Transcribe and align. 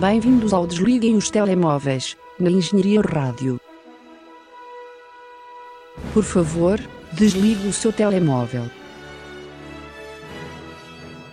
Bem-vindos 0.00 0.52
ao 0.52 0.66
Desliguem 0.66 1.16
os 1.16 1.30
Telemóveis, 1.30 2.18
na 2.38 2.50
Engenharia 2.50 3.00
Rádio. 3.00 3.58
Por 6.12 6.22
favor, 6.22 6.78
desligue 7.14 7.66
o 7.66 7.72
seu 7.72 7.90
telemóvel. 7.90 8.64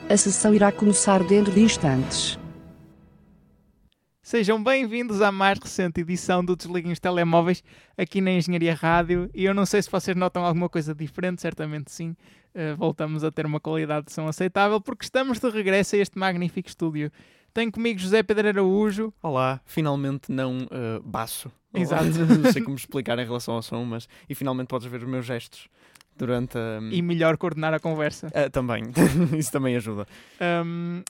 A 0.10 0.16
sessão 0.16 0.56
irá 0.56 0.72
começar 0.72 1.22
dentro 1.26 1.52
de 1.52 1.60
instantes. 1.60 2.40
Sejam 4.22 4.64
bem-vindos 4.64 5.22
à 5.22 5.30
mais 5.30 5.60
recente 5.60 6.00
edição 6.00 6.44
do 6.44 6.56
Desliguem 6.56 6.94
os 6.94 7.00
Telemóveis 7.02 7.62
aqui 7.98 8.22
na 8.22 8.32
Engenharia 8.32 8.74
Rádio. 8.74 9.30
E 9.34 9.44
eu 9.44 9.54
não 9.54 9.66
sei 9.66 9.82
se 9.82 9.92
vocês 9.92 10.16
notam 10.16 10.46
alguma 10.46 10.70
coisa 10.70 10.96
diferente, 10.96 11.42
certamente 11.42 11.92
sim. 11.92 12.16
Uh, 12.56 12.78
voltamos 12.78 13.26
a 13.26 13.32
ter 13.32 13.46
uma 13.46 13.60
qualidade 13.60 14.06
de 14.06 14.14
som 14.14 14.26
aceitável 14.26 14.80
porque 14.80 15.04
estamos 15.04 15.38
de 15.40 15.50
regresso 15.50 15.98
a 15.98 16.00
este 16.00 16.18
magnífico 16.18 16.70
estúdio. 16.70 17.12
Tenho 17.54 17.72
comigo 17.72 18.00
José 18.00 18.24
Pedro 18.24 18.48
Araújo. 18.48 19.14
Olá, 19.22 19.62
finalmente 19.64 20.32
não 20.32 20.64
uh, 20.64 21.00
baço. 21.04 21.52
Exato. 21.72 22.06
não 22.42 22.52
sei 22.52 22.64
como 22.64 22.76
explicar 22.76 23.20
em 23.20 23.26
relação 23.26 23.54
ao 23.54 23.62
som, 23.62 23.86
mas 23.86 24.10
e 24.28 24.34
finalmente 24.34 24.68
podes 24.68 24.88
ver 24.88 24.98
os 24.98 25.08
meus 25.08 25.24
gestos 25.24 25.68
durante 26.18 26.58
a... 26.58 26.80
E 26.92 27.00
melhor 27.04 27.38
coordenar 27.38 27.72
a 27.72 27.80
conversa. 27.80 28.28
Uh, 28.30 28.50
também, 28.50 28.86
isso 29.38 29.52
também 29.52 29.76
ajuda. 29.76 30.08
Um, 30.66 31.04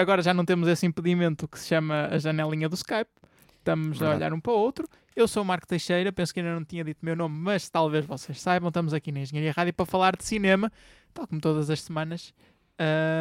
agora 0.00 0.20
já 0.20 0.34
não 0.34 0.44
temos 0.44 0.66
esse 0.66 0.84
impedimento 0.84 1.46
que 1.46 1.56
se 1.56 1.68
chama 1.68 2.08
a 2.10 2.18
janelinha 2.18 2.68
do 2.68 2.74
Skype. 2.74 3.10
Estamos 3.58 3.98
Verdade. 3.98 4.14
a 4.14 4.16
olhar 4.16 4.32
um 4.32 4.40
para 4.40 4.52
o 4.52 4.56
outro. 4.56 4.88
Eu 5.14 5.28
sou 5.28 5.44
o 5.44 5.46
Marco 5.46 5.66
Teixeira, 5.66 6.10
penso 6.10 6.34
que 6.34 6.40
ainda 6.40 6.54
não 6.54 6.64
tinha 6.64 6.82
dito 6.82 7.02
o 7.02 7.04
meu 7.04 7.14
nome, 7.14 7.38
mas 7.38 7.68
talvez 7.70 8.04
vocês 8.04 8.40
saibam. 8.40 8.68
Estamos 8.68 8.92
aqui 8.92 9.12
na 9.12 9.20
Engenharia 9.20 9.52
Rádio 9.52 9.74
para 9.74 9.86
falar 9.86 10.16
de 10.16 10.24
cinema, 10.24 10.72
tal 11.14 11.24
como 11.28 11.40
todas 11.40 11.70
as 11.70 11.82
semanas. 11.82 12.34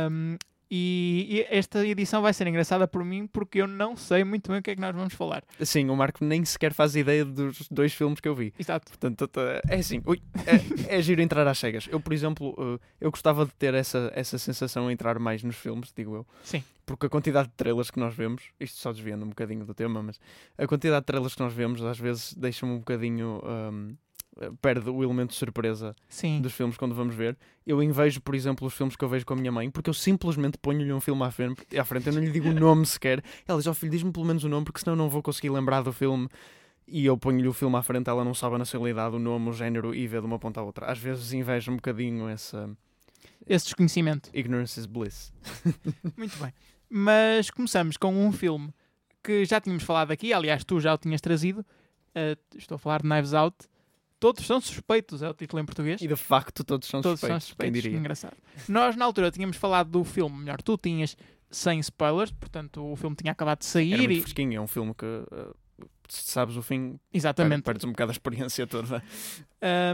Um, 0.09 0.37
e, 0.69 1.27
e 1.29 1.47
esta 1.49 1.85
edição 1.85 2.21
vai 2.21 2.33
ser 2.33 2.47
engraçada 2.47 2.87
por 2.87 3.03
mim 3.03 3.27
porque 3.27 3.61
eu 3.61 3.67
não 3.67 3.95
sei 3.95 4.23
muito 4.23 4.49
bem 4.49 4.59
o 4.59 4.63
que 4.63 4.71
é 4.71 4.75
que 4.75 4.81
nós 4.81 4.95
vamos 4.95 5.13
falar. 5.13 5.43
Sim, 5.61 5.89
o 5.89 5.95
Marco 5.95 6.23
nem 6.23 6.43
sequer 6.45 6.73
faz 6.73 6.95
ideia 6.95 7.23
dos 7.23 7.67
dois 7.69 7.93
filmes 7.93 8.19
que 8.19 8.27
eu 8.27 8.35
vi. 8.35 8.53
Exato. 8.57 8.91
Portanto, 8.91 9.29
é 9.67 9.75
assim, 9.75 10.01
ui, 10.05 10.21
é, 10.45 10.97
é 10.97 11.01
giro 11.01 11.21
entrar 11.21 11.47
às 11.47 11.57
cegas. 11.57 11.87
Eu, 11.89 11.99
por 11.99 12.13
exemplo, 12.13 12.55
uh, 12.57 12.79
eu 12.99 13.11
gostava 13.11 13.45
de 13.45 13.53
ter 13.53 13.73
essa, 13.73 14.11
essa 14.15 14.37
sensação 14.37 14.87
a 14.87 14.93
entrar 14.93 15.19
mais 15.19 15.43
nos 15.43 15.55
filmes, 15.55 15.93
digo 15.95 16.15
eu. 16.15 16.27
Sim. 16.43 16.63
Porque 16.85 17.05
a 17.05 17.09
quantidade 17.09 17.49
de 17.49 17.53
trailers 17.55 17.91
que 17.91 17.99
nós 17.99 18.15
vemos, 18.15 18.43
isto 18.59 18.77
só 18.77 18.91
desviando 18.93 19.25
um 19.25 19.29
bocadinho 19.29 19.65
do 19.65 19.73
tema, 19.73 20.01
mas 20.01 20.19
a 20.57 20.65
quantidade 20.65 21.01
de 21.01 21.05
trailers 21.05 21.35
que 21.35 21.41
nós 21.41 21.53
vemos 21.53 21.83
às 21.83 21.99
vezes 21.99 22.33
deixa-me 22.33 22.71
um 22.71 22.79
bocadinho. 22.79 23.41
um, 23.43 23.95
perde 24.61 24.89
o 24.89 25.03
elemento 25.03 25.29
de 25.29 25.35
surpresa 25.35 25.95
Sim. 26.07 26.41
dos 26.41 26.53
filmes 26.53 26.77
quando 26.77 26.93
vamos 26.93 27.15
ver. 27.15 27.37
Eu 27.65 27.81
invejo, 27.81 28.21
por 28.21 28.35
exemplo, 28.35 28.67
os 28.67 28.73
filmes 28.73 28.95
que 28.95 29.03
eu 29.03 29.09
vejo 29.09 29.25
com 29.25 29.33
a 29.33 29.37
minha 29.37 29.51
mãe, 29.51 29.69
porque 29.69 29.89
eu 29.89 29.93
simplesmente 29.93 30.57
ponho-lhe 30.57 30.91
um 30.93 31.01
filme 31.01 31.23
à 31.23 31.31
frente, 31.31 31.65
à 31.77 31.83
frente 31.83 32.07
eu 32.07 32.13
não 32.13 32.21
lhe 32.21 32.31
digo 32.31 32.49
o 32.49 32.53
nome 32.53 32.85
sequer. 32.87 33.23
Ela 33.47 33.57
diz: 33.57 33.67
Ó 33.67 33.73
filho, 33.73 33.91
diz-me 33.91 34.11
pelo 34.11 34.25
menos 34.25 34.43
o 34.43 34.49
nome, 34.49 34.65
porque 34.65 34.79
senão 34.79 34.95
não 34.95 35.09
vou 35.09 35.21
conseguir 35.21 35.49
lembrar 35.49 35.81
do 35.81 35.91
filme. 35.91 36.27
E 36.87 37.05
eu 37.05 37.17
ponho-lhe 37.17 37.47
o 37.47 37.53
filme 37.53 37.75
à 37.75 37.81
frente, 37.81 38.09
ela 38.09 38.23
não 38.23 38.33
sabe 38.33 38.55
a 38.55 38.59
nacionalidade, 38.59 39.15
o 39.15 39.19
nome, 39.19 39.49
o 39.49 39.53
género 39.53 39.93
e 39.93 40.07
vê 40.07 40.21
de 40.21 40.25
uma 40.25 40.39
ponta 40.39 40.61
à 40.61 40.63
outra. 40.63 40.85
Às 40.85 40.97
vezes 40.97 41.33
invejo 41.33 41.71
um 41.71 41.75
bocadinho 41.75 42.29
essa. 42.29 42.69
Esse 43.45 43.65
desconhecimento. 43.65 44.29
Ignorance 44.33 44.79
is 44.79 44.85
bliss. 44.85 45.33
Muito 46.15 46.37
bem. 46.37 46.53
Mas 46.89 47.49
começamos 47.49 47.97
com 47.97 48.13
um 48.13 48.31
filme 48.31 48.73
que 49.21 49.43
já 49.43 49.59
tínhamos 49.59 49.83
falado 49.83 50.11
aqui, 50.11 50.31
aliás, 50.31 50.63
tu 50.63 50.79
já 50.79 50.93
o 50.93 50.97
tinhas 50.97 51.19
trazido. 51.19 51.59
Uh, 52.15 52.57
estou 52.57 52.75
a 52.75 52.79
falar 52.79 53.01
de 53.01 53.09
Knives 53.09 53.33
Out. 53.33 53.67
Todos 54.19 54.45
são 54.45 54.59
suspeitos, 54.59 55.21
é 55.21 55.29
o 55.29 55.33
título 55.33 55.61
em 55.61 55.65
português. 55.65 56.01
E 56.01 56.07
de 56.07 56.15
facto 56.15 56.63
todos 56.63 56.87
são 56.87 57.01
Todos 57.01 57.19
suspeitos, 57.19 57.43
são 57.47 57.55
quem 57.57 57.67
suspeitos. 57.69 57.81
diria. 57.83 57.97
Engraçado. 57.99 58.35
Nós, 58.67 58.95
na 58.95 59.05
altura, 59.05 59.29
tínhamos 59.31 59.57
falado 59.57 59.89
do 59.91 60.03
filme, 60.03 60.37
melhor, 60.39 60.61
tu 60.61 60.77
tinhas 60.77 61.15
sem 61.51 61.79
spoilers, 61.79 62.31
portanto, 62.31 62.83
o 62.83 62.95
filme 62.95 63.15
tinha 63.15 63.31
acabado 63.31 63.59
de 63.59 63.65
Era 63.65 63.71
sair 63.71 63.97
muito 63.97 64.11
e. 64.11 64.21
fresquinho, 64.21 64.57
é 64.57 64.61
um 64.61 64.67
filme 64.67 64.93
que, 64.93 65.05
uh, 65.05 65.55
se 66.09 66.23
sabes 66.31 66.57
o 66.57 66.61
fim, 66.63 66.99
Exatamente. 67.13 67.63
perdes 67.63 67.85
um 67.85 67.91
bocado 67.91 68.11
a 68.11 68.13
experiência 68.13 68.65
toda. 68.67 69.03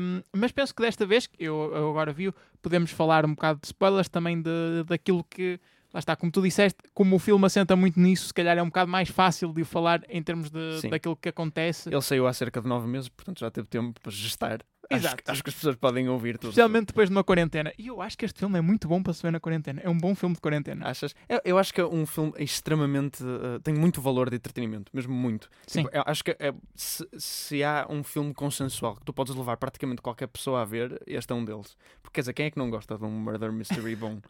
Um, 0.02 0.22
mas 0.36 0.52
penso 0.52 0.74
que 0.74 0.82
desta 0.82 1.06
vez, 1.06 1.28
que 1.28 1.44
eu, 1.44 1.72
eu 1.76 1.90
agora 1.90 2.12
vi, 2.14 2.34
podemos 2.62 2.92
falar 2.92 3.26
um 3.26 3.36
bocado 3.36 3.60
de 3.62 3.68
spoilers 3.68 4.08
também 4.10 4.42
de, 4.42 4.84
daquilo 4.86 5.24
que. 5.24 5.60
Lá 5.94 6.00
está, 6.00 6.16
como 6.16 6.32
tu 6.32 6.42
disseste, 6.42 6.80
como 6.94 7.16
o 7.16 7.20
filme 7.20 7.46
assenta 7.46 7.76
muito 7.76 8.00
nisso, 8.00 8.28
se 8.28 8.34
calhar 8.34 8.58
é 8.58 8.64
um 8.64 8.68
bocado 8.68 8.90
mais 8.90 9.10
fácil 9.10 9.54
de 9.54 9.62
o 9.62 9.66
falar 9.66 10.02
em 10.10 10.24
termos 10.24 10.50
de, 10.50 10.82
Sim. 10.82 10.90
daquilo 10.90 11.16
que 11.16 11.30
acontece. 11.30 11.90
Ele 11.90 12.02
saiu 12.02 12.26
há 12.26 12.34
cerca 12.34 12.60
de 12.62 12.68
nove 12.68 12.88
meses, 12.88 13.10
portanto 13.10 13.40
já 13.40 13.52
teve 13.52 13.68
tempo 13.68 14.02
para 14.02 14.12
gestar. 14.12 14.62
Acho, 14.90 15.06
Exato. 15.06 15.24
que- 15.24 15.32
acho 15.32 15.44
que 15.44 15.50
as 15.50 15.56
pessoas 15.56 15.76
podem 15.78 16.10
ouvir 16.10 16.38
tudo. 16.38 16.50
Especialmente 16.50 16.88
depois 16.88 17.10
de 17.10 17.16
uma 17.16 17.24
quarentena. 17.24 17.72
E 17.78 17.88
eu 17.88 18.02
acho 18.02 18.18
que 18.18 18.26
este 18.26 18.38
filme 18.40 18.58
é 18.58 18.62
muito 18.62 18.88
bom 18.88 19.02
para 19.02 19.14
se 19.14 19.22
ver 19.24 19.32
na 19.32 19.40
quarentena. 19.40 19.80
É 19.84 19.90
um 19.90 19.98
bom 19.98 20.14
filme 20.14 20.36
de 20.36 20.42
quarentena. 20.42 20.86
Achas? 20.88 21.16
Eu, 21.30 21.40
eu 21.46 21.58
acho 21.58 21.74
que 21.74 21.80
é 21.80 21.86
um 21.86 22.06
filme 22.06 22.34
extremamente. 22.38 23.24
uh, 23.24 23.60
tem 23.64 23.74
muito 23.74 24.02
valor 24.02 24.30
de 24.30 24.36
entretenimento, 24.36 24.92
mesmo 24.94 25.14
muito. 25.14 25.50
Sim. 25.66 25.84
Tipo, 25.84 25.92
acho 26.06 26.24
que 26.24 26.32
é- 26.32 26.54
se, 26.76 27.08
se 27.18 27.64
há 27.64 27.88
um 27.90 28.04
filme 28.04 28.34
consensual 28.34 28.96
que 28.98 29.06
tu 29.06 29.14
podes 29.14 29.34
levar 29.36 29.56
praticamente 29.58 30.02
qualquer 30.02 30.28
pessoa 30.28 30.62
a 30.62 30.66
ver, 30.66 31.02
este 31.08 31.32
é 31.32 31.36
um 31.36 31.46
deles. 31.46 31.78
Porque 32.02 32.16
quer 32.16 32.22
dizer, 32.22 32.34
quem 32.34 32.46
é 32.48 32.52
que 32.52 32.58
não 32.60 32.70
gosta 32.70 32.98
de 32.98 33.06
um 33.06 33.10
murder 33.12 33.52
mystery 33.54 33.96
bom? 33.96 34.20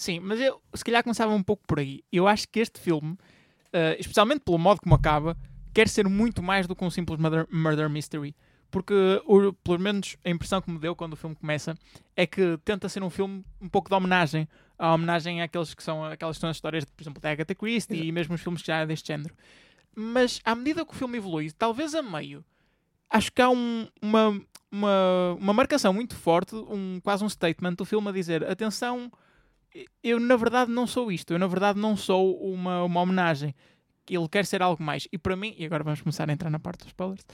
Sim, 0.00 0.18
mas 0.20 0.40
eu 0.40 0.62
se 0.72 0.82
calhar 0.82 1.02
começava 1.02 1.30
um 1.34 1.42
pouco 1.42 1.62
por 1.66 1.78
aí. 1.78 2.02
Eu 2.10 2.26
acho 2.26 2.48
que 2.48 2.58
este 2.58 2.80
filme, 2.80 3.18
eh, 3.70 3.96
especialmente 4.00 4.40
pelo 4.40 4.56
modo 4.56 4.80
como 4.80 4.94
acaba, 4.94 5.36
quer 5.74 5.88
ser 5.88 6.08
muito 6.08 6.42
mais 6.42 6.66
do 6.66 6.74
que 6.74 6.82
um 6.82 6.88
simples 6.88 7.18
murder, 7.20 7.46
murder 7.52 7.90
mystery. 7.90 8.34
Porque, 8.70 8.94
o, 9.26 9.52
pelo 9.52 9.78
menos, 9.78 10.16
a 10.24 10.30
impressão 10.30 10.62
que 10.62 10.70
me 10.70 10.78
deu 10.78 10.96
quando 10.96 11.12
o 11.12 11.16
filme 11.16 11.36
começa 11.36 11.76
é 12.16 12.26
que 12.26 12.56
tenta 12.64 12.88
ser 12.88 13.02
um 13.02 13.10
filme 13.10 13.44
um 13.60 13.68
pouco 13.68 13.90
de 13.90 13.94
homenagem. 13.94 14.48
A 14.78 14.94
homenagem 14.94 15.42
àqueles 15.42 15.74
que 15.74 15.82
são, 15.82 16.02
aquelas 16.02 16.38
que 16.38 16.40
são 16.40 16.48
as 16.48 16.56
histórias, 16.56 16.86
por 16.86 17.02
exemplo, 17.02 17.20
da 17.20 17.30
Agatha 17.30 17.54
Christie 17.54 18.02
e 18.06 18.10
mesmo 18.10 18.34
os 18.34 18.40
filmes 18.40 18.62
que 18.62 18.68
já 18.68 18.78
é 18.78 18.86
deste 18.86 19.08
género. 19.08 19.34
Mas, 19.94 20.40
à 20.46 20.54
medida 20.54 20.82
que 20.86 20.92
o 20.92 20.96
filme 20.96 21.18
evolui, 21.18 21.50
talvez 21.50 21.94
a 21.94 22.00
meio, 22.02 22.42
acho 23.10 23.30
que 23.30 23.42
há 23.42 23.50
um- 23.50 23.86
uma, 24.00 24.40
uma, 24.72 25.36
uma 25.38 25.52
marcação 25.52 25.92
muito 25.92 26.16
forte, 26.16 26.54
um, 26.54 27.00
quase 27.04 27.22
um 27.22 27.28
statement 27.28 27.74
do 27.74 27.84
filme 27.84 28.08
a 28.08 28.12
dizer: 28.12 28.48
atenção, 28.48 29.12
eu 30.02 30.18
na 30.18 30.36
verdade 30.36 30.70
não 30.70 30.86
sou 30.86 31.10
isto, 31.10 31.32
eu 31.32 31.38
na 31.38 31.46
verdade 31.46 31.78
não 31.78 31.96
sou 31.96 32.36
uma, 32.40 32.84
uma 32.84 33.00
homenagem. 33.00 33.54
Ele 34.08 34.28
quer 34.28 34.44
ser 34.44 34.60
algo 34.60 34.82
mais. 34.82 35.06
E 35.12 35.18
para 35.18 35.36
mim, 35.36 35.54
e 35.56 35.64
agora 35.64 35.84
vamos 35.84 36.00
começar 36.00 36.28
a 36.28 36.32
entrar 36.32 36.50
na 36.50 36.58
parte 36.58 36.80
dos 36.80 36.88
spoilers, 36.88 37.24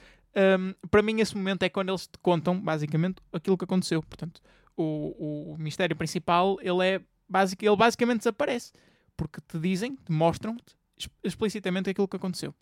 hum, 0.58 0.74
para 0.90 1.02
mim 1.02 1.20
esse 1.20 1.34
momento 1.34 1.62
é 1.62 1.68
quando 1.68 1.88
eles 1.88 2.06
te 2.06 2.18
contam, 2.20 2.60
basicamente, 2.60 3.16
aquilo 3.32 3.56
que 3.56 3.64
aconteceu. 3.64 4.02
Portanto, 4.02 4.42
o, 4.76 5.54
o 5.54 5.56
mistério 5.58 5.96
principal, 5.96 6.58
ele 6.60 6.86
é 6.86 7.00
basic, 7.28 7.64
ele 7.64 7.76
basicamente 7.76 8.18
desaparece. 8.18 8.72
Porque 9.16 9.40
te 9.40 9.58
dizem, 9.58 9.96
te 9.96 10.12
mostram-te 10.12 10.76
explicitamente 11.22 11.90
aquilo 11.90 12.08
que 12.08 12.16
aconteceu. 12.16 12.54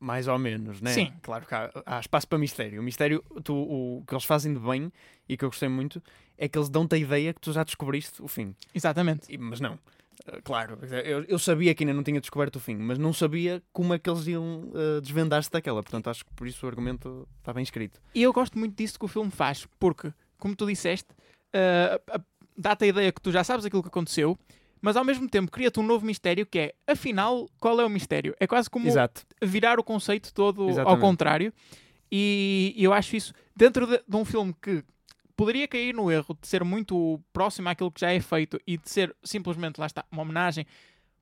Mais 0.00 0.26
ou 0.28 0.38
menos, 0.38 0.80
né? 0.80 0.90
Sim. 0.92 1.12
Claro 1.22 1.46
que 1.46 1.54
há, 1.54 1.70
há 1.84 2.00
espaço 2.00 2.26
para 2.28 2.38
mistério. 2.38 2.80
O 2.80 2.84
mistério, 2.84 3.22
tu, 3.42 3.54
o, 3.54 4.04
que 4.06 4.14
eles 4.14 4.24
fazem 4.24 4.52
de 4.54 4.60
bem 4.60 4.90
e 5.28 5.36
que 5.36 5.44
eu 5.44 5.48
gostei 5.50 5.68
muito 5.68 6.02
é 6.38 6.48
que 6.48 6.58
eles 6.58 6.68
dão-te 6.68 6.94
a 6.94 6.98
ideia 6.98 7.32
que 7.34 7.40
tu 7.40 7.52
já 7.52 7.62
descobriste 7.64 8.22
o 8.22 8.28
fim. 8.28 8.54
Exatamente. 8.74 9.32
E- 9.32 9.38
Mas 9.38 9.60
não. 9.60 9.74
Uh, 9.74 10.40
Claro, 10.44 10.78
eu, 11.04 11.24
eu 11.24 11.38
sabia 11.38 11.74
que 11.74 11.82
ainda 11.84 11.92
não 11.92 12.02
tinha 12.02 12.20
descoberto 12.20 12.56
o 12.56 12.60
fim, 12.60 12.76
mas 12.76 12.96
não 12.98 13.12
sabia 13.12 13.62
como 13.72 13.92
é 13.92 13.98
que 13.98 14.08
eles 14.08 14.26
iam 14.28 14.70
uh, 14.70 15.00
desvendar-se 15.02 15.50
daquela. 15.50 15.82
Portanto, 15.82 16.08
acho 16.08 16.24
que 16.24 16.32
por 16.34 16.46
isso 16.46 16.64
o 16.64 16.68
argumento 16.68 17.28
está 17.40 17.52
bem 17.52 17.62
escrito. 17.62 18.00
E 18.14 18.22
eu 18.22 18.32
gosto 18.32 18.58
muito 18.58 18.76
disso 18.76 18.98
que 18.98 19.04
o 19.04 19.08
filme 19.08 19.30
faz, 19.30 19.66
porque, 19.78 20.12
como 20.38 20.54
tu 20.56 20.66
disseste, 20.66 21.08
a- 21.52 22.20
dá-te 22.56 22.84
a 22.84 22.86
ideia 22.88 23.12
que 23.12 23.20
tu 23.20 23.30
já 23.32 23.42
sabes 23.44 23.64
aquilo 23.66 23.82
que 23.82 23.88
aconteceu, 23.88 24.38
mas 24.84 24.98
ao 24.98 25.04
mesmo 25.04 25.26
tempo 25.26 25.50
cria-te 25.50 25.80
um 25.80 25.82
novo 25.82 26.04
mistério 26.04 26.44
que 26.44 26.58
é, 26.58 26.74
afinal, 26.86 27.48
qual 27.58 27.80
é 27.80 27.86
o 27.86 27.88
mistério? 27.88 28.36
É 28.38 28.46
quase 28.46 28.68
como 28.68 28.86
Exato. 28.86 29.22
virar 29.42 29.80
o 29.80 29.82
conceito 29.82 30.30
todo 30.34 30.64
ao 30.64 30.68
Exatamente. 30.68 31.00
contrário. 31.00 31.54
E 32.12 32.74
eu 32.76 32.92
acho 32.92 33.16
isso, 33.16 33.32
dentro 33.56 33.86
de, 33.86 34.02
de 34.06 34.14
um 34.14 34.26
filme 34.26 34.54
que 34.60 34.84
poderia 35.34 35.66
cair 35.66 35.94
no 35.94 36.12
erro 36.12 36.36
de 36.38 36.46
ser 36.46 36.62
muito 36.62 37.18
próximo 37.32 37.66
àquilo 37.70 37.90
que 37.90 38.02
já 38.02 38.12
é 38.12 38.20
feito 38.20 38.60
e 38.66 38.76
de 38.76 38.90
ser 38.90 39.16
simplesmente, 39.24 39.80
lá 39.80 39.86
está, 39.86 40.04
uma 40.12 40.20
homenagem, 40.20 40.66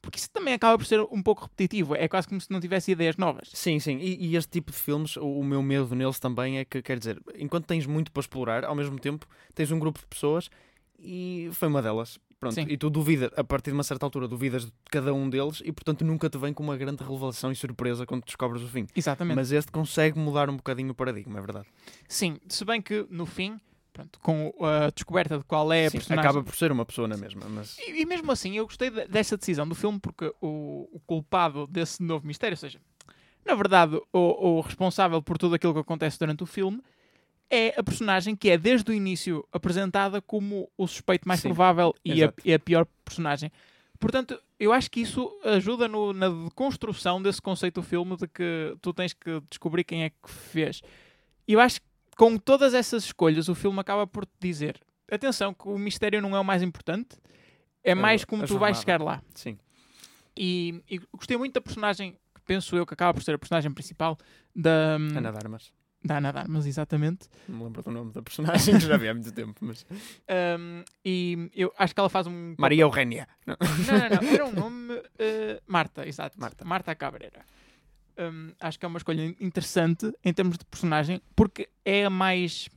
porque 0.02 0.18
isso 0.18 0.28
também 0.32 0.54
acaba 0.54 0.76
por 0.76 0.84
ser 0.84 1.00
um 1.00 1.22
pouco 1.22 1.42
repetitivo. 1.42 1.94
É 1.94 2.08
quase 2.08 2.26
como 2.26 2.40
se 2.40 2.50
não 2.50 2.58
tivesse 2.58 2.90
ideias 2.90 3.16
novas. 3.16 3.48
Sim, 3.54 3.78
sim. 3.78 3.96
E, 3.98 4.26
e 4.26 4.34
este 4.34 4.50
tipo 4.50 4.72
de 4.72 4.76
filmes, 4.76 5.16
o, 5.16 5.38
o 5.38 5.44
meu 5.44 5.62
medo 5.62 5.94
neles 5.94 6.18
também 6.18 6.58
é 6.58 6.64
que, 6.64 6.82
quer 6.82 6.98
dizer, 6.98 7.22
enquanto 7.36 7.66
tens 7.66 7.86
muito 7.86 8.10
para 8.10 8.22
explorar, 8.22 8.64
ao 8.64 8.74
mesmo 8.74 8.98
tempo 8.98 9.24
tens 9.54 9.70
um 9.70 9.78
grupo 9.78 10.00
de 10.00 10.06
pessoas 10.06 10.50
e 10.98 11.48
foi 11.52 11.68
uma 11.68 11.80
delas. 11.80 12.18
Pronto, 12.42 12.54
Sim. 12.56 12.66
e 12.68 12.76
tu 12.76 12.90
duvidas, 12.90 13.30
a 13.36 13.44
partir 13.44 13.70
de 13.70 13.74
uma 13.76 13.84
certa 13.84 14.04
altura, 14.04 14.26
duvidas 14.26 14.64
de 14.64 14.72
cada 14.90 15.14
um 15.14 15.30
deles 15.30 15.62
e, 15.64 15.70
portanto, 15.70 16.04
nunca 16.04 16.28
te 16.28 16.36
vem 16.36 16.52
com 16.52 16.60
uma 16.60 16.76
grande 16.76 17.00
revelação 17.04 17.52
e 17.52 17.54
surpresa 17.54 18.04
quando 18.04 18.24
descobres 18.24 18.60
o 18.64 18.66
fim. 18.66 18.84
Exatamente. 18.96 19.36
Mas 19.36 19.52
este 19.52 19.70
consegue 19.70 20.18
mudar 20.18 20.50
um 20.50 20.56
bocadinho 20.56 20.90
o 20.90 20.94
paradigma, 20.94 21.38
é 21.38 21.40
verdade. 21.40 21.68
Sim, 22.08 22.38
se 22.48 22.64
bem 22.64 22.82
que 22.82 23.06
no 23.08 23.26
fim, 23.26 23.60
pronto, 23.92 24.18
com 24.18 24.52
a 24.60 24.90
descoberta 24.90 25.38
de 25.38 25.44
qual 25.44 25.72
é 25.72 25.86
a 25.86 25.90
Sim, 25.92 25.98
personagem. 25.98 26.28
acaba 26.30 26.42
por 26.44 26.56
ser 26.56 26.72
uma 26.72 26.84
pessoa 26.84 27.06
na 27.06 27.16
mesma, 27.16 27.46
mas 27.48 27.78
E, 27.78 28.02
e 28.02 28.04
mesmo 28.04 28.32
assim, 28.32 28.56
eu 28.56 28.64
gostei 28.66 28.90
de- 28.90 29.06
dessa 29.06 29.36
decisão 29.36 29.68
do 29.68 29.76
filme 29.76 30.00
porque 30.00 30.34
o, 30.40 30.88
o 30.92 31.00
culpado 31.06 31.68
desse 31.68 32.02
novo 32.02 32.26
mistério, 32.26 32.54
ou 32.54 32.58
seja, 32.58 32.80
na 33.46 33.54
verdade, 33.54 34.00
o, 34.12 34.56
o 34.56 34.60
responsável 34.62 35.22
por 35.22 35.38
tudo 35.38 35.54
aquilo 35.54 35.74
que 35.74 35.78
acontece 35.78 36.18
durante 36.18 36.42
o 36.42 36.46
filme 36.46 36.82
é 37.54 37.74
a 37.78 37.82
personagem 37.82 38.34
que 38.34 38.48
é 38.48 38.56
desde 38.56 38.90
o 38.90 38.94
início 38.94 39.46
apresentada 39.52 40.22
como 40.22 40.70
o 40.76 40.86
suspeito 40.88 41.28
mais 41.28 41.40
Sim, 41.40 41.48
provável 41.48 41.94
e 42.02 42.24
a, 42.24 42.32
e 42.42 42.54
a 42.54 42.58
pior 42.58 42.86
personagem. 43.04 43.52
portanto, 44.00 44.40
eu 44.58 44.72
acho 44.72 44.90
que 44.90 45.00
isso 45.00 45.30
ajuda 45.44 45.86
no- 45.86 46.12
na 46.14 46.28
construção 46.54 47.20
desse 47.22 47.42
conceito 47.42 47.80
do 47.80 47.86
filme 47.86 48.16
de 48.16 48.26
que 48.26 48.74
tu 48.80 48.92
tens 48.94 49.12
que 49.12 49.40
descobrir 49.50 49.84
quem 49.84 50.04
é 50.04 50.10
que 50.10 50.30
fez. 50.30 50.80
E 51.46 51.52
eu 51.52 51.60
acho 51.60 51.80
que 51.80 51.86
com 52.16 52.38
todas 52.38 52.72
essas 52.72 53.04
escolhas, 53.04 53.48
o 53.48 53.54
filme 53.54 53.78
acaba 53.80 54.06
por 54.06 54.24
te 54.24 54.32
dizer: 54.40 54.80
atenção, 55.10 55.52
que 55.52 55.68
o 55.68 55.76
mistério 55.76 56.22
não 56.22 56.34
é 56.34 56.40
o 56.40 56.44
mais 56.44 56.62
importante, 56.62 57.16
é 57.84 57.94
mais 57.94 58.24
como 58.24 58.46
tu 58.46 58.58
vais 58.58 58.78
chegar 58.78 59.00
lá. 59.02 59.22
Sim. 59.34 59.58
E, 60.36 60.82
e 60.90 60.98
gostei 61.14 61.36
muito 61.36 61.52
da 61.52 61.60
personagem, 61.60 62.12
que 62.34 62.40
penso 62.46 62.74
eu 62.76 62.86
que 62.86 62.94
acaba 62.94 63.12
por 63.12 63.22
ser 63.22 63.34
a 63.34 63.38
personagem 63.38 63.70
principal 63.72 64.16
da, 64.56 64.94
Ana 64.96 65.32
de 65.32 65.38
Armas. 66.02 66.08
da 66.08 66.16
Ana 66.18 66.32
Darmas, 66.32 66.66
exatamente. 66.66 67.28
Não 67.48 67.58
me 67.58 67.64
lembro 67.64 67.82
do 67.82 67.90
nome 67.90 68.12
da 68.12 68.22
personagem, 68.22 68.78
já 68.80 68.96
vi 68.96 69.08
há 69.08 69.14
muito 69.14 69.32
tempo. 69.32 69.54
Mas... 69.60 69.86
Um, 70.60 70.84
e 71.04 71.50
eu 71.54 71.72
acho 71.78 71.94
que 71.94 72.00
ela 72.00 72.08
faz 72.08 72.26
um. 72.26 72.54
Maria 72.58 72.82
Eugénia. 72.82 73.28
Não. 73.46 73.56
Não, 73.60 73.98
não, 73.98 74.22
não. 74.22 74.28
Era 74.32 74.46
um 74.46 74.52
nome. 74.52 74.94
uh, 74.94 75.62
Marta, 75.66 76.06
exato. 76.06 76.38
Marta. 76.40 76.64
Marta 76.64 76.94
Cabreira. 76.94 77.44
Um, 78.18 78.52
acho 78.60 78.78
que 78.78 78.84
é 78.84 78.88
uma 78.88 78.98
escolha 78.98 79.34
interessante 79.40 80.12
em 80.24 80.32
termos 80.32 80.58
de 80.58 80.64
personagem, 80.66 81.20
porque 81.34 81.68
é 81.84 82.04
a 82.04 82.10
mais 82.10 82.68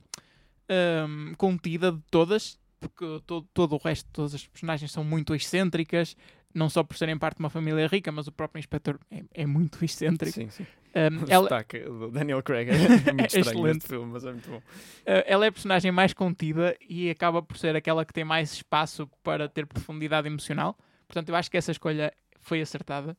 um, 1.08 1.34
contida 1.36 1.92
de 1.92 2.02
todas, 2.10 2.58
porque 2.80 3.22
todo, 3.26 3.46
todo 3.52 3.74
o 3.74 3.78
resto, 3.78 4.08
todas 4.12 4.34
as 4.34 4.46
personagens 4.46 4.90
são 4.90 5.04
muito 5.04 5.34
excêntricas, 5.34 6.16
não 6.56 6.70
só 6.70 6.82
por 6.82 6.96
serem 6.96 7.18
parte 7.18 7.36
de 7.36 7.42
uma 7.42 7.50
família 7.50 7.86
rica, 7.86 8.10
mas 8.10 8.26
o 8.26 8.32
próprio 8.32 8.58
inspetor 8.58 8.98
é, 9.10 9.22
é 9.34 9.46
muito 9.46 9.84
excêntrico. 9.84 10.32
Sim, 10.32 10.48
sim. 10.48 10.66
Um, 10.94 11.24
O 11.24 11.30
ela, 11.30 11.44
sotaque 11.44 11.80
do 11.80 12.10
Daniel 12.10 12.42
Craig 12.42 12.70
é 12.70 12.72
muito 13.12 13.26
estranho 13.26 13.66
excelente. 13.66 13.86
filme, 13.86 14.12
mas 14.12 14.24
é 14.24 14.32
muito 14.32 14.48
bom. 14.48 14.56
Uh, 14.56 15.22
ela 15.26 15.44
é 15.44 15.48
a 15.48 15.52
personagem 15.52 15.92
mais 15.92 16.14
contida 16.14 16.74
e 16.80 17.10
acaba 17.10 17.42
por 17.42 17.58
ser 17.58 17.76
aquela 17.76 18.06
que 18.06 18.14
tem 18.14 18.24
mais 18.24 18.54
espaço 18.54 19.06
para 19.22 19.48
ter 19.48 19.66
profundidade 19.66 20.26
emocional. 20.26 20.76
Portanto, 21.06 21.28
eu 21.28 21.36
acho 21.36 21.50
que 21.50 21.58
essa 21.58 21.70
escolha 21.70 22.10
foi 22.40 22.62
acertada. 22.62 23.16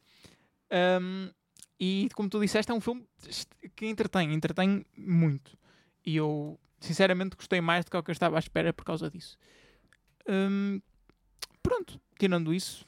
Um, 1.00 1.30
e, 1.80 2.10
como 2.16 2.28
tu 2.28 2.40
disseste, 2.40 2.72
é 2.72 2.76
um 2.76 2.82
filme 2.82 3.08
que 3.76 3.86
entretém, 3.86 4.34
entretém 4.34 4.84
muito. 4.98 5.56
E 6.04 6.16
eu, 6.16 6.60
sinceramente, 6.80 7.36
gostei 7.36 7.62
mais 7.62 7.86
do 7.86 7.92
que 7.92 7.98
o 7.98 8.02
que 8.02 8.10
eu 8.10 8.14
estava 8.14 8.38
à 8.38 8.40
espera 8.40 8.74
por 8.74 8.84
causa 8.84 9.12
disso. 9.12 9.38
Um, 10.28 10.82
pronto, 11.62 12.02
tirando 12.18 12.52
isso, 12.52 12.84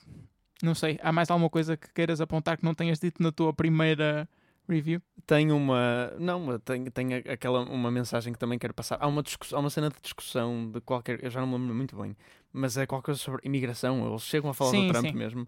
não 0.63 0.75
sei. 0.75 0.99
Há 1.01 1.11
mais 1.11 1.29
alguma 1.29 1.49
coisa 1.49 1.75
que 1.77 1.91
queiras 1.93 2.19
apontar 2.21 2.57
que 2.57 2.63
não 2.65 2.73
tenhas 2.73 2.99
dito 2.99 3.21
na 3.21 3.31
tua 3.31 3.53
primeira 3.53 4.27
review? 4.67 5.01
Tem 5.25 5.51
uma. 5.51 6.11
Não, 6.19 6.57
tem, 6.59 6.85
tem 6.85 7.13
a- 7.15 7.33
aquela 7.33 7.61
uma 7.61 7.89
mensagem 7.91 8.33
que 8.33 8.39
também 8.39 8.57
quero 8.59 8.73
passar. 8.73 8.97
Há 9.01 9.07
uma, 9.07 9.21
discuss- 9.23 9.53
há 9.53 9.59
uma 9.59 9.69
cena 9.69 9.89
de 9.89 9.95
discussão 10.01 10.69
de 10.71 10.81
qualquer. 10.81 11.23
Eu 11.23 11.29
já 11.29 11.39
não 11.41 11.47
me 11.47 11.57
lembro 11.57 11.75
muito 11.75 11.95
bem, 11.95 12.15
mas 12.53 12.77
é 12.77 12.85
qualquer 12.85 13.05
coisa 13.07 13.19
sobre 13.19 13.41
imigração. 13.45 14.07
Eles 14.09 14.21
chegam 14.23 14.49
a 14.49 14.53
falar 14.53 14.71
Sim, 14.71 14.87
do 14.87 14.93
Trump 14.93 15.05
sim. 15.07 15.13
mesmo. 15.13 15.47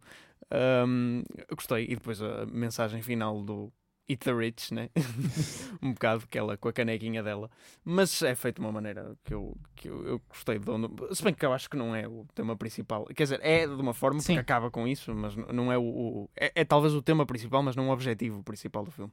Eu 1.50 1.56
gostei. 1.56 1.86
E 1.86 1.96
depois 1.96 2.22
a 2.22 2.46
mensagem 2.46 3.02
final 3.02 3.42
do 3.42 3.72
Eat 4.12 4.20
the 4.26 4.34
Rich, 4.34 4.74
né? 4.74 4.90
um 5.82 5.94
bocado 5.94 6.28
que 6.28 6.38
ela 6.38 6.58
com 6.58 6.68
a 6.70 6.74
canequinha 6.74 7.24
dela. 7.24 7.50
Mas 7.84 8.22
é 8.22 8.36
feito 8.36 8.56
de 8.56 8.62
uma 8.62 8.72
maneira 8.72 9.16
que 9.24 9.34
eu, 9.34 9.56
que 9.76 9.88
eu, 9.88 10.06
eu 10.06 10.22
gostei 10.30 10.60
de 10.60 10.70
onde. 10.70 10.90
Se 11.16 11.24
bem 11.24 11.34
que 11.34 11.46
eu 11.46 11.54
acho 11.54 11.70
que 11.70 11.78
não 11.78 11.96
é 11.96 12.08
o 12.08 12.26
tema 12.36 12.56
principal. 12.56 13.06
Quer 13.06 13.24
dizer, 13.24 13.40
é 13.44 13.66
de 13.66 13.74
uma 13.74 13.94
forma 13.94 14.20
Sim. 14.20 14.34
porque 14.34 14.40
acaba 14.40 14.70
com 14.70 14.88
isso, 14.88 15.14
mas 15.16 15.36
não 15.36 15.72
é 15.72 15.78
o. 15.78 15.84
o- 15.84 16.30
é, 16.36 16.52
é 16.56 16.66
talvez 16.66 16.94
o 16.94 17.02
tema 17.02 17.26
principal, 17.26 17.64
mas 17.64 17.76
não 17.76 17.90
o 17.90 17.92
objetivo 17.92 18.44
principal 18.44 18.84
do 18.84 18.92
filme. 18.92 19.12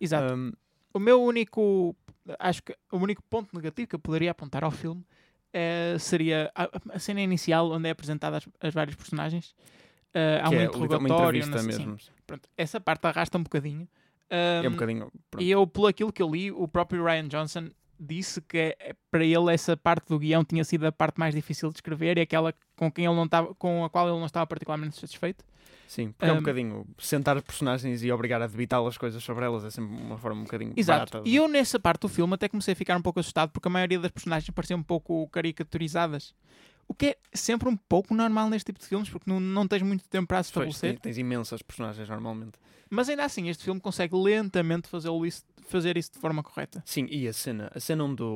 Exato. 0.00 0.32
Ahm, 0.32 0.52
O 0.94 0.98
meu 0.98 1.22
único, 1.22 1.94
acho 2.38 2.62
que 2.62 2.74
o 2.90 2.96
único 2.96 3.22
ponto 3.28 3.54
negativo 3.54 3.86
que 3.88 3.94
eu 3.94 3.98
poderia 4.00 4.30
apontar 4.30 4.64
ao 4.64 4.70
filme 4.70 5.04
eh, 5.52 5.96
seria 5.98 6.50
a, 6.54 6.68
a 6.94 6.98
cena 6.98 7.20
inicial 7.20 7.70
onde 7.70 7.88
é 7.88 7.90
apresentada 7.90 8.38
as, 8.38 8.48
as 8.60 8.72
várias 8.74 8.96
personagens. 8.96 9.54
Eh, 10.14 10.40
há 10.42 10.48
que 10.48 10.56
um 10.56 10.58
é 10.60 10.64
interrogatório, 10.64 11.42
uma 11.44 11.48
entrevista 11.48 11.62
mesmo. 11.62 11.96
Pronto, 12.26 12.48
essa 12.56 12.80
parte 12.80 13.06
arrasta 13.06 13.36
um 13.36 13.42
bocadinho. 13.42 13.86
É 14.30 14.62
um 14.64 14.68
Um, 14.68 14.70
bocadinho. 14.72 15.12
pronto. 15.30 15.42
E 15.44 15.50
eu, 15.50 15.66
pelo 15.66 15.86
aquilo 15.86 16.12
que 16.12 16.22
eu 16.22 16.30
li, 16.30 16.50
o 16.52 16.66
próprio 16.68 17.04
Ryan 17.04 17.28
Johnson 17.28 17.70
disse 18.00 18.40
que 18.40 18.76
é- 18.78 18.94
para 19.10 19.24
ele 19.24 19.52
essa 19.52 19.76
parte 19.76 20.08
do 20.08 20.18
guião 20.18 20.44
tinha 20.44 20.62
sido 20.64 20.84
a 20.86 20.92
parte 20.92 21.18
mais 21.18 21.34
difícil 21.34 21.68
de 21.70 21.76
escrever 21.76 22.16
e 22.18 22.20
aquela 22.20 22.54
com 22.76 22.90
quem 22.92 23.06
ele 23.06 23.14
não 23.14 23.24
estava, 23.24 23.54
com 23.56 23.84
a 23.84 23.90
qual 23.90 24.08
ele 24.08 24.18
não 24.18 24.26
estava 24.26 24.46
particularmente 24.46 24.96
satisfeito. 25.00 25.44
Sim, 25.88 26.12
porque 26.12 26.26
é 26.26 26.32
um 26.32 26.36
Um, 26.36 26.40
bocadinho 26.40 26.86
sentar 26.98 27.36
as 27.38 27.42
personagens 27.42 28.02
e 28.04 28.12
obrigar 28.12 28.42
a 28.42 28.46
debitar 28.46 28.84
as 28.86 28.98
coisas 28.98 29.24
sobre 29.24 29.44
elas 29.46 29.64
é 29.64 29.70
sempre 29.70 29.90
uma 29.96 30.18
forma 30.18 30.42
um 30.42 30.44
bocadinho 30.44 30.74
Exato. 30.76 31.12
barata. 31.14 31.28
E 31.28 31.34
eu 31.34 31.48
nessa 31.48 31.78
parte 31.80 32.02
do 32.02 32.08
filme 32.08 32.34
até 32.34 32.46
comecei 32.48 32.72
a 32.72 32.76
ficar 32.76 32.96
um 32.96 33.00
pouco 33.02 33.18
assustado 33.20 33.50
porque 33.50 33.66
a 33.68 33.70
maioria 33.70 33.98
das 33.98 34.10
personagens 34.10 34.50
pareciam 34.50 34.78
um 34.78 34.82
pouco 34.82 35.26
caricaturizadas. 35.30 36.34
O 36.88 36.94
que 36.94 37.06
é 37.06 37.16
sempre 37.34 37.68
um 37.68 37.76
pouco 37.76 38.14
normal 38.14 38.48
neste 38.48 38.66
tipo 38.66 38.80
de 38.80 38.86
filmes 38.86 39.10
porque 39.10 39.30
não, 39.30 39.38
não 39.38 39.68
tens 39.68 39.82
muito 39.82 40.08
tempo 40.08 40.26
para 40.26 40.42
se 40.42 40.50
Pois, 40.52 40.68
estabelecer. 40.68 41.00
tens, 41.00 41.14
tens 41.14 41.18
imensas 41.18 41.60
personagens 41.62 42.08
normalmente. 42.08 42.58
Mas 42.90 43.08
ainda 43.10 43.24
assim, 43.24 43.48
este 43.50 43.62
filme 43.64 43.78
consegue 43.80 44.16
lentamente 44.16 44.88
fazê-lo 44.88 45.26
isso- 45.26 45.44
fazer 45.68 45.98
isso 45.98 46.10
de 46.12 46.18
forma 46.18 46.42
correta. 46.42 46.82
Sim, 46.86 47.06
e 47.10 47.28
a 47.28 47.32
cena, 47.32 47.70
a 47.74 47.78
cena 47.78 48.02
onde 48.04 48.22
o, 48.22 48.26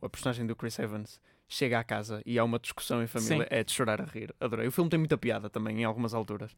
o- 0.00 0.06
a 0.06 0.08
personagem 0.08 0.46
do 0.46 0.54
Chris 0.54 0.78
Evans 0.78 1.20
chega 1.48 1.78
à 1.80 1.84
casa 1.84 2.22
e 2.24 2.38
há 2.38 2.44
uma 2.44 2.58
discussão 2.60 3.02
em 3.02 3.06
família 3.08 3.38
Sim. 3.42 3.46
é 3.50 3.64
de 3.64 3.72
chorar 3.72 4.00
a 4.00 4.04
rir. 4.04 4.32
Adorei. 4.40 4.68
O 4.68 4.72
filme 4.72 4.88
tem 4.88 4.98
muita 4.98 5.18
piada 5.18 5.50
também 5.50 5.80
em 5.80 5.84
algumas 5.84 6.14
alturas. 6.14 6.54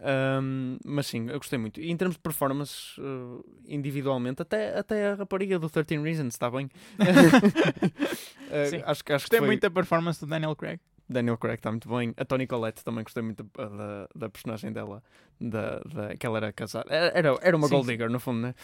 Ahm, 0.00 0.78
mas 0.84 1.06
sim, 1.08 1.28
eu 1.28 1.38
gostei 1.38 1.58
muito. 1.58 1.80
E 1.80 1.90
em 1.90 1.96
termos 1.96 2.16
de 2.16 2.22
performance, 2.22 3.00
eh, 3.00 3.42
individualmente, 3.74 4.40
até, 4.42 4.78
até 4.78 5.08
a 5.08 5.14
rapariga 5.16 5.58
do 5.58 5.68
13 5.68 5.98
Reasons 5.98 6.34
está 6.34 6.50
bem. 6.50 6.70
Sim. 8.70 8.82
acho, 8.84 9.04
que- 9.04 9.12
acho 9.12 9.24
que 9.24 9.30
Gostei 9.30 9.38
foi... 9.40 9.46
muito 9.48 9.60
da 9.60 9.70
performance 9.70 10.20
do 10.20 10.26
Daniel 10.26 10.54
Craig. 10.56 10.80
Daniel 11.08 11.36
Craig 11.38 11.56
está 11.58 11.70
muito 11.70 11.88
bem. 11.88 12.12
A 12.16 12.24
Toni 12.24 12.46
Collette 12.46 12.84
também 12.84 13.02
gostei 13.02 13.22
muito 13.22 13.42
da, 13.42 13.68
da, 13.68 14.08
da 14.14 14.28
personagem 14.30 14.72
dela. 14.72 15.02
Da, 15.40 15.80
da, 15.80 16.16
que 16.16 16.26
ela 16.26 16.38
era 16.38 16.52
casada. 16.52 16.86
Era, 16.94 17.38
era, 17.40 17.56
uma 17.56 17.66
Sim, 17.66 17.74
gold 17.74 17.88
digger, 17.88 18.10
no 18.10 18.20
fundo, 18.20 18.40
né? 18.40 18.54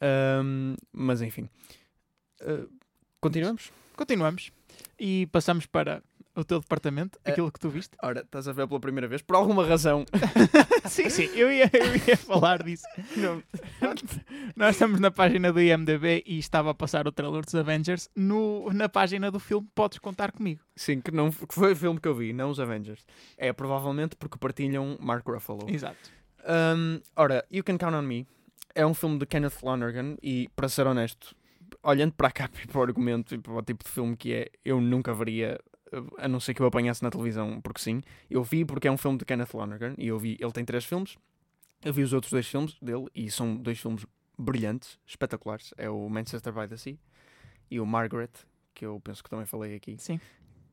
Ahm, 0.00 0.76
mas 0.92 1.20
enfim. 1.20 1.48
Uh, 2.42 2.68
continuamos? 3.20 3.72
Continuamos 3.96 4.50
e 4.98 5.26
passamos 5.26 5.66
para 5.66 6.02
o 6.36 6.44
teu 6.44 6.60
departamento, 6.60 7.18
Eh, 7.24 7.30
aquilo 7.30 7.50
que 7.52 7.60
tu 7.60 7.68
viste. 7.68 7.96
Ora, 8.02 8.20
estás 8.20 8.48
a 8.48 8.52
ver 8.52 8.66
pela 8.66 8.80
primeira 8.80 9.06
vez, 9.08 9.22
por 9.22 9.36
alguma 9.36 9.64
razão. 9.66 10.04
sim, 10.88 11.08
sim, 11.08 11.26
eu 11.34 11.52
ia, 11.52 11.70
eu 11.72 11.96
ia 12.08 12.16
falar 12.16 12.62
disso. 12.62 12.84
não- 13.16 13.42
Nós 14.56 14.74
estamos 14.74 15.00
na 15.00 15.10
página 15.10 15.52
do 15.52 15.60
IMDB 15.60 16.22
e 16.26 16.38
estava 16.38 16.70
a 16.70 16.74
passar 16.74 17.06
o 17.06 17.12
trailer 17.12 17.42
dos 17.44 17.54
Avengers. 17.54 18.08
No, 18.16 18.70
na 18.72 18.88
página 18.88 19.30
do 19.30 19.38
filme, 19.38 19.66
podes 19.74 19.98
contar 19.98 20.32
comigo. 20.32 20.60
Sim, 20.76 21.00
que, 21.00 21.10
não, 21.10 21.30
que 21.30 21.54
foi 21.54 21.72
o 21.72 21.76
filme 21.76 22.00
que 22.00 22.08
eu 22.08 22.14
vi, 22.14 22.32
não 22.32 22.50
os 22.50 22.58
Avengers. 22.60 23.04
É 23.38 23.52
provavelmente 23.52 24.16
porque 24.16 24.38
partilham 24.38 24.96
Mark 25.00 25.26
Ruffalo. 25.26 25.68
Exato. 25.68 26.10
Um, 26.46 27.00
ora, 27.16 27.44
You 27.50 27.64
Can 27.64 27.78
Count 27.78 27.94
on 27.96 28.02
Me 28.02 28.26
é 28.74 28.84
um 28.84 28.92
filme 28.92 29.18
de 29.18 29.26
Kenneth 29.26 29.62
Lonergan 29.62 30.16
e, 30.22 30.48
para 30.54 30.68
ser 30.68 30.86
honesto, 30.86 31.34
olhando 31.82 32.12
para 32.12 32.28
a 32.28 32.30
capa 32.30 32.58
e 32.62 32.66
para 32.66 32.78
o 32.80 32.82
argumento 32.82 33.34
e 33.34 33.38
para 33.38 33.52
o 33.52 33.62
tipo 33.62 33.84
de 33.84 33.90
filme 33.90 34.16
que 34.16 34.32
é, 34.32 34.48
eu 34.64 34.80
nunca 34.80 35.14
veria, 35.14 35.58
a 36.18 36.28
não 36.28 36.40
ser 36.40 36.54
que 36.54 36.60
eu 36.60 36.66
apanhasse 36.66 37.02
na 37.02 37.10
televisão, 37.10 37.60
porque 37.60 37.80
sim. 37.80 38.02
Eu 38.30 38.42
vi 38.42 38.64
porque 38.64 38.88
é 38.88 38.90
um 38.90 38.98
filme 38.98 39.18
de 39.18 39.24
Kenneth 39.24 39.54
Lonergan 39.54 39.94
e 39.98 40.08
eu 40.08 40.18
vi, 40.18 40.36
ele 40.40 40.52
tem 40.52 40.64
três 40.64 40.84
filmes, 40.84 41.16
eu 41.84 41.92
vi 41.92 42.02
os 42.02 42.12
outros 42.12 42.32
dois 42.32 42.46
filmes 42.46 42.76
dele 42.80 43.06
e 43.14 43.30
são 43.30 43.56
dois 43.56 43.78
filmes 43.78 44.06
brilhantes, 44.38 44.98
espetaculares. 45.06 45.72
É 45.76 45.88
o 45.88 46.08
Manchester 46.08 46.52
by 46.52 46.68
the 46.68 46.76
Sea 46.76 46.96
e 47.70 47.80
o 47.80 47.86
Margaret, 47.86 48.30
que 48.74 48.84
eu 48.84 49.00
penso 49.00 49.22
que 49.22 49.30
também 49.30 49.46
falei 49.46 49.74
aqui 49.74 49.96
Sim. 49.98 50.18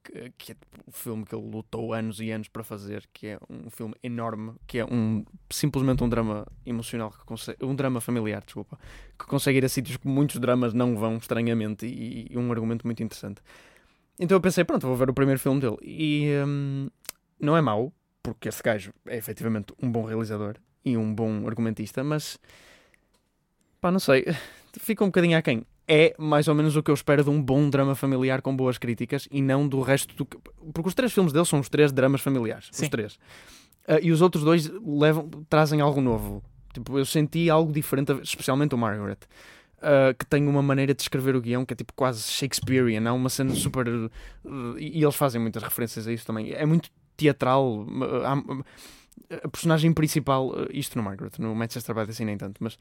que, 0.04 0.32
que 0.38 0.52
é 0.54 0.56
o 0.86 0.92
filme 0.92 1.26
que 1.26 1.36
ele 1.36 1.48
lutou 1.48 1.94
anos 1.94 2.20
e 2.20 2.32
anos 2.32 2.48
para 2.48 2.64
fazer, 2.64 3.08
que 3.14 3.28
é 3.28 3.40
um 3.50 3.70
filme 3.70 3.96
enorme, 4.02 4.54
que 4.66 4.80
é 4.80 4.86
um 4.86 5.24
simplesmente 5.50 6.04
um 6.04 6.10
drama 6.10 6.48
emocional, 6.66 7.12
que 7.12 7.26
consegue, 7.26 7.64
um 7.64 7.76
drama 7.76 8.02
familiar, 8.02 8.44
desculpa, 8.44 8.80
que 9.18 9.26
consegue 9.26 9.60
ir 9.60 9.66
a 9.66 9.70
sítios 9.70 9.98
que 9.98 10.08
muitos 10.08 10.40
dramas 10.40 10.74
não 10.74 10.96
vão, 10.96 11.18
estranhamente, 11.18 11.86
e, 11.86 12.28
e 12.32 12.38
um 12.38 12.52
argumento 12.52 12.86
muito 12.86 13.04
interessante. 13.04 13.42
Então 14.22 14.36
eu 14.36 14.42
pensei, 14.42 14.64
pronto, 14.64 14.86
vou 14.86 14.96
ver 14.96 15.10
o 15.10 15.14
primeiro 15.16 15.40
filme 15.40 15.60
dele. 15.60 15.78
E 15.82 16.30
hum, 16.46 16.88
não 17.40 17.58
é 17.58 17.62
mau, 17.62 17.92
porque 18.22 18.48
esse 18.48 18.62
gajo 18.62 18.94
é 19.08 19.18
efetivamente 19.18 19.74
um 19.82 19.92
bom 19.92 20.06
realizador 20.06 20.58
e 20.86 20.96
um 20.96 21.12
bom 21.14 21.48
argumentista, 21.48 22.04
mas 22.04 22.38
pá, 23.82 23.90
não 23.90 24.00
sei, 24.00 24.26
fica 24.80 25.04
um 25.04 25.08
bocadinho 25.08 25.36
aquém. 25.36 25.66
É 25.88 26.14
mais 26.20 26.48
ou 26.48 26.54
menos 26.54 26.76
o 26.76 26.84
que 26.84 26.92
eu 26.92 26.94
espero 26.94 27.24
de 27.24 27.32
um 27.32 27.42
bom 27.42 27.68
drama 27.68 27.96
familiar 27.96 28.44
com 28.44 28.56
boas 28.56 28.78
críticas 28.78 29.28
e 29.32 29.42
não 29.42 29.68
do 29.68 29.82
resto 29.82 30.16
do 30.16 30.24
que. 30.24 30.38
Porque 30.72 30.88
os 30.88 30.94
três 30.94 31.12
filmes 31.12 31.34
dele 31.34 31.46
são 31.46 31.60
os 31.60 31.68
três 31.68 31.92
dramas 31.92 32.22
familiares. 32.22 32.70
Sim. 32.72 32.84
Os 32.84 32.90
três. 32.90 33.20
Ah, 33.88 34.00
e 34.00 34.12
os 34.12 34.22
outros 34.22 34.44
dois 34.44 34.68
levam, 34.86 35.28
trazem 35.50 35.82
algo 35.82 36.00
novo. 36.00 36.44
Tipo, 36.72 37.00
eu 37.00 37.06
senti 37.06 37.50
algo 37.50 37.74
diferente, 37.74 38.14
especialmente 38.22 38.76
o 38.76 38.78
Margaret. 38.78 39.18
Ah, 39.82 40.14
que 40.18 40.26
tem 40.26 40.48
uma 40.48 40.62
maneira 40.62 40.94
de 40.94 41.02
escrever 41.02 41.36
o 41.36 41.42
guião 41.42 41.66
que 41.66 41.74
é 41.74 41.76
tipo 41.76 41.94
quase 41.94 42.24
Shakespearean. 42.24 43.10
Há 43.10 43.14
uma 43.14 43.30
cena 43.30 43.54
super. 43.56 43.88
uh, 43.88 44.10
e 44.78 45.04
eles 45.04 45.16
fazem 45.16 45.42
muitas 45.42 45.64
referências 45.64 46.08
a 46.08 46.14
isso 46.14 46.26
também. 46.26 46.52
É 46.54 46.66
muito 46.66 46.90
teatral. 47.18 47.86
há- 48.26 48.64
a 49.44 49.48
personagem 49.48 49.94
principal, 49.94 50.52
isto 50.72 50.98
no 50.98 51.04
Margaret, 51.04 51.32
no 51.40 51.56
Manchester 51.56 51.96
by 51.96 52.06
the 52.06 52.14
Sea 52.14 52.26
nem 52.26 52.38
tanto, 52.38 52.62
mas 52.64 52.78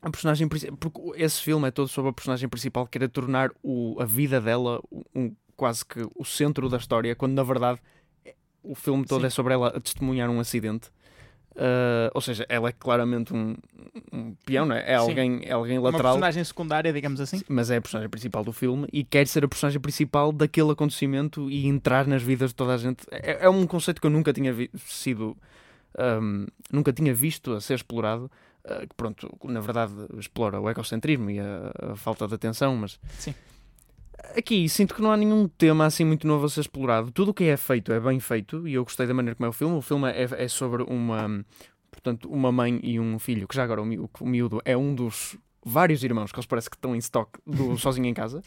a 0.00 0.10
personagem 0.10 0.46
principal, 0.48 0.76
porque 0.76 1.00
esse 1.22 1.42
filme 1.42 1.66
é 1.66 1.70
todo 1.70 1.88
sobre 1.88 2.10
a 2.10 2.12
personagem 2.12 2.48
principal 2.48 2.84
que 2.84 2.92
querer 2.92 3.08
tornar 3.08 3.50
o, 3.62 3.96
a 4.00 4.04
vida 4.04 4.40
dela 4.40 4.80
um, 5.14 5.34
quase 5.56 5.84
que 5.84 6.00
o 6.14 6.24
centro 6.24 6.68
da 6.68 6.76
história, 6.76 7.14
quando 7.16 7.32
na 7.32 7.42
verdade 7.42 7.80
o 8.62 8.74
filme 8.74 9.04
todo 9.04 9.22
Sim. 9.22 9.26
é 9.26 9.30
sobre 9.30 9.54
ela 9.54 9.68
a 9.68 9.80
testemunhar 9.80 10.28
um 10.30 10.38
acidente. 10.38 10.90
Uh, 11.58 12.08
ou 12.14 12.20
seja, 12.20 12.46
ela 12.48 12.68
é 12.68 12.72
claramente 12.72 13.34
um, 13.34 13.56
um 14.12 14.32
peão, 14.46 14.64
não 14.64 14.76
é? 14.76 14.92
É 14.92 14.94
alguém, 14.94 15.40
é 15.44 15.50
alguém 15.50 15.76
Uma 15.76 15.90
lateral, 15.90 16.12
personagem 16.12 16.44
secundária, 16.44 16.92
digamos 16.92 17.20
assim. 17.20 17.42
mas 17.48 17.68
é 17.68 17.78
a 17.78 17.80
personagem 17.80 18.08
principal 18.08 18.44
do 18.44 18.52
filme 18.52 18.86
e 18.92 19.02
quer 19.02 19.26
ser 19.26 19.44
a 19.44 19.48
personagem 19.48 19.80
principal 19.80 20.30
daquele 20.30 20.70
acontecimento 20.70 21.50
e 21.50 21.66
entrar 21.66 22.06
nas 22.06 22.22
vidas 22.22 22.50
de 22.50 22.54
toda 22.54 22.74
a 22.74 22.76
gente. 22.76 23.04
É, 23.10 23.38
é 23.46 23.50
um 23.50 23.66
conceito 23.66 24.00
que 24.00 24.06
eu 24.06 24.10
nunca 24.10 24.32
tinha 24.32 24.54
sido. 24.86 25.36
um, 25.98 26.46
nunca 26.70 26.92
tinha 26.92 27.12
visto 27.12 27.52
a 27.52 27.60
ser 27.60 27.74
explorado. 27.74 28.30
uh, 28.64 28.86
que 28.86 28.94
pronto, 28.96 29.28
na 29.44 29.58
verdade 29.60 29.92
explora 30.16 30.60
o 30.60 30.70
egocentrismo 30.70 31.28
e 31.28 31.40
a, 31.40 31.72
a 31.92 31.96
falta 31.96 32.28
de 32.28 32.34
atenção, 32.34 32.76
mas 32.76 33.00
Sim. 33.18 33.34
Aqui 34.36 34.68
sinto 34.68 34.94
que 34.94 35.02
não 35.02 35.10
há 35.10 35.16
nenhum 35.16 35.48
tema 35.48 35.86
assim 35.86 36.04
muito 36.04 36.26
novo 36.26 36.46
a 36.46 36.48
ser 36.48 36.60
explorado. 36.60 37.10
Tudo 37.10 37.30
o 37.30 37.34
que 37.34 37.44
é 37.44 37.56
feito 37.56 37.92
é 37.92 38.00
bem 38.00 38.20
feito 38.20 38.66
e 38.66 38.74
eu 38.74 38.84
gostei 38.84 39.06
da 39.06 39.14
maneira 39.14 39.34
como 39.34 39.46
é 39.46 39.48
o 39.48 39.52
filme. 39.52 39.76
O 39.76 39.82
filme 39.82 40.10
é, 40.10 40.26
é 40.44 40.48
sobre 40.48 40.82
uma, 40.82 41.44
portanto, 41.90 42.28
uma 42.28 42.52
mãe 42.52 42.80
e 42.82 42.98
um 42.98 43.18
filho, 43.18 43.46
que 43.46 43.54
já 43.54 43.64
agora 43.64 43.82
o, 43.82 44.10
o 44.20 44.26
miúdo 44.26 44.60
é 44.64 44.76
um 44.76 44.94
dos 44.94 45.36
vários 45.64 46.02
irmãos 46.02 46.32
que 46.32 46.38
eles 46.38 46.46
parece 46.46 46.70
que 46.70 46.76
estão 46.76 46.94
em 46.94 46.98
stock 46.98 47.38
do 47.46 47.76
Sozinho 47.78 48.06
em 48.06 48.14
Casa. 48.14 48.42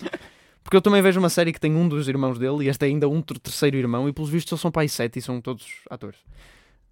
Porque 0.64 0.78
eu 0.78 0.82
também 0.82 1.02
vejo 1.02 1.20
uma 1.20 1.30
série 1.30 1.52
que 1.52 1.60
tem 1.60 1.76
um 1.76 1.88
dos 1.88 2.08
irmãos 2.08 2.38
dele 2.38 2.66
e 2.66 2.68
este 2.68 2.86
é 2.86 2.88
ainda 2.88 3.10
um 3.10 3.22
ter- 3.22 3.40
terceiro 3.40 3.78
irmão 3.78 4.08
e 4.08 4.14
pelos 4.14 4.30
vistos 4.30 4.52
eles 4.52 4.62
são 4.62 4.72
pai 4.72 4.88
sete 4.88 5.20
e 5.20 5.22
são 5.22 5.42
todos 5.42 5.68
atores. 5.90 6.20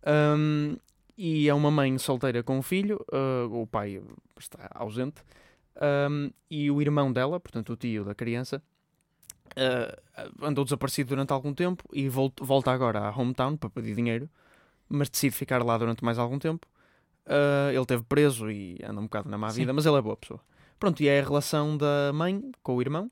Um, 0.06 0.76
e 1.18 1.50
é 1.50 1.54
uma 1.54 1.70
mãe 1.70 1.98
solteira 1.98 2.42
com 2.42 2.58
um 2.58 2.62
filho, 2.62 3.06
uh, 3.12 3.62
o 3.62 3.68
pai 3.68 4.02
está 4.40 4.70
ausente, 4.74 5.22
um, 5.82 6.32
e 6.50 6.70
o 6.70 6.82
irmão 6.82 7.12
dela, 7.12 7.40
portanto 7.40 7.74
o 7.74 7.76
tio 7.76 8.04
da 8.04 8.14
criança, 8.16 8.62
uh, 9.52 10.46
andou 10.46 10.64
desaparecido 10.64 11.10
durante 11.10 11.32
algum 11.32 11.54
tempo 11.54 11.84
e 11.94 12.10
volt- 12.10 12.40
volta 12.42 12.72
agora 12.72 13.00
à 13.00 13.18
hometown 13.18 13.58
para 13.58 13.70
pedir 13.70 13.96
dinheiro, 13.96 14.30
mas 14.88 15.10
decide 15.10 15.36
ficar 15.36 15.64
lá 15.64 15.78
durante 15.78 16.04
mais 16.04 16.18
algum 16.18 16.40
tempo. 16.40 16.68
Uh, 17.26 17.70
ele 17.70 17.82
esteve 17.82 18.04
preso 18.04 18.50
e 18.50 18.80
anda 18.84 19.00
um 19.00 19.04
bocado 19.04 19.30
na 19.30 19.38
má 19.38 19.50
Sim. 19.50 19.62
vida, 19.62 19.74
mas 19.74 19.86
ele 19.86 19.98
é 19.98 20.02
boa 20.02 20.18
pessoa. 20.18 20.40
Pronto, 20.80 21.02
e 21.02 21.08
é 21.08 21.20
a 21.20 21.24
relação 21.24 21.78
da 21.78 22.12
mãe 22.14 22.52
com 22.64 22.76
o 22.76 22.82
irmão 22.82 23.12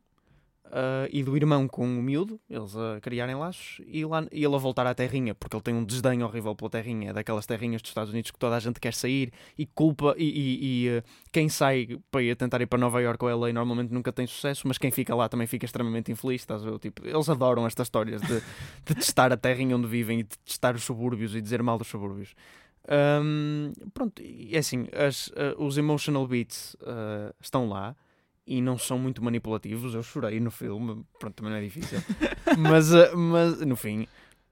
uh, 0.67 1.07
e 1.12 1.24
do 1.24 1.36
irmão 1.36 1.67
com 1.67 1.86
o 1.86 2.01
miúdo, 2.01 2.39
eles 2.50 2.75
a 2.75 3.00
criarem 3.01 3.36
laços, 3.36 3.81
e, 3.86 4.05
lá, 4.05 4.25
e 4.31 4.43
ele 4.43 4.55
a 4.55 4.57
voltar 4.57 4.86
à 4.88 4.93
terrinha, 4.93 5.33
porque 5.36 5.55
ele 5.55 5.63
tem 5.63 5.74
um 5.74 5.83
desdém 5.83 6.24
horrível 6.24 6.55
pela 6.55 6.69
terrinha, 6.69 7.09
é 7.09 7.13
daquelas 7.13 7.45
terrinhas 7.45 7.81
dos 7.81 7.89
Estados 7.91 8.12
Unidos 8.12 8.31
que 8.31 8.39
toda 8.39 8.55
a 8.55 8.59
gente 8.59 8.79
quer 8.79 8.93
sair 8.93 9.31
e 9.57 9.65
culpa, 9.65 10.15
e, 10.17 10.24
e- 10.25 10.86
e, 10.86 10.97
uh, 11.00 11.03
quem 11.31 11.50
sai 11.50 12.00
para 12.12 12.21
ir 12.21 12.36
tentar 12.36 12.62
ir 12.62 12.67
para 12.67 12.79
Nova 12.79 13.01
York 13.01 13.24
ou 13.24 13.29
LA 13.29 13.51
normalmente 13.53 13.93
nunca 13.93 14.12
tem 14.12 14.27
sucesso, 14.27 14.67
mas 14.67 14.77
quem 14.77 14.91
fica 14.91 15.13
lá 15.15 15.27
também 15.29 15.47
fica 15.47 15.65
extremamente 15.65 16.12
infeliz, 16.12 16.41
estás 16.41 16.65
a 16.65 16.69
ver? 16.71 16.79
Tipo, 16.79 17.07
eles 17.07 17.29
adoram 17.29 17.65
estas 17.65 17.86
histórias 17.88 18.21
de, 18.21 18.41
de 18.86 18.95
testar 18.95 19.31
a 19.33 19.38
terrinha 19.38 19.75
onde 19.75 19.88
vivem 19.88 20.19
e 20.19 20.24
de 20.24 20.38
testar 20.45 20.75
os 20.75 20.83
subúrbios 20.83 21.36
e 21.36 21.41
dizer 21.41 21.62
mal 21.63 21.77
dos 21.77 21.88
subúrbios. 21.88 22.33
Um, 22.89 23.74
pronto, 23.93 24.21
é 24.51 24.57
assim, 24.57 24.88
as, 24.93 25.27
uh, 25.27 25.55
os 25.57 25.77
emotional 25.77 26.25
beats 26.25 26.75
estão 27.41 27.67
lá 27.67 27.95
e 28.48 28.62
não 28.62 28.77
são 28.77 28.98
muito 28.98 29.22
manipulativos. 29.24 29.94
Eu 29.94 30.01
chorei 30.01 30.39
no 30.39 30.50
filme, 30.50 31.04
pronto, 31.20 31.36
também 31.36 31.51
não 31.51 31.60
é 31.60 31.63
difícil, 31.63 32.00
mas, 32.58 32.92
uh, 32.94 33.16
mas 33.18 33.60
no 33.62 33.75
fim, 33.75 34.08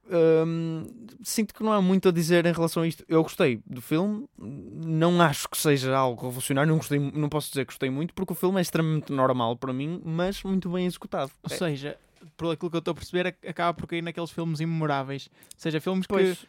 um, 0.09 0.83
sinto 1.23 1.53
que 1.53 1.63
não 1.63 1.71
há 1.71 1.81
muito 1.81 2.09
a 2.09 2.11
dizer 2.11 2.45
em 2.45 2.51
relação 2.53 2.83
a 2.83 2.87
isto. 2.87 3.03
Eu 3.07 3.23
gostei 3.23 3.61
do 3.65 3.81
filme, 3.81 4.27
não 4.37 5.19
acho 5.21 5.49
que 5.49 5.57
seja 5.57 5.95
algo 5.95 6.21
revolucionário, 6.23 6.69
não, 6.69 6.77
gostei, 6.77 6.99
não 6.99 7.29
posso 7.29 7.49
dizer 7.49 7.65
que 7.65 7.71
gostei 7.71 7.89
muito, 7.89 8.13
porque 8.13 8.33
o 8.33 8.35
filme 8.35 8.59
é 8.59 8.61
extremamente 8.61 9.11
normal 9.11 9.55
para 9.55 9.73
mim, 9.73 10.01
mas 10.05 10.43
muito 10.43 10.69
bem 10.69 10.85
executado. 10.85 11.31
Ou 11.43 11.51
É, 11.53 11.57
seja, 11.57 11.97
por 12.37 12.51
aquilo 12.51 12.69
que 12.69 12.77
eu 12.77 12.79
estou 12.79 12.91
a 12.91 12.95
perceber, 12.95 13.27
ac- 13.27 13.47
acaba 13.47 13.73
por 13.73 13.87
cair 13.87 14.01
naqueles 14.03 14.29
filmes 14.31 14.59
imemoráveis. 14.59 15.27
Ou 15.27 15.59
seja, 15.59 15.79
filmes 15.81 16.05
que 16.05 16.13
pois, 16.13 16.45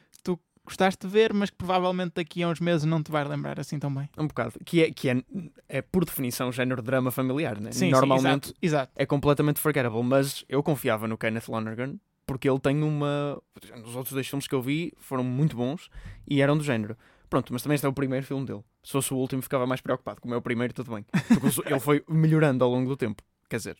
gostaste 0.66 1.06
de 1.06 1.12
ver, 1.12 1.32
mas 1.32 1.49
que 1.50 1.56
provavelmente 1.56 2.14
daqui 2.16 2.42
a 2.42 2.49
uns 2.49 2.61
meses 2.61 2.85
não 2.85 3.02
te 3.02 3.11
vais 3.11 3.28
lembrar 3.28 3.58
assim 3.58 3.78
tão 3.78 3.92
bem. 3.92 4.08
um 4.18 4.26
bocado. 4.26 4.52
Que 4.64 4.82
é, 4.82 4.90
que 4.90 5.08
é, 5.08 5.23
é 5.68 5.80
por 5.82 6.04
definição 6.04 6.52
género 6.52 6.82
de 6.82 6.87
drama 6.87 7.11
familiar, 7.11 7.61
né? 7.61 7.73
Sim, 7.73 7.90
Normalmente 7.90 8.49
sim, 8.49 8.54
exato, 8.61 8.90
exato. 8.90 8.92
é 8.96 9.06
completamente 9.06 9.61
forgettable, 9.61 10.02
mas 10.02 10.44
eu 10.49 10.62
confiava 10.62 11.08
no 11.08 11.16
Kenneth 11.16 11.49
Lonergan 11.49 11.96
porque 12.26 12.50
ele 12.50 12.58
tem 12.58 12.82
uma. 12.82 13.40
Os 13.85 13.94
outros 13.94 14.12
dois 14.12 14.26
filmes 14.26 14.49
que 14.49 14.54
eu 14.54 14.61
vi 14.61 14.92
foram 14.99 15.23
muito 15.23 15.56
bons 15.56 15.88
e 16.26 16.42
eram 16.42 16.58
do 16.58 16.64
género. 16.64 16.96
Pronto, 17.30 17.52
mas 17.52 17.62
também 17.62 17.75
este 17.75 17.87
é 17.87 17.88
o 17.88 17.92
primeiro 17.92 18.26
filme 18.26 18.44
dele. 18.44 18.62
Se 18.82 18.92
fosse 18.92 19.12
o 19.14 19.16
último, 19.16 19.42
ficava 19.42 19.66
mais 19.66 19.80
preocupado. 19.80 20.20
Como 20.20 20.35
é 20.35 20.37
o 20.37 20.42
primeiro, 20.42 20.73
tudo 20.75 20.92
bem. 20.92 21.04
Porque 21.40 21.73
ele 21.73 21.80
foi 21.80 22.04
melhorando 22.08 22.64
ao 22.64 22.70
longo 22.70 22.88
do 22.88 22.96
tempo. 22.96 23.23
Quer 23.49 23.56
dizer, 23.56 23.76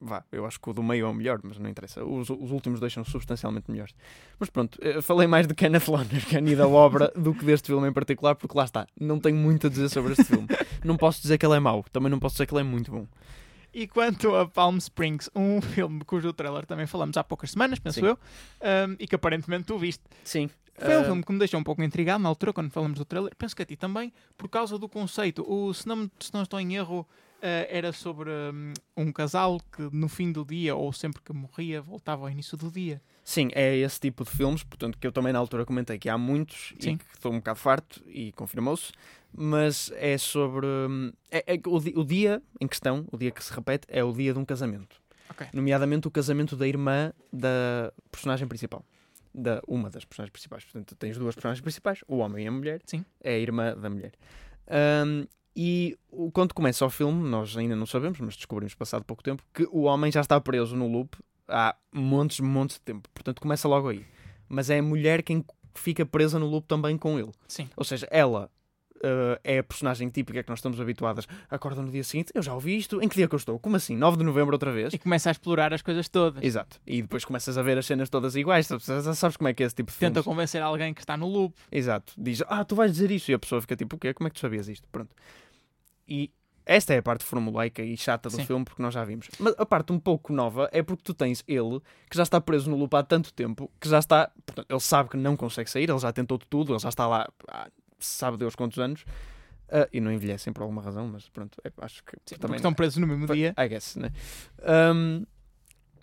vá, 0.00 0.24
eu 0.30 0.46
acho 0.46 0.60
que 0.60 0.70
o 0.70 0.72
do 0.72 0.82
meio 0.82 1.06
é 1.06 1.08
o 1.08 1.14
melhor, 1.14 1.40
mas 1.42 1.58
não 1.58 1.68
interessa. 1.68 2.04
Os, 2.04 2.30
os 2.30 2.50
últimos 2.50 2.80
dois 2.80 2.92
são 2.92 3.04
substancialmente 3.04 3.70
melhores. 3.70 3.94
Mas 4.38 4.48
pronto, 4.50 4.78
eh, 4.82 5.00
falei 5.02 5.26
mais 5.26 5.46
de 5.46 5.54
Kenneth 5.54 5.88
Lonergan 5.88 6.50
e 6.50 6.54
da 6.56 6.66
obra 6.68 7.12
do 7.16 7.34
que 7.34 7.44
deste 7.44 7.66
filme 7.66 7.88
em 7.88 7.92
particular, 7.92 8.34
porque 8.34 8.56
lá 8.56 8.64
está, 8.64 8.86
não 9.00 9.18
tenho 9.18 9.36
muito 9.36 9.66
a 9.66 9.70
dizer 9.70 9.88
sobre 9.88 10.12
este 10.12 10.24
filme. 10.24 10.46
Não 10.84 10.96
posso 10.96 11.20
dizer 11.20 11.38
que 11.38 11.44
ele 11.46 11.56
é 11.56 11.60
mau, 11.60 11.84
também 11.92 12.10
não 12.10 12.18
posso 12.18 12.34
dizer 12.34 12.46
que 12.46 12.54
ele 12.54 12.60
é 12.60 12.64
muito 12.64 12.90
bom. 12.90 13.06
E 13.74 13.86
quanto 13.86 14.34
a 14.34 14.48
Palm 14.48 14.78
Springs, 14.78 15.30
um 15.34 15.60
filme 15.62 16.02
cujo 16.04 16.32
trailer 16.32 16.64
também 16.66 16.86
falamos 16.86 17.16
há 17.16 17.24
poucas 17.24 17.50
semanas, 17.50 17.78
penso 17.78 18.00
Sim. 18.00 18.06
eu, 18.06 18.14
um, 18.88 18.96
e 18.98 19.06
que 19.06 19.14
aparentemente 19.14 19.64
tu 19.64 19.78
viste. 19.78 20.02
Sim. 20.24 20.48
Foi 20.80 20.96
um 20.96 21.00
Ah, 21.00 21.04
filme 21.04 21.22
que 21.24 21.32
me 21.32 21.38
deixou 21.40 21.58
um 21.58 21.64
pouco 21.64 21.82
intrigado 21.82 22.22
na 22.22 22.28
altura, 22.28 22.52
quando 22.52 22.70
falamos 22.70 22.98
do 22.98 23.04
trailer. 23.04 23.34
Penso 23.36 23.54
que 23.56 23.62
a 23.62 23.66
ti 23.66 23.74
também, 23.76 24.12
por 24.36 24.48
causa 24.48 24.78
do 24.78 24.88
conceito. 24.88 25.44
O, 25.44 25.74
se, 25.74 25.88
não, 25.88 26.08
se 26.20 26.32
não 26.32 26.42
estou 26.44 26.60
em 26.60 26.76
erro, 26.76 27.04
era 27.40 27.92
sobre 27.92 28.30
hum, 28.30 28.72
um 28.96 29.12
casal 29.12 29.60
que 29.72 29.82
no 29.92 30.08
fim 30.08 30.32
do 30.32 30.44
dia, 30.44 30.74
ou 30.74 30.92
sempre 30.92 31.22
que 31.22 31.32
morria, 31.32 31.80
voltava 31.80 32.22
ao 32.22 32.30
início 32.30 32.56
do 32.56 32.70
dia. 32.70 33.00
Sim, 33.24 33.48
é 33.52 33.76
esse 33.76 34.00
tipo 34.00 34.24
de 34.24 34.30
filmes, 34.30 34.62
portanto, 34.62 34.98
que 34.98 35.06
eu 35.06 35.12
também 35.12 35.32
na 35.32 35.38
altura 35.38 35.64
comentei 35.66 35.98
que 35.98 36.08
há 36.08 36.16
muitos 36.16 36.74
Sim. 36.80 36.92
e 36.92 36.96
que 36.98 37.04
estou 37.14 37.32
um 37.32 37.36
bocado 37.36 37.58
farto 37.58 38.02
e 38.06 38.32
confirmou-se, 38.32 38.90
mas 39.32 39.92
é 39.96 40.16
sobre. 40.18 40.66
hum, 40.66 41.12
É, 41.30 41.54
é 41.54 41.60
o, 41.66 41.76
o 42.00 42.04
dia 42.04 42.42
em 42.60 42.66
questão, 42.66 43.06
o 43.12 43.16
dia 43.18 43.30
que 43.30 43.44
se 43.44 43.52
repete, 43.52 43.86
é 43.88 44.02
o 44.02 44.12
dia 44.12 44.32
de 44.32 44.38
um 44.38 44.44
casamento. 44.44 45.00
Ok. 45.30 45.46
Nomeadamente 45.52 46.08
o 46.08 46.10
casamento 46.10 46.56
da 46.56 46.66
irmã 46.66 47.12
da 47.32 47.92
personagem 48.10 48.48
principal. 48.48 48.82
Da, 49.34 49.60
uma 49.68 49.90
das 49.90 50.04
personagens 50.06 50.32
principais. 50.32 50.64
Portanto, 50.64 50.96
tens 50.96 51.18
duas 51.18 51.34
personagens 51.34 51.60
principais, 51.60 52.00
o 52.08 52.16
homem 52.16 52.46
e 52.46 52.48
a 52.48 52.50
mulher. 52.50 52.80
Sim. 52.86 53.04
É 53.22 53.34
a 53.34 53.38
irmã 53.38 53.76
da 53.76 53.90
mulher. 53.90 54.12
Hum, 55.06 55.26
e 55.54 55.98
quando 56.32 56.54
começa 56.54 56.86
o 56.86 56.90
filme, 56.90 57.28
nós 57.28 57.56
ainda 57.56 57.74
não 57.74 57.86
sabemos, 57.86 58.20
mas 58.20 58.36
descobrimos 58.36 58.74
passado 58.74 59.04
pouco 59.04 59.22
tempo, 59.22 59.42
que 59.52 59.66
o 59.70 59.82
homem 59.82 60.10
já 60.12 60.20
está 60.20 60.40
preso 60.40 60.76
no 60.76 60.86
loop 60.86 61.16
há 61.48 61.74
montes, 61.92 62.40
montes 62.40 62.76
de 62.76 62.82
tempo. 62.82 63.08
Portanto, 63.12 63.40
começa 63.40 63.66
logo 63.66 63.88
aí. 63.88 64.06
Mas 64.48 64.70
é 64.70 64.78
a 64.78 64.82
mulher 64.82 65.22
quem 65.22 65.44
fica 65.74 66.06
presa 66.06 66.38
no 66.38 66.46
loop 66.46 66.66
também 66.66 66.96
com 66.96 67.18
ele. 67.18 67.32
Sim. 67.46 67.68
Ou 67.76 67.84
seja, 67.84 68.06
ela 68.10 68.50
eh, 69.02 69.40
é 69.44 69.58
a 69.58 69.62
personagem 69.62 70.08
típica 70.08 70.42
que 70.42 70.48
nós 70.48 70.58
estamos 70.58 70.80
habituadas. 70.80 71.26
Acorda 71.50 71.82
no 71.82 71.90
dia 71.90 72.04
seguinte, 72.04 72.32
eu 72.34 72.42
já 72.42 72.54
ouvi 72.54 72.76
isto, 72.76 73.02
em 73.02 73.08
que 73.08 73.16
dia 73.16 73.28
que 73.28 73.34
eu 73.34 73.38
estou? 73.38 73.58
Como 73.58 73.76
assim? 73.76 73.96
9 73.96 74.18
de 74.18 74.24
novembro 74.24 74.54
outra 74.54 74.72
vez? 74.72 74.92
E 74.92 74.98
começa 74.98 75.30
a 75.30 75.32
explorar 75.32 75.72
as 75.72 75.82
coisas 75.82 76.08
todas. 76.08 76.42
Exato. 76.42 76.80
E 76.86 77.02
depois 77.02 77.24
começas 77.24 77.56
a 77.56 77.62
ver 77.62 77.78
as 77.78 77.86
cenas 77.86 78.08
todas 78.08 78.34
iguais. 78.36 78.66
Sabes, 78.66 78.84
sabes 79.16 79.36
como 79.36 79.48
é 79.48 79.54
que 79.54 79.62
é 79.62 79.66
esse 79.66 79.74
tipo 79.74 79.92
de 79.92 79.98
Tenta 79.98 80.22
convencer 80.22 80.62
alguém 80.62 80.92
que 80.94 81.00
está 81.00 81.16
no 81.16 81.28
loop. 81.28 81.54
Exato. 81.70 82.12
Diz, 82.16 82.42
ah, 82.48 82.64
tu 82.64 82.74
vais 82.74 82.92
dizer 82.92 83.10
isso. 83.10 83.30
E 83.30 83.34
a 83.34 83.38
pessoa 83.38 83.60
fica 83.60 83.76
tipo, 83.76 83.96
o 83.96 83.98
quê? 83.98 84.14
Como 84.14 84.26
é 84.26 84.30
que 84.30 84.36
tu 84.36 84.40
sabias 84.40 84.68
isto? 84.68 84.86
Pronto. 84.90 85.14
E 86.06 86.30
esta 86.68 86.92
é 86.92 86.98
a 86.98 87.02
parte 87.02 87.24
formulaica 87.24 87.82
e 87.82 87.96
chata 87.96 88.28
do 88.28 88.36
Sim. 88.36 88.44
filme, 88.44 88.64
porque 88.64 88.82
nós 88.82 88.92
já 88.92 89.02
vimos. 89.02 89.28
Mas 89.38 89.54
a 89.56 89.64
parte 89.64 89.90
um 89.90 89.98
pouco 89.98 90.34
nova 90.34 90.68
é 90.70 90.82
porque 90.82 91.02
tu 91.02 91.14
tens 91.14 91.42
ele, 91.48 91.80
que 92.10 92.16
já 92.16 92.22
está 92.22 92.38
preso 92.40 92.70
no 92.70 92.76
loop 92.76 92.94
há 92.94 93.02
tanto 93.02 93.32
tempo, 93.32 93.70
que 93.80 93.88
já 93.88 93.98
está... 93.98 94.30
Portanto, 94.44 94.66
ele 94.68 94.80
sabe 94.80 95.08
que 95.08 95.16
não 95.16 95.34
consegue 95.34 95.70
sair, 95.70 95.88
ele 95.88 95.98
já 95.98 96.12
tentou 96.12 96.36
de 96.36 96.46
tudo, 96.46 96.74
ele 96.74 96.78
já 96.78 96.90
está 96.90 97.06
lá 97.06 97.26
há 97.48 97.68
sabe 97.98 98.36
Deus 98.36 98.54
quantos 98.54 98.78
anos. 98.78 99.04
Ah, 99.70 99.88
e 99.92 100.00
não 100.00 100.10
envelhecem 100.10 100.52
por 100.52 100.62
alguma 100.62 100.80
razão, 100.80 101.06
mas 101.06 101.28
pronto, 101.28 101.60
é- 101.62 101.72
acho 101.82 102.02
que 102.02 102.16
Sim, 102.24 102.36
também... 102.36 102.56
estão 102.56 102.72
presos 102.72 102.96
no 102.98 103.06
mesmo 103.06 103.26
dia. 103.26 103.54
I 103.58 103.68
guess, 103.68 103.96
né? 103.96 104.10
Um, 104.94 105.26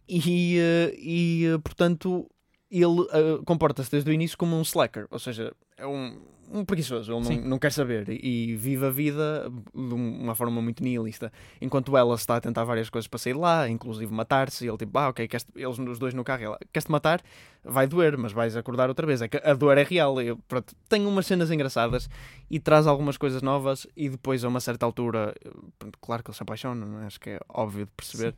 e, 0.08 0.58
eh, 0.60 0.96
e 0.98 1.46
eh, 1.48 1.58
portanto, 1.58 2.30
ele 2.72 3.02
eh, 3.12 3.40
comporta-se 3.46 3.92
desde 3.92 4.10
o 4.10 4.14
início 4.14 4.38
como 4.38 4.56
um 4.56 4.62
slacker, 4.62 5.08
ou 5.12 5.20
seja, 5.20 5.54
é 5.78 5.86
um, 5.86 6.20
um 6.52 6.66
preguiçoso, 6.66 7.14
ele 7.14 7.24
Sim. 7.26 7.42
não, 7.42 7.50
não 7.52 7.60
quer 7.60 7.72
saber 7.72 8.10
e, 8.10 8.52
e 8.52 8.56
vive 8.56 8.86
a 8.86 8.90
vida 8.90 9.52
de 9.74 9.94
um- 9.94 10.22
uma 10.24 10.34
forma 10.36 10.62
muito 10.62 10.84
nihilista. 10.84 11.32
Enquanto 11.62 11.96
ela 11.96 12.16
está 12.16 12.36
a 12.38 12.42
tentar 12.42 12.64
várias 12.64 12.90
coisas 12.90 13.08
para 13.08 13.18
sair 13.20 13.34
lá, 13.34 13.70
inclusive 13.70 14.12
matar-se, 14.14 14.66
e 14.66 14.68
ele 14.68 14.78
tipo, 14.78 14.98
ah, 14.98 15.10
ok, 15.10 15.28
eles 15.56 15.78
os 15.80 16.00
dois 16.00 16.14
no 16.14 16.24
carro, 16.24 16.44
ela, 16.44 16.60
queres-te 16.74 16.92
matar? 16.92 17.22
Vai 17.64 17.88
doer, 17.88 18.18
mas 18.18 18.32
vais 18.32 18.56
acordar 18.56 18.90
outra 18.90 19.06
vez. 19.08 19.22
É 19.22 19.28
que 19.28 19.38
a 19.38 19.54
dor 19.54 19.78
é 19.78 19.84
real. 19.84 20.20
Eu, 20.22 20.38
pronto, 20.48 20.76
tem 20.90 21.06
umas 21.06 21.26
cenas 21.26 21.50
engraçadas 21.52 22.10
e 22.50 22.60
traz 22.60 22.86
algumas 22.88 23.18
coisas 23.18 23.42
novas 23.42 23.88
e 23.96 24.08
depois 24.10 24.44
a 24.44 24.48
uma 24.48 24.60
certa 24.60 24.86
altura, 24.86 25.34
pronto, 25.80 25.98
claro 26.00 26.24
que 26.24 26.30
ele 26.30 26.38
se 26.38 26.44
apaixona, 26.44 26.86
não 26.86 27.02
é? 27.02 27.06
acho 27.06 27.20
que 27.20 27.32
é 27.32 27.40
óbvio 27.50 27.86
de 27.86 27.92
perceber. 27.98 28.36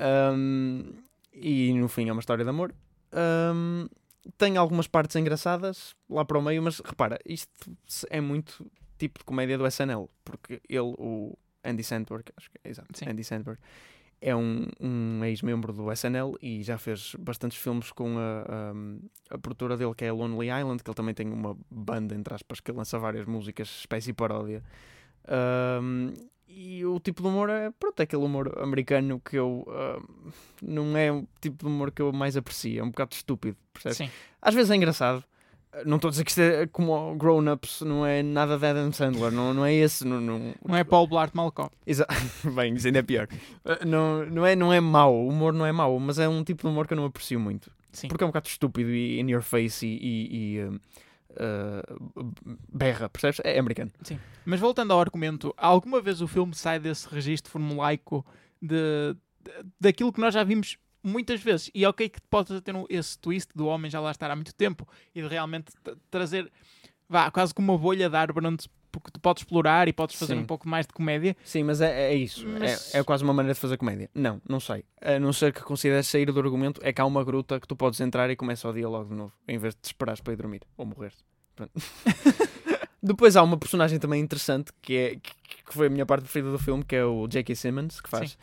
Um, 0.00 0.92
e 1.34 1.72
no 1.74 1.88
fim 1.88 2.08
é 2.08 2.12
uma 2.12 2.20
história 2.20 2.44
de 2.44 2.50
amor. 2.50 2.74
Um, 3.12 3.88
tem 4.38 4.56
algumas 4.56 4.86
partes 4.86 5.16
engraçadas 5.16 5.94
lá 6.08 6.24
para 6.24 6.38
o 6.38 6.42
meio, 6.42 6.62
mas 6.62 6.80
repara, 6.80 7.18
isto 7.26 7.50
é 8.08 8.20
muito 8.20 8.70
tipo 8.98 9.18
de 9.18 9.24
comédia 9.24 9.58
do 9.58 9.66
SNL, 9.66 10.08
porque 10.24 10.60
ele, 10.68 10.94
o 10.98 11.36
Andy 11.64 11.82
Sandberg, 11.82 12.24
acho 12.36 12.50
que 12.50 12.58
é 12.62 12.70
exato, 12.70 12.88
Sim. 12.94 13.06
Andy 13.08 13.24
Sandberg, 13.24 13.60
é 14.20 14.36
um, 14.36 14.68
um 14.80 15.24
ex-membro 15.24 15.72
do 15.72 15.90
SNL 15.90 16.36
e 16.40 16.62
já 16.62 16.78
fez 16.78 17.16
bastantes 17.18 17.58
filmes 17.58 17.90
com 17.90 18.16
a, 18.16 18.42
a, 18.42 19.34
a 19.34 19.38
produtora 19.38 19.76
dele, 19.76 19.94
que 19.96 20.04
é 20.04 20.10
a 20.10 20.12
Lonely 20.12 20.48
Island, 20.48 20.82
que 20.82 20.88
ele 20.88 20.94
também 20.94 21.12
tem 21.12 21.28
uma 21.28 21.58
banda, 21.68 22.14
entre 22.14 22.32
aspas, 22.32 22.60
que 22.60 22.70
lança 22.70 22.98
várias 23.00 23.26
músicas, 23.26 23.68
espécie 23.68 24.12
paródia. 24.12 24.62
Um, 25.28 26.12
e 26.54 26.84
o 26.84 27.00
tipo 27.00 27.22
de 27.22 27.28
humor 27.28 27.48
é, 27.48 27.70
pronto, 27.70 27.98
é 28.00 28.02
aquele 28.02 28.22
humor 28.22 28.58
americano 28.60 29.20
que 29.24 29.36
eu 29.36 29.66
uh, 29.66 30.32
não 30.60 30.96
é 30.96 31.10
o 31.10 31.26
tipo 31.40 31.64
de 31.64 31.66
humor 31.66 31.90
que 31.90 32.02
eu 32.02 32.12
mais 32.12 32.36
aprecio, 32.36 32.80
é 32.80 32.82
um 32.82 32.90
bocado 32.90 33.14
estúpido, 33.14 33.56
percebes? 33.72 33.98
Sim. 33.98 34.10
Às 34.40 34.54
vezes 34.54 34.70
é 34.70 34.76
engraçado. 34.76 35.24
Não 35.86 35.96
estou 35.96 36.08
a 36.08 36.10
dizer 36.10 36.24
que 36.24 36.30
isto 36.30 36.40
é 36.42 36.66
como 36.66 37.16
Grown-Ups, 37.16 37.80
não 37.80 38.04
é 38.04 38.22
nada 38.22 38.58
de 38.58 38.66
Adam 38.66 38.92
Sandler, 38.92 39.32
não, 39.32 39.54
não 39.54 39.64
é 39.64 39.72
esse. 39.72 40.06
Não, 40.06 40.20
não, 40.20 40.54
Não 40.62 40.76
é 40.76 40.84
Paul 40.84 41.06
Blart 41.06 41.32
Malcolm. 41.32 41.70
Exa 41.86 42.06
Bem, 42.54 42.74
isso 42.74 42.86
ainda 42.86 42.98
é 42.98 43.02
pior. 43.02 43.26
Uh, 43.64 43.86
Não, 43.86 44.26
não, 44.26 44.44
é, 44.44 44.54
não 44.54 44.70
é 44.70 44.80
mau, 44.80 45.14
o 45.14 45.28
humor 45.28 45.54
não 45.54 45.64
é 45.64 45.72
mau, 45.72 45.98
mas 45.98 46.18
é 46.18 46.28
um 46.28 46.44
tipo 46.44 46.62
de 46.62 46.68
humor 46.68 46.86
que 46.86 46.92
eu 46.92 46.96
não 46.98 47.06
aprecio 47.06 47.40
muito. 47.40 47.70
Sim. 47.90 48.08
Porque 48.08 48.22
é 48.22 48.26
um 48.26 48.30
bocado 48.30 48.48
estúpido 48.48 48.90
e 48.90 49.18
in 49.18 49.30
your 49.30 49.42
face 49.42 49.86
e, 49.86 49.96
e, 49.96 50.58
e, 50.58 50.80
uh, 51.36 52.32
berra, 52.72 53.08
percebes? 53.08 53.40
É 53.44 53.58
americano. 53.58 53.90
Mas 54.44 54.60
voltando 54.60 54.92
ao 54.92 55.00
argumento, 55.00 55.54
alguma 55.56 56.00
vez 56.00 56.20
o 56.20 56.28
filme 56.28 56.54
sai 56.54 56.78
desse 56.78 57.08
registro 57.08 57.50
formulaico 57.50 58.24
de, 58.60 59.14
de- 59.42 59.66
daquilo 59.80 60.12
que 60.12 60.20
nós 60.20 60.34
já 60.34 60.42
vimos 60.44 60.76
muitas 61.02 61.40
vezes? 61.40 61.70
E 61.74 61.84
é 61.84 61.88
ok 61.88 62.08
que 62.08 62.20
possa 62.22 62.60
ter 62.60 62.74
um- 62.74 62.86
esse 62.88 63.18
twist 63.18 63.50
do 63.54 63.66
homem 63.66 63.90
já 63.90 64.00
lá 64.00 64.10
estar 64.10 64.30
há 64.30 64.36
muito 64.36 64.54
tempo 64.54 64.86
e 65.14 65.20
de 65.22 65.28
realmente 65.28 65.72
trazer, 66.10 66.50
vá, 67.08 67.30
quase 67.30 67.52
como 67.54 67.72
uma 67.72 67.78
bolha 67.78 68.08
de 68.08 68.16
ar 68.16 68.28
onde 68.44 68.68
porque 68.92 69.10
tu 69.10 69.18
podes 69.18 69.42
explorar 69.42 69.88
e 69.88 69.92
podes 69.92 70.14
fazer 70.16 70.34
Sim. 70.34 70.40
um 70.40 70.44
pouco 70.46 70.68
mais 70.68 70.86
de 70.86 70.92
comédia. 70.92 71.34
Sim, 71.42 71.64
mas 71.64 71.80
é, 71.80 72.12
é 72.12 72.14
isso. 72.14 72.46
Mas- 72.46 72.94
É, 72.94 72.98
é 72.98 73.02
quase 73.02 73.24
uma 73.24 73.32
maneira 73.32 73.54
de 73.54 73.60
fazer 73.60 73.76
comédia. 73.78 74.08
Não, 74.14 74.40
não 74.48 74.60
sei. 74.60 74.84
A 75.00 75.18
não 75.18 75.32
ser 75.32 75.52
que 75.52 75.62
consideres 75.62 76.06
sair 76.06 76.26
do 76.30 76.38
argumento, 76.38 76.80
é 76.84 76.92
que 76.92 77.00
há 77.00 77.04
uma 77.06 77.24
gruta 77.24 77.58
que 77.58 77.66
tu 77.66 77.74
podes 77.74 78.00
entrar 78.00 78.30
e 78.30 78.36
começa 78.36 78.68
o 78.68 78.72
dia 78.72 78.88
logo 78.88 79.08
de 79.08 79.14
novo, 79.16 79.32
em 79.48 79.58
vez 79.58 79.74
de 79.74 79.80
te 79.80 79.86
esperares 79.86 80.20
para 80.20 80.34
ir 80.34 80.36
dormir 80.36 80.60
ou 80.76 80.84
morrer. 80.86 81.12
Depois 83.02 83.34
há 83.36 83.42
uma 83.42 83.56
personagem 83.58 83.98
também 83.98 84.20
interessante 84.20 84.70
que, 84.80 84.96
é, 84.96 85.10
que, 85.16 85.32
que 85.66 85.72
foi 85.74 85.88
a 85.88 85.90
minha 85.90 86.06
parte 86.06 86.22
preferida 86.22 86.52
do 86.52 86.58
filme, 86.58 86.84
que 86.84 86.94
é 86.94 87.04
o 87.04 87.26
J.K. 87.26 87.54
Simmons, 87.56 88.00
que 88.00 88.08
faz. 88.08 88.30
Sim. 88.32 88.36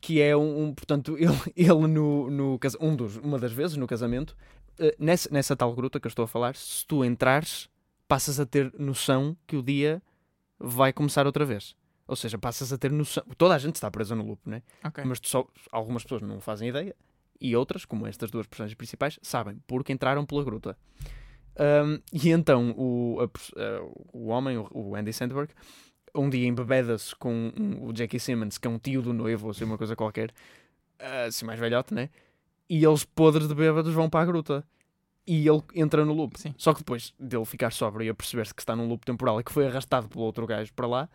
Que 0.00 0.20
é 0.22 0.36
um, 0.36 0.64
um- 0.66 0.74
portanto, 0.74 1.16
ele, 1.18 1.32
ele 1.56 1.86
no, 1.88 2.30
no 2.30 2.60
um 2.80 2.94
dos, 2.94 3.16
uma 3.16 3.38
das 3.38 3.52
vezes 3.52 3.76
no 3.76 3.86
casamento, 3.88 4.36
eh, 4.78 4.94
nessa, 4.98 5.28
nessa 5.32 5.56
tal 5.56 5.74
gruta 5.74 5.98
que 5.98 6.06
eu 6.06 6.10
estou 6.10 6.24
a 6.24 6.28
falar, 6.28 6.54
se 6.54 6.86
tu 6.86 7.04
entrares, 7.04 7.68
passas 8.08 8.38
a 8.38 8.46
ter 8.46 8.72
noção 8.78 9.36
que 9.46 9.56
o 9.56 9.62
dia 9.62 10.02
vai 10.58 10.92
começar 10.92 11.26
outra 11.26 11.44
vez. 11.44 11.74
Ou 12.06 12.16
seja, 12.16 12.38
passas 12.38 12.72
a 12.72 12.78
ter 12.78 12.90
noção. 12.90 13.24
Toda 13.38 13.54
a 13.54 13.58
gente 13.58 13.76
está 13.76 13.90
presa 13.90 14.14
no 14.14 14.24
loop, 14.24 14.40
né? 14.48 14.62
Ok. 14.84 15.04
Mas 15.04 15.18
só, 15.22 15.46
algumas 15.72 16.02
pessoas 16.02 16.22
não 16.22 16.40
fazem 16.40 16.68
ideia 16.68 16.94
e 17.40 17.54
outras, 17.56 17.84
como 17.84 18.06
estas 18.06 18.30
duas 18.30 18.46
personagens 18.46 18.76
principais, 18.76 19.18
sabem 19.22 19.58
porque 19.66 19.92
entraram 19.92 20.24
pela 20.24 20.44
gruta. 20.44 20.76
Um, 21.56 22.00
e 22.12 22.30
então 22.30 22.74
o, 22.76 23.20
a 23.20 23.60
eh, 23.60 23.80
o 24.12 24.26
homem, 24.26 24.58
o, 24.58 24.96
Andy 24.96 25.12
Sandberg, 25.12 25.52
um 26.14 26.28
dia 26.28 26.46
embebeda-se 26.46 27.14
com 27.14 27.52
o 27.80 27.92
J.K. 27.92 28.18
Simmons, 28.18 28.58
que 28.58 28.66
é 28.66 28.70
um 28.70 28.78
tio 28.78 29.02
do 29.02 29.12
noivo, 29.12 29.46
ou 29.46 29.50
assim, 29.50 29.64
uma 29.64 29.78
coisa 29.78 29.94
qualquer, 29.94 30.32
ah, 30.98 31.24
assim 31.24 31.44
mais 31.44 31.58
velhote, 31.58 31.94
né? 31.94 32.10
E 32.68 32.84
eles, 32.84 33.04
podres 33.04 33.46
de 33.46 33.54
bêbados, 33.54 33.92
vão 33.92 34.08
para 34.08 34.22
a 34.22 34.26
gruta. 34.26 34.64
E 35.26 35.48
ele 35.48 35.62
entra 35.74 36.04
no 36.04 36.12
loop. 36.12 36.38
Sim. 36.38 36.54
Só 36.58 36.72
que 36.72 36.80
depois 36.80 37.14
dele 37.18 37.44
ficar 37.44 37.70
sóbrio 37.72 38.04
e 38.06 38.08
a 38.10 38.14
perceber-se 38.14 38.54
que 38.54 38.60
está 38.60 38.76
num 38.76 38.86
loop 38.86 39.04
temporal 39.06 39.40
e 39.40 39.44
que 39.44 39.52
foi 39.52 39.66
arrastado 39.66 40.08
pelo 40.08 40.24
outro 40.24 40.46
gajo 40.46 40.70
para 40.74 40.86
lá, 40.86 41.08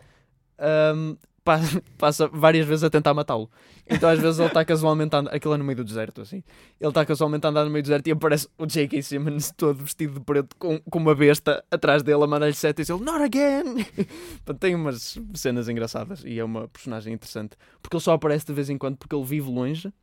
ahm, 0.57 1.15
pa- 1.43 1.59
passa 1.97 2.27
várias 2.27 2.65
vezes 2.65 2.83
a 2.83 2.89
tentar 2.89 3.13
matá-lo. 3.13 3.49
Então 3.87 4.09
às 4.09 4.19
vezes 4.19 4.39
ele 4.39 4.47
está 4.47 4.63
casualmente 4.65 5.15
a 5.15 5.19
andar, 5.19 5.35
aquilo 5.35 5.53
é 5.53 5.57
no 5.57 5.63
meio 5.63 5.75
do 5.77 5.83
deserto, 5.83 6.21
assim. 6.21 6.43
Ele 6.79 6.89
está 6.89 7.05
casualmente 7.05 7.45
a 7.45 7.49
andar 7.49 7.65
no 7.65 7.69
meio 7.71 7.83
do 7.83 7.85
deserto 7.85 8.07
e 8.07 8.11
aparece 8.11 8.47
o 8.57 8.65
J.K. 8.65 9.01
Simmons 9.03 9.51
todo 9.57 9.83
vestido 9.83 10.13
de 10.15 10.19
preto 10.21 10.55
com, 10.57 10.79
com 10.79 10.99
uma 10.99 11.13
besta 11.13 11.63
atrás 11.69 12.01
dele 12.01 12.23
a 12.23 12.27
mandar-lhe 12.27 12.53
sete 12.53 12.79
e 12.79 12.81
diz 12.81 12.89
ele, 12.89 13.03
Not 13.03 13.21
again! 13.23 13.85
Portanto, 14.43 14.59
tem 14.59 14.73
umas 14.75 15.19
cenas 15.35 15.69
engraçadas 15.69 16.23
e 16.25 16.39
é 16.39 16.43
uma 16.43 16.67
personagem 16.67 17.13
interessante. 17.13 17.55
Porque 17.81 17.95
ele 17.95 18.03
só 18.03 18.13
aparece 18.13 18.45
de 18.45 18.53
vez 18.53 18.69
em 18.71 18.77
quando 18.77 18.97
porque 18.97 19.15
ele 19.15 19.25
vive 19.25 19.49
longe. 19.51 19.93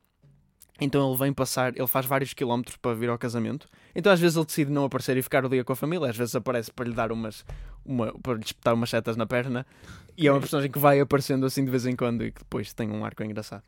Então 0.81 1.09
ele 1.09 1.19
vem 1.19 1.33
passar, 1.33 1.77
ele 1.77 1.87
faz 1.87 2.07
vários 2.07 2.35
quilómetros 2.35 2.77
para 2.77 2.95
vir 2.95 3.09
ao 3.09 3.19
casamento. 3.19 3.69
Então 3.95 4.13
às 4.13 4.21
vezes 4.21 4.37
ele 4.37 4.47
decide 4.47 4.71
não 4.71 4.85
aparecer 4.85 5.17
e 5.17 5.23
ficar 5.23 5.45
o 5.45 5.49
dia 5.49 5.65
com 5.65 5.73
a 5.73 5.77
família. 5.77 6.09
Às 6.09 6.17
vezes 6.17 6.35
aparece 6.35 6.71
para 6.73 6.89
lhe 6.89 6.95
dar 6.95 7.11
umas, 7.11 7.45
uma, 7.85 8.13
para 8.21 8.35
lhe 8.35 8.45
espetar 8.45 8.75
umas 8.75 8.91
setas 8.91 9.17
na 9.17 9.27
perna. 9.27 9.67
E 10.19 10.27
é 10.27 10.33
uma 10.33 10.41
personagem 10.41 10.71
que 10.71 10.79
vai 10.79 10.99
aparecendo 10.99 11.45
assim 11.45 11.65
de 11.65 11.71
vez 11.71 11.85
em 11.87 11.95
quando 11.95 12.25
e 12.25 12.33
que 12.33 12.39
depois 12.39 12.73
tem 12.73 12.91
um 12.91 13.05
arco 13.05 13.23
engraçado. 13.23 13.63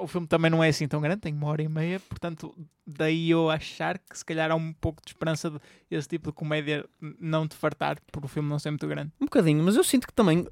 O 0.00 0.06
filme 0.06 0.26
também 0.26 0.50
não 0.50 0.62
é 0.62 0.68
assim 0.68 0.86
tão 0.86 1.00
grande, 1.00 1.20
tem 1.20 1.34
uma 1.34 1.48
hora 1.48 1.62
e 1.62 1.68
meia, 1.68 1.98
portanto, 2.00 2.54
daí 2.86 3.30
eu 3.30 3.50
achar 3.50 3.98
que 3.98 4.16
se 4.16 4.24
calhar 4.24 4.50
há 4.50 4.54
um 4.54 4.72
pouco 4.72 5.02
de 5.04 5.10
esperança 5.10 5.50
de 5.50 5.58
esse 5.90 6.08
tipo 6.08 6.30
de 6.30 6.34
comédia 6.34 6.86
não 7.18 7.46
te 7.46 7.56
fartar 7.56 7.98
por 8.12 8.24
o 8.24 8.28
filme 8.28 8.48
não 8.48 8.58
ser 8.58 8.70
muito 8.70 8.86
grande. 8.86 9.12
Um 9.20 9.24
bocadinho, 9.24 9.62
mas 9.62 9.76
eu 9.76 9.84
sinto 9.84 10.06
que 10.06 10.12
também. 10.12 10.46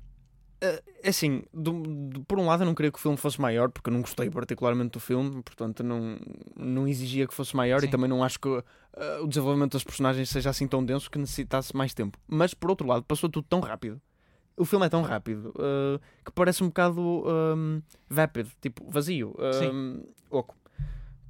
Eh, 0.61 0.83
É 1.03 1.09
assim, 1.11 1.42
do- 1.55 1.83
do- 1.83 2.25
por 2.25 2.38
um 2.38 2.47
lado 2.47 2.62
eu 2.62 2.66
não 2.66 2.75
queria 2.75 2.90
que 2.90 2.99
o 2.99 3.01
filme 3.01 3.16
fosse 3.16 3.40
maior, 3.40 3.71
porque 3.71 3.88
eu 3.88 3.92
não 3.92 4.01
gostei 4.01 4.29
particularmente 4.31 4.90
do 4.92 5.01
filme, 5.01 5.42
portanto 5.42 5.83
não, 5.85 6.18
não 6.57 6.87
exigia 6.88 7.27
que 7.27 7.35
fosse 7.35 7.55
maior 7.57 7.81
Sim. 7.81 7.87
e 7.87 7.90
também 7.90 8.09
não 8.09 8.23
acho 8.25 8.38
que 8.40 8.49
eh, 8.97 9.18
o 9.21 9.27
desenvolvimento 9.29 9.73
das 9.73 9.85
personagens 9.85 10.29
seja 10.29 10.51
assim 10.51 10.66
tão 10.66 10.85
denso 10.85 11.11
que 11.11 11.18
necessitasse 11.18 11.75
mais 11.77 11.94
tempo. 11.94 12.18
Mas 12.27 12.53
por 12.55 12.71
outro 12.71 12.87
lado, 12.87 13.05
passou 13.05 13.29
tudo 13.29 13.47
tão 13.49 13.61
rápido. 13.61 14.01
O 14.57 14.64
filme 14.64 14.85
é 14.87 14.88
tão 14.88 15.03
rápido 15.03 15.55
eh, 15.59 16.01
que 16.25 16.33
parece 16.33 16.64
um 16.64 16.66
bocado 16.66 17.01
um, 17.01 17.81
vapid, 18.11 18.49
tipo 18.61 18.85
vazio, 18.90 19.35
um, 19.73 20.03
oco. 20.31 20.57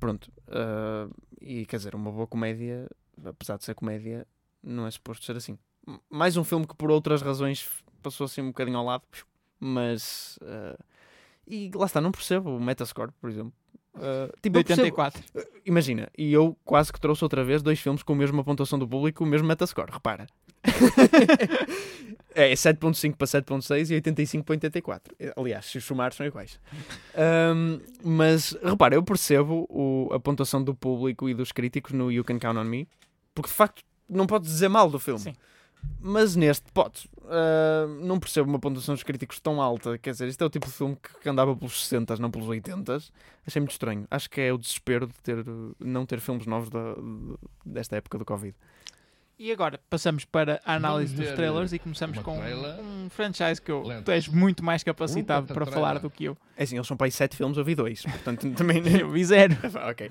Pronto. 0.00 0.30
eh, 0.48 1.08
e 1.40 1.66
quer 1.66 1.76
dizer, 1.76 1.94
uma 1.94 2.10
boa 2.10 2.26
comédia, 2.26 2.88
apesar 3.24 3.58
de 3.58 3.64
ser 3.64 3.74
comédia, 3.74 4.26
não 4.62 4.86
é 4.86 4.90
suposto 4.90 5.24
ser 5.24 5.36
assim. 5.36 5.58
Mais 6.10 6.36
um 6.36 6.44
filme 6.44 6.66
que 6.66 6.74
por 6.74 6.90
outras 6.90 7.20
razões 7.22 7.68
passou 8.02 8.24
assim 8.26 8.40
um 8.42 8.48
bocadinho 8.48 8.78
ao 8.78 8.84
lado, 8.84 9.02
mas. 9.60 10.38
eh, 10.42 10.76
e 11.46 11.70
lá 11.74 11.86
está, 11.86 12.00
não 12.00 12.12
percebo 12.12 12.56
o 12.56 12.60
Metascore, 12.60 13.10
por 13.20 13.30
exemplo. 13.30 13.52
Eh, 14.00 14.32
tipo, 14.42 14.54
De 14.54 14.60
eu 14.60 14.64
percebo- 14.64 14.82
84. 15.00 15.22
Imagina, 15.64 16.08
e 16.16 16.32
eu 16.32 16.56
quase 16.64 16.92
que 16.92 17.00
trouxe 17.00 17.24
outra 17.24 17.42
vez 17.44 17.62
dois 17.62 17.80
filmes 17.80 18.02
com 18.02 18.12
a 18.12 18.16
mesma 18.16 18.44
pontuação 18.44 18.78
do 18.78 18.86
público, 18.86 19.24
o 19.24 19.26
mesmo 19.26 19.48
Metascore, 19.48 19.90
repara. 19.92 20.26
é 22.34 22.52
7.5 22.52 23.16
para 23.16 23.26
7.6 23.26 23.90
e 23.90 23.94
85 23.94 24.44
para 24.44 24.52
84. 24.54 25.14
Aliás, 25.36 25.66
se 25.66 25.78
os 25.78 25.84
somar 25.84 26.12
são 26.12 26.26
iguais. 26.26 26.60
Ahm, 27.14 27.80
mas 28.04 28.56
repara, 28.62 28.94
eu 28.94 29.02
percebo 29.02 29.66
o- 29.68 30.08
a 30.12 30.20
pontuação 30.20 30.62
do 30.62 30.74
público 30.74 31.28
e 31.28 31.34
dos 31.34 31.52
críticos 31.52 31.92
no 31.92 32.10
You 32.12 32.24
Can 32.24 32.38
Count 32.38 32.58
on 32.58 32.64
Me, 32.64 32.88
porque 33.34 33.48
de 33.48 33.54
facto 33.54 33.82
não 34.08 34.26
podes 34.26 34.48
dizer 34.50 34.68
mal 34.68 34.90
do 34.90 34.98
filme. 34.98 35.20
Sim. 35.20 35.34
Mas 36.00 36.36
neste, 36.36 36.70
podes. 36.72 37.08
Ah, 37.24 37.86
não 38.00 38.18
percebo 38.20 38.48
uma 38.48 38.58
pontuação 38.58 38.94
dos 38.94 39.02
críticos 39.02 39.40
tão 39.40 39.60
alta. 39.60 39.98
Quer 39.98 40.12
dizer, 40.12 40.28
isto 40.28 40.42
é 40.42 40.46
o 40.46 40.50
tipo 40.50 40.66
de 40.66 40.72
filme 40.72 40.96
que 41.22 41.28
andava 41.28 41.54
pelos 41.56 41.82
60, 41.82 42.16
não 42.16 42.30
pelos 42.30 42.48
80. 42.48 42.98
Achei 43.46 43.60
muito 43.60 43.72
estranho. 43.72 44.06
Acho 44.10 44.30
que 44.30 44.40
é 44.40 44.52
o 44.52 44.58
desespero 44.58 45.06
de 45.06 45.14
ter, 45.22 45.44
não 45.80 46.06
ter 46.06 46.20
filmes 46.20 46.46
novos 46.46 46.70
da- 46.70 46.94
desta 47.64 47.96
época 47.96 48.16
do 48.18 48.24
Covid. 48.24 48.54
E 49.38 49.52
agora 49.52 49.78
passamos 49.88 50.24
para 50.24 50.60
a 50.64 50.74
análise 50.74 51.14
dos 51.14 51.30
trailers 51.30 51.72
e 51.72 51.78
começamos 51.78 52.18
com 52.18 52.38
trailer 52.38 52.80
um 52.80 53.08
franchise 53.08 53.62
que 53.62 53.70
eu, 53.70 53.84
tu 54.04 54.10
és 54.10 54.26
muito 54.26 54.64
mais 54.64 54.82
capacitado 54.82 55.46
para 55.46 55.64
trailer. 55.64 55.74
falar 55.74 55.98
do 56.00 56.10
que 56.10 56.24
eu. 56.24 56.36
É 56.56 56.64
assim, 56.64 56.74
eles 56.74 56.88
são 56.88 56.96
para 56.96 57.06
aí 57.06 57.12
7 57.12 57.36
filmes, 57.36 57.56
eu 57.56 57.64
vi 57.64 57.76
dois. 57.76 58.02
Portanto, 58.02 58.50
também. 58.58 58.78
Eu 58.98 59.10
vi 59.10 59.24
zero. 59.24 59.56
ok. 59.88 60.10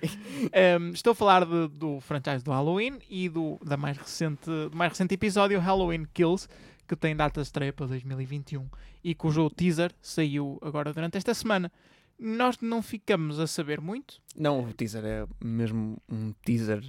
Um, 0.80 0.92
estou 0.92 1.12
a 1.12 1.16
falar 1.16 1.46
de- 1.46 1.68
do 1.68 2.00
franchise 2.00 2.42
do 2.42 2.52
Halloween 2.52 3.00
e 3.10 3.28
do, 3.28 3.60
da 3.66 3.76
mais 3.76 3.98
recente, 3.98 4.46
do 4.46 4.72
mais 4.76 4.94
recente 4.94 5.14
episódio 5.14 5.60
Halloween 5.60 6.06
Kills, 6.14 6.48
que 6.88 6.96
tem 6.96 7.14
data 7.14 7.42
de 7.42 7.48
estreia 7.48 7.74
para 7.74 7.86
2021 7.88 8.66
e 9.04 9.14
cujo 9.14 9.50
teaser 9.50 9.92
saiu 10.02 10.58
agora 10.62 10.94
durante 10.94 11.18
esta 11.18 11.34
semana. 11.34 11.70
Nós 12.18 12.58
não 12.62 12.82
ficamos 12.82 13.40
a 13.42 13.46
saber 13.46 13.82
muito. 13.82 14.22
Não, 14.38 14.62
o 14.64 14.74
teaser 14.74 15.04
é 15.04 15.26
mesmo 15.44 15.98
um 16.10 16.32
teaser. 16.46 16.82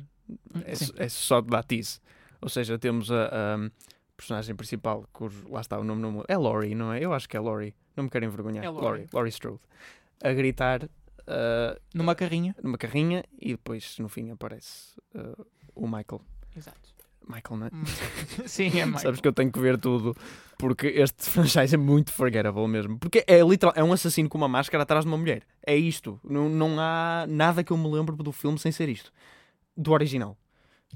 É, 0.65 1.05
é 1.05 1.09
só 1.09 1.41
de 1.41 1.49
dar 1.49 1.65
tease. 1.65 1.99
Ou 2.41 2.49
seja, 2.49 2.79
temos 2.79 3.11
a, 3.11 3.27
a 3.27 3.71
personagem 4.17 4.55
principal, 4.55 5.05
cujo 5.13 5.49
lá 5.51 5.61
está 5.61 5.79
o 5.79 5.85
nome 5.85 6.03
no 6.03 6.25
É 6.29 6.37
Laurie, 6.37 6.75
não 6.75 6.93
é? 6.93 7.05
Eu 7.05 7.13
acho 7.13 7.29
que 7.29 7.37
é 7.37 7.41
Laurie. 7.41 7.75
Não 7.97 8.05
me 8.05 8.11
quero 8.11 8.25
envergonhar. 8.25 8.65
É 8.65 8.69
Laurie. 8.69 8.85
Laurie. 8.85 9.09
Laurie 9.13 9.31
Strode. 9.31 9.61
A 10.23 10.33
gritar 10.33 10.89
ah, 11.29 11.79
Numa 11.95 12.15
carrinha. 12.15 12.57
numa 12.63 12.79
carrinha 12.79 13.23
e 13.41 13.51
depois 13.51 13.99
no 13.99 14.09
fim 14.09 14.31
aparece 14.31 14.95
ah, 15.15 15.45
o 15.75 15.87
Michael. 15.87 16.23
Exato. 16.57 16.97
Michael, 17.27 17.59
não 17.59 17.67
é? 17.67 17.71
Hum. 17.73 17.85
Sim, 18.49 18.81
é 18.81 18.87
mais. 18.87 19.03
Sabes 19.03 19.21
que 19.21 19.29
eu 19.29 19.33
tenho 19.33 19.53
que 19.53 19.61
ver 19.61 19.79
tudo 19.79 20.17
porque 20.57 20.87
este 20.87 21.25
franchise 21.29 21.75
é 21.75 21.79
muito 21.79 22.11
forgettable 22.11 22.67
mesmo. 22.67 22.99
Porque 22.99 23.23
é 23.27 23.41
literal, 23.43 23.75
é 23.77 23.85
um 23.85 23.93
assassino 23.93 24.29
com 24.29 24.39
uma 24.39 24.49
máscara 24.49 24.83
atrás 24.83 25.05
de 25.05 25.11
uma 25.11 25.19
mulher. 25.19 25.43
É 25.67 25.77
isto. 25.77 26.19
Não, 26.25 26.49
não 26.49 26.81
há 26.81 27.27
nada 27.29 27.63
que 27.63 27.71
eu 27.71 27.77
me 27.77 27.89
lembre 27.89 28.17
do 28.17 28.33
filme 28.33 28.59
sem 28.59 28.73
ser 28.73 28.89
isto. 28.89 29.13
Do 29.77 29.93
original. 29.93 30.37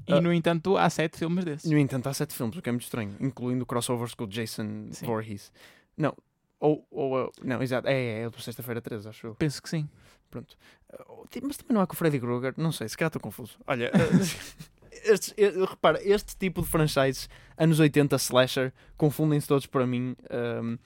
E 0.07 0.19
no 0.19 0.33
entanto 0.33 0.77
há 0.77 0.89
sete 0.89 1.17
filmes 1.17 1.45
desses. 1.45 1.71
No 1.71 1.77
entanto, 1.77 2.07
há 2.07 2.13
sete 2.13 2.33
filmes, 2.33 2.57
o 2.57 2.61
que 2.61 2.69
é 2.69 2.71
muito 2.71 2.83
estranho, 2.83 3.15
incluindo 3.19 3.65
crossovers 3.65 4.13
com 4.13 4.23
o 4.23 4.27
Jason 4.27 4.87
Sim. 4.91 5.05
Voorhees. 5.05 5.51
Não, 5.95 6.15
ou, 6.59 6.87
ou 6.89 7.31
não, 7.43 7.61
exato, 7.61 7.89
é, 7.89 7.93
é, 7.93 8.21
é 8.21 8.27
o 8.27 8.31
do 8.31 8.41
Sexta-feira 8.41 8.81
13, 8.81 9.09
acho 9.09 9.27
eu. 9.27 9.35
Penso 9.35 9.61
que 9.61 9.69
sim. 9.69 9.87
Pronto. 10.31 10.57
Uh, 10.93 11.27
Mas 11.43 11.57
também 11.57 11.75
não 11.75 11.81
há 11.81 11.85
com 11.85 11.93
o 11.93 11.97
Freddy 11.97 12.19
Krueger. 12.19 12.53
Não 12.55 12.71
sei, 12.71 12.87
se 12.87 12.97
calhar 12.97 13.09
estou 13.09 13.21
confuso. 13.21 13.59
Olha, 13.67 13.91
uh, 13.93 15.03
estes, 15.03 15.33
repara, 15.69 15.99
este 16.01 16.37
tipo 16.37 16.61
de 16.61 16.67
franchises, 16.69 17.29
anos 17.57 17.81
80 17.81 18.15
slasher, 18.15 18.73
confundem-se 18.95 19.45
todos 19.45 19.65
para 19.65 19.85
mim 19.85 20.15
um, 20.61 20.77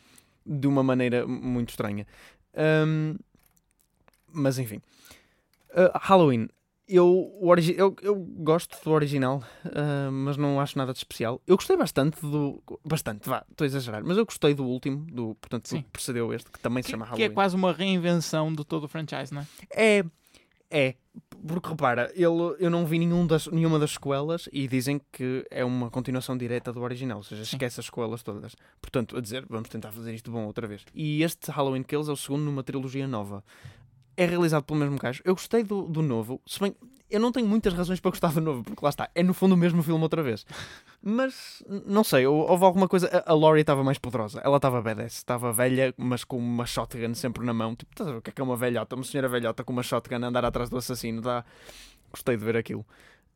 de 0.43 0.67
uma 0.67 0.81
maneira 0.81 1.27
muito 1.27 1.69
estranha. 1.69 2.07
Um, 2.55 3.15
mas 4.33 4.57
enfim. 4.57 4.81
Uh, 5.69 5.91
Halloween. 5.93 6.49
Eu, 6.89 7.37
origi 7.41 7.75
eu, 7.77 7.93
eu 8.01 8.15
gosto 8.15 8.81
do 8.81 8.91
original, 8.91 9.43
uh, 9.65 10.11
mas 10.11 10.37
não 10.37 10.59
acho 10.61 10.77
nada 10.77 10.93
de 10.93 10.99
especial. 10.99 11.41
Eu 11.45 11.57
gostei 11.57 11.75
bastante 11.75 12.21
do. 12.21 12.63
Bastante, 12.85 13.27
vá, 13.27 13.43
estou 13.51 13.65
a 13.65 13.67
exagerar. 13.67 14.01
Mas 14.05 14.17
eu 14.17 14.25
gostei 14.25 14.53
do 14.53 14.63
último, 14.65 15.05
do, 15.05 15.35
portanto, 15.35 15.63
do 15.63 15.67
Sim. 15.67 15.81
que 15.81 15.89
precedeu 15.89 16.33
este, 16.33 16.49
que 16.49 16.59
também 16.59 16.81
se 16.81 16.87
Que, 16.87 16.91
chama 16.91 17.05
que 17.05 17.11
Halloween. 17.11 17.25
é 17.25 17.33
quase 17.33 17.55
uma 17.57 17.73
reinvenção 17.73 18.53
de 18.53 18.63
todo 18.63 18.85
o 18.85 18.87
franchise, 18.87 19.33
não 19.33 19.41
é? 19.41 19.47
É, 19.75 20.05
é. 20.71 20.95
Porque 21.45 21.69
repara, 21.69 22.11
ele, 22.15 22.55
eu 22.59 22.69
não 22.69 22.85
vi 22.85 22.99
nenhum 22.99 23.27
das, 23.27 23.47
nenhuma 23.47 23.77
das 23.79 23.91
sequelas 23.91 24.47
e 24.51 24.67
dizem 24.67 25.01
que 25.11 25.45
é 25.51 25.65
uma 25.65 25.89
continuação 25.89 26.37
direta 26.37 26.71
do 26.71 26.81
original, 26.81 27.17
ou 27.17 27.23
seja, 27.23 27.43
Sim. 27.43 27.57
esquece 27.57 27.79
as 27.79 27.87
sequelas 27.87 28.23
todas. 28.23 28.55
Portanto, 28.81 29.17
a 29.17 29.21
dizer, 29.21 29.45
vamos 29.49 29.67
tentar 29.67 29.91
fazer 29.91 30.13
isto 30.13 30.31
bom 30.31 30.45
outra 30.45 30.67
vez. 30.67 30.85
E 30.93 31.21
este 31.21 31.51
Halloween 31.51 31.83
Kills 31.83 32.09
é 32.09 32.13
o 32.13 32.17
segundo 32.17 32.43
numa 32.43 32.63
trilogia 32.63 33.07
nova. 33.07 33.43
É 34.17 34.25
realizado 34.25 34.63
pelo 34.63 34.79
mesmo 34.79 34.97
gajo. 34.97 35.21
Eu 35.23 35.35
gostei 35.35 35.63
do, 35.63 35.83
do 35.83 36.01
novo, 36.01 36.41
se 36.45 36.59
bem 36.59 36.75
eu 37.09 37.21
não 37.21 37.31
tenho 37.31 37.47
muitas 37.47 37.73
razões 37.73 38.01
para 38.01 38.11
gostar 38.11 38.33
do 38.33 38.41
novo, 38.41 38.65
porque 38.65 38.83
lá 38.83 38.89
está, 38.89 39.09
é 39.15 39.23
no 39.23 39.33
fundo 39.33 39.53
o 39.53 39.57
mesmo 39.57 39.81
filme 39.81 40.03
outra 40.03 40.21
vez. 40.21 40.45
Mas 41.01 41.63
não 41.85 42.03
sei, 42.03 42.27
hou- 42.27 42.49
houve 42.49 42.65
alguma 42.65 42.85
coisa. 42.87 43.07
A, 43.25 43.31
a 43.31 43.33
Laurie 43.33 43.61
estava 43.61 43.81
mais 43.81 43.97
poderosa, 43.97 44.41
ela 44.43 44.57
estava 44.57 44.81
badass, 44.81 45.13
estava 45.13 45.53
velha, 45.53 45.93
mas 45.97 46.25
com 46.25 46.37
uma 46.37 46.65
shotgun 46.65 47.13
sempre 47.15 47.45
na 47.45 47.53
mão. 47.53 47.75
Tipo, 47.75 48.03
a 48.03 48.05
ver 48.05 48.17
o 48.17 48.21
que 48.21 48.29
é 48.29 48.33
que 48.33 48.41
é 48.41 48.43
uma 48.43 48.57
velhota? 48.57 48.95
Uma 48.95 49.05
senhora 49.05 49.29
velhota 49.29 49.63
com 49.63 49.71
uma 49.71 49.83
shotgun 49.83 50.15
a 50.21 50.27
andar 50.27 50.43
atrás 50.43 50.69
do 50.69 50.77
assassino. 50.77 51.21
Dá... 51.21 51.45
Gostei 52.11 52.35
de 52.35 52.43
ver 52.43 52.57
aquilo. 52.57 52.85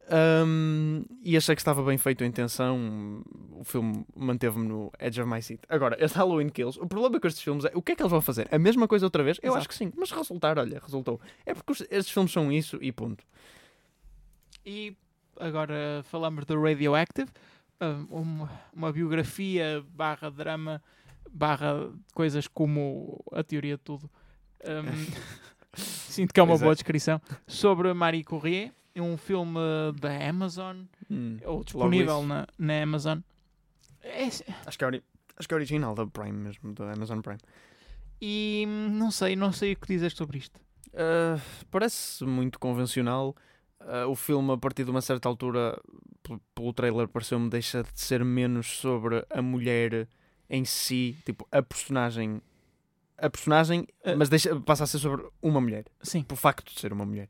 Ahm, 0.09 1.05
e 1.23 1.37
achei 1.37 1.55
que 1.55 1.61
estava 1.61 1.83
bem 1.83 1.97
feito 1.97 2.23
a 2.23 2.27
intenção. 2.27 3.23
O 3.51 3.63
filme 3.63 4.05
manteve-me 4.15 4.67
no 4.67 4.91
edge 4.99 5.21
of 5.21 5.29
my 5.29 5.41
seat. 5.41 5.61
Agora, 5.69 5.95
este 6.03 6.17
Halloween 6.17 6.49
Kills, 6.49 6.79
o 6.79 6.87
problema 6.87 7.19
com 7.19 7.27
estes 7.27 7.43
filmes 7.43 7.65
é 7.65 7.71
o 7.73 7.81
que 7.81 7.93
é 7.93 7.95
que 7.95 8.01
eles 8.01 8.11
vão 8.11 8.21
fazer? 8.21 8.47
A 8.51 8.59
mesma 8.59 8.87
coisa 8.87 9.05
outra 9.05 9.23
vez? 9.23 9.37
Eu 9.41 9.49
Exato. 9.49 9.59
acho 9.59 9.69
que 9.69 9.75
sim, 9.75 9.91
mas 9.95 10.11
resultar, 10.11 10.57
olha, 10.57 10.79
resultou. 10.83 11.19
É 11.45 11.53
porque 11.53 11.71
estes 11.89 12.09
filmes 12.09 12.31
são 12.31 12.51
isso 12.51 12.77
e 12.81 12.91
ponto. 12.91 13.23
E 14.65 14.95
agora 15.39 16.01
falamos 16.03 16.45
do 16.45 16.61
Radioactive, 16.61 17.29
uma, 18.09 18.49
uma 18.73 18.91
biografia 18.91 19.83
barra 19.93 20.29
drama 20.29 20.81
barra 21.31 21.89
coisas 22.13 22.47
como 22.47 23.23
a 23.31 23.43
teoria 23.43 23.77
de 23.77 23.83
tudo. 23.83 24.09
Um, 24.63 25.11
sinto 25.73 26.33
que 26.33 26.39
é 26.39 26.43
uma 26.43 26.55
é. 26.55 26.57
boa 26.57 26.73
descrição. 26.73 27.21
Sobre 27.47 27.93
Marie 27.93 28.23
Curie, 28.23 28.65
é 28.65 28.71
um 28.99 29.15
filme 29.17 29.59
da 29.99 30.27
Amazon, 30.29 30.83
Hum. 31.09 31.37
ou 31.45 31.63
disponível 31.63 32.23
na, 32.23 32.47
na 32.57 32.81
Amazon. 32.83 33.19
É- 34.01 34.25
Acho 34.65 34.77
que, 34.77 34.83
é 34.85 35.01
acho 35.37 35.47
que 35.47 35.53
é 35.53 35.57
original 35.57 35.93
da 35.95 36.05
Prime 36.07 36.31
mesmo, 36.37 36.73
da 36.73 36.91
Amazon 36.91 37.19
Prime. 37.21 37.39
e 38.21 38.65
hum, 38.67 38.89
não 38.89 39.11
sei, 39.11 39.35
não 39.35 39.51
sei 39.51 39.73
o 39.73 39.75
que 39.77 39.87
dizer 39.87 40.11
sobre 40.11 40.37
isto. 40.39 40.59
Uh, 40.89 41.39
parece 41.69 42.25
muito 42.25 42.59
convencional. 42.59 43.35
Uh, 43.79 44.07
o 44.09 44.15
filme, 44.15 44.51
a 44.51 44.57
partir 44.57 44.83
de 44.83 44.91
uma 44.91 45.01
certa 45.01 45.27
altura, 45.29 45.79
pelo 46.53 46.73
trailer, 46.73 47.07
pareceu-me 47.07 47.49
deixa 47.49 47.81
de 47.83 47.99
ser 47.99 48.23
menos 48.25 48.67
sobre 48.77 49.25
a 49.29 49.41
mulher 49.41 50.07
em 50.49 50.65
si, 50.65 51.17
tipo, 51.25 51.47
a 51.51 51.61
personagem. 51.63 52.41
A 53.17 53.29
personagem, 53.29 53.87
Uh, 54.05 54.17
mas 54.17 54.29
deixa, 54.29 54.59
passa 54.61 54.83
a 54.83 54.87
ser 54.87 54.99
sobre 54.99 55.25
uma 55.41 55.61
mulher, 55.61 55.85
Sim, 56.01 56.23
por 56.23 56.35
facto 56.35 56.73
de 56.73 56.79
ser 56.79 56.91
uma 56.93 57.05
mulher. 57.05 57.29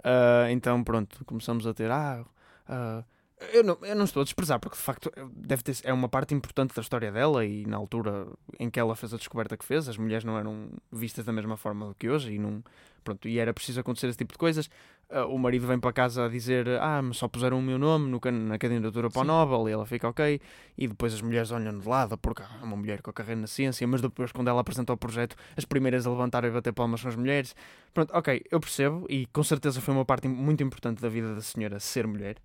Uh, 0.00 0.50
então, 0.50 0.82
pronto, 0.82 1.24
começamos 1.24 1.66
a 1.66 1.74
ter. 1.74 1.90
Ah, 1.90 2.24
ah, 2.68 3.04
eu, 3.52 3.64
não, 3.64 3.78
eu 3.82 3.96
não 3.96 4.04
estou 4.04 4.20
a 4.20 4.24
desprezar, 4.24 4.58
porque 4.60 4.76
de 4.76 4.82
facto 4.82 5.10
deve 5.32 5.62
ter, 5.62 5.76
é 5.84 5.92
uma 5.92 6.08
parte 6.08 6.34
importante 6.34 6.74
da 6.74 6.82
história 6.82 7.10
dela 7.10 7.44
e 7.44 7.64
na 7.66 7.76
altura 7.76 8.26
em 8.58 8.68
que 8.68 8.78
ela 8.78 8.94
fez 8.94 9.14
a 9.14 9.16
descoberta 9.16 9.56
que 9.56 9.64
fez, 9.64 9.88
as 9.88 9.96
mulheres 9.96 10.24
não 10.24 10.38
eram 10.38 10.68
vistas 10.92 11.24
da 11.24 11.32
mesma 11.32 11.56
forma 11.56 11.88
do 11.88 11.94
que 11.94 12.08
hoje 12.08 12.34
e, 12.34 12.38
não, 12.38 12.62
pronto, 13.02 13.28
e 13.28 13.38
era 13.38 13.52
preciso 13.54 13.80
acontecer 13.80 14.08
esse 14.08 14.18
tipo 14.18 14.32
de 14.32 14.38
coisas. 14.38 14.68
Ah, 15.12 15.26
o 15.26 15.36
marido 15.38 15.66
vem 15.66 15.78
para 15.80 15.92
casa 15.92 16.26
a 16.26 16.28
dizer: 16.28 16.68
Ah, 16.80 17.02
mas 17.02 17.16
só 17.16 17.26
puseram 17.26 17.58
o 17.58 17.62
meu 17.62 17.78
nome 17.78 18.08
no, 18.08 18.20
can- 18.20 18.30
na 18.30 18.58
candidatura 18.58 19.08
para 19.10 19.22
o. 19.22 19.24
Nobel 19.24 19.68
e 19.68 19.72
ela 19.72 19.84
fica 19.86 20.08
ok. 20.08 20.40
E 20.78 20.86
depois 20.86 21.12
as 21.12 21.20
mulheres 21.20 21.50
olham 21.50 21.76
de 21.78 21.88
lado, 21.88 22.16
porque 22.18 22.42
é 22.42 22.46
uma 22.64 22.76
mulher 22.76 23.02
com 23.02 23.10
a 23.10 23.12
carreira 23.12 23.40
na 23.40 23.46
ciência, 23.46 23.86
mas 23.88 24.00
depois, 24.00 24.30
quando 24.30 24.48
ela 24.48 24.60
apresenta 24.60 24.92
o 24.92 24.96
projeto, 24.96 25.34
as 25.56 25.64
primeiras 25.64 26.06
a 26.06 26.10
levantar 26.10 26.44
e 26.44 26.50
bater 26.50 26.72
palmas 26.72 27.00
são 27.00 27.08
as 27.10 27.16
mulheres. 27.16 27.54
Pronto, 27.92 28.10
ok, 28.16 28.42
eu 28.50 28.60
percebo 28.60 29.04
e 29.10 29.26
com 29.26 29.42
certeza 29.42 29.80
foi 29.80 29.92
uma 29.94 30.04
parte 30.04 30.28
muito 30.28 30.62
importante 30.62 31.02
da 31.02 31.08
vida 31.08 31.34
da 31.34 31.40
senhora 31.40 31.80
ser 31.80 32.06
mulher. 32.06 32.36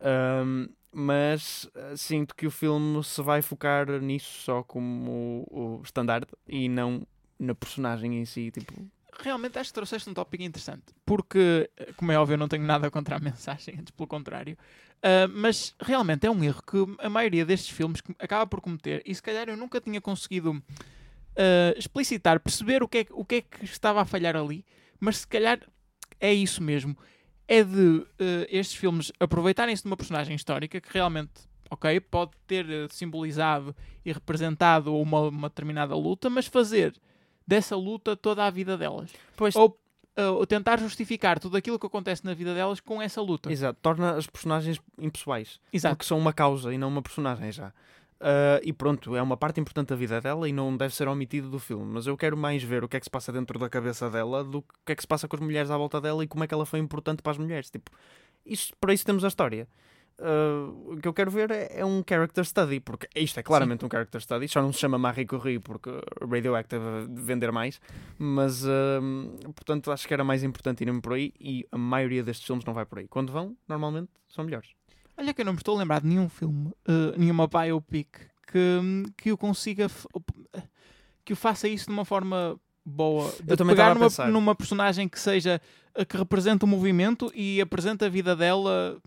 Ahm, 0.00 0.68
mas 0.92 1.68
ah, 1.74 1.96
sinto 1.96 2.34
que 2.34 2.46
o 2.46 2.50
filme 2.50 3.02
se 3.02 3.22
vai 3.22 3.42
focar 3.42 3.88
nisso 4.00 4.42
só 4.42 4.62
como 4.62 5.46
o, 5.50 5.78
o 5.78 5.82
estandarte 5.82 6.32
e 6.46 6.68
não 6.68 7.06
na 7.38 7.54
personagem 7.54 8.18
em 8.20 8.24
si. 8.24 8.50
Tipo, 8.50 8.74
realmente 9.20 9.58
acho 9.58 9.70
que 9.70 9.74
trouxeste 9.74 10.08
um 10.10 10.14
tópico 10.14 10.42
interessante, 10.42 10.84
porque, 11.04 11.70
como 11.96 12.12
é 12.12 12.18
óbvio, 12.18 12.34
eu 12.34 12.38
não 12.38 12.48
tenho 12.48 12.64
nada 12.64 12.90
contra 12.90 13.16
a 13.16 13.20
mensagem, 13.20 13.76
antes 13.78 13.90
pelo 13.90 14.06
contrário, 14.06 14.56
Ah, 15.02 15.28
mas 15.28 15.74
realmente 15.80 16.26
é 16.26 16.30
um 16.30 16.42
erro 16.42 16.62
que 16.62 16.78
a 16.98 17.10
maioria 17.10 17.44
destes 17.44 17.68
filmes 17.76 18.00
acaba 18.18 18.46
por 18.46 18.60
cometer, 18.62 19.02
e 19.04 19.14
se 19.14 19.22
calhar 19.22 19.48
eu 19.48 19.56
nunca 19.56 19.78
tinha 19.80 20.00
conseguido 20.00 20.62
ah, 21.36 21.74
explicitar, 21.76 22.40
perceber 22.40 22.82
o 22.82 22.88
que, 22.88 22.98
é, 22.98 23.06
o 23.10 23.24
que 23.24 23.34
é 23.36 23.40
que 23.42 23.64
estava 23.64 24.00
a 24.00 24.04
falhar 24.04 24.34
ali, 24.36 24.64
mas 24.98 25.18
se 25.18 25.26
calhar 25.26 25.60
é 26.20 26.32
isso 26.32 26.62
mesmo. 26.62 26.96
É 27.46 27.62
de 27.62 28.06
eh, 28.18 28.46
estes 28.48 28.74
filmes 28.74 29.12
aproveitarem-se 29.20 29.82
de 29.82 29.86
uma 29.86 29.98
personagem 29.98 30.34
histórica 30.34 30.80
que 30.80 30.90
realmente, 30.90 31.32
ok, 31.70 32.00
pode 32.00 32.32
ter 32.46 32.64
simbolizado 32.90 33.76
e 34.02 34.10
representado 34.10 34.96
uma, 34.96 35.28
uma 35.28 35.48
determinada 35.50 35.94
luta, 35.94 36.30
mas 36.30 36.46
fazer 36.46 36.94
dessa 37.46 37.76
luta 37.76 38.16
toda 38.16 38.44
a 38.46 38.50
vida 38.50 38.76
delas. 38.76 39.10
pois, 39.36 39.54
Ou, 39.56 39.78
ou 40.16 40.46
tentar 40.46 40.78
justificar 40.78 41.38
tudo 41.38 41.56
aquilo 41.56 41.78
que 41.78 41.86
acontece 41.86 42.24
na 42.24 42.34
vida 42.34 42.54
delas 42.54 42.80
com 42.80 43.00
essa 43.02 43.20
luta. 43.20 43.52
exato, 43.52 43.78
torna 43.82 44.16
as 44.16 44.26
personagens 44.26 44.80
impessoais. 44.98 45.60
Exato. 45.72 45.96
Porque 45.96 46.06
são 46.06 46.18
uma 46.18 46.32
causa 46.32 46.72
e 46.72 46.78
não 46.78 46.88
uma 46.88 47.02
personagem 47.02 47.50
já. 47.52 47.72
Ah, 48.20 48.58
e 48.62 48.72
pronto, 48.72 49.14
é 49.14 49.20
uma 49.20 49.36
parte 49.36 49.60
importante 49.60 49.88
da 49.88 49.96
vida 49.96 50.18
dela 50.18 50.48
e 50.48 50.52
não 50.52 50.74
deve 50.74 50.94
ser 50.94 51.06
omitido 51.08 51.50
do 51.50 51.58
filme. 51.58 51.84
Mas 51.84 52.06
eu 52.06 52.16
quero 52.16 52.36
mais 52.36 52.62
ver 52.62 52.82
o 52.82 52.88
que 52.88 52.96
é 52.96 53.00
que 53.00 53.04
se 53.04 53.10
passa 53.10 53.30
dentro 53.30 53.58
da 53.58 53.68
cabeça 53.68 54.08
dela 54.08 54.42
do 54.42 54.62
que 54.62 54.74
o 54.74 54.78
que 54.86 54.92
é 54.92 54.96
que 54.96 55.02
se 55.02 55.06
passa 55.06 55.28
com 55.28 55.36
as 55.36 55.42
mulheres 55.42 55.70
à 55.70 55.76
volta 55.76 56.00
dela 56.00 56.24
e 56.24 56.26
como 56.26 56.42
é 56.42 56.46
que 56.46 56.54
ela 56.54 56.64
foi 56.64 56.78
importante 56.78 57.22
para 57.22 57.32
as 57.32 57.38
mulheres. 57.38 57.70
Tipo, 57.70 57.90
isso, 58.46 58.72
para 58.80 58.94
isso 58.94 59.04
temos 59.04 59.24
a 59.24 59.28
história. 59.28 59.68
Ah, 60.18 60.70
o 60.86 60.96
que 60.96 61.08
eu 61.08 61.12
quero 61.12 61.30
ver 61.30 61.50
é, 61.50 61.80
é 61.80 61.84
um 61.84 62.02
character 62.08 62.44
study, 62.44 62.80
porque 62.80 63.08
isto 63.14 63.38
é 63.40 63.42
claramente 63.42 63.84
um 63.84 63.88
character 63.90 64.20
study. 64.20 64.48
Só 64.48 64.62
não 64.62 64.72
se 64.72 64.78
chama 64.78 64.98
Marie 64.98 65.26
Curie 65.26 65.58
porque 65.58 65.90
Radioactive 66.20 67.06
vender 67.10 67.50
mais, 67.50 67.80
mas 68.18 68.64
ah, 68.66 69.00
portanto 69.54 69.90
acho 69.90 70.06
que 70.06 70.14
era 70.14 70.24
mais 70.24 70.42
importante 70.42 70.82
irem 70.82 71.00
por 71.00 71.14
aí. 71.14 71.32
E 71.40 71.66
a 71.72 71.78
maioria 71.78 72.22
destes 72.22 72.46
filmes 72.46 72.64
não 72.64 72.74
vai 72.74 72.84
por 72.84 72.98
aí. 72.98 73.08
Quando 73.08 73.32
vão, 73.32 73.56
normalmente 73.68 74.10
são 74.28 74.44
melhores. 74.44 74.70
Olha 75.16 75.32
que 75.32 75.42
eu 75.42 75.44
não 75.44 75.52
me 75.52 75.58
estou 75.58 75.76
a 75.76 75.78
lembrar 75.78 76.00
de 76.00 76.08
nenhum 76.08 76.28
filme, 76.28 76.72
eh, 76.88 77.16
nenhuma 77.16 77.46
biopic 77.46 78.08
que, 78.50 78.80
que 79.16 79.32
o 79.32 79.36
consiga 79.36 79.88
que 81.24 81.32
o 81.32 81.36
faça 81.36 81.68
isso 81.68 81.86
de 81.86 81.92
uma 81.92 82.04
forma 82.04 82.58
boa. 82.84 83.30
De 83.42 83.52
Eu 83.52 83.56
também 83.56 83.74
pegar 83.76 83.94
numa, 83.94 84.08
numa 84.30 84.54
personagem 84.54 85.08
que 85.08 85.18
seja 85.18 85.60
que 86.08 86.16
represente 86.16 86.64
o 86.64 86.66
movimento 86.66 87.30
e 87.34 87.60
apresente 87.60 88.04
a 88.04 88.08
vida 88.08 88.34
dela 88.34 89.00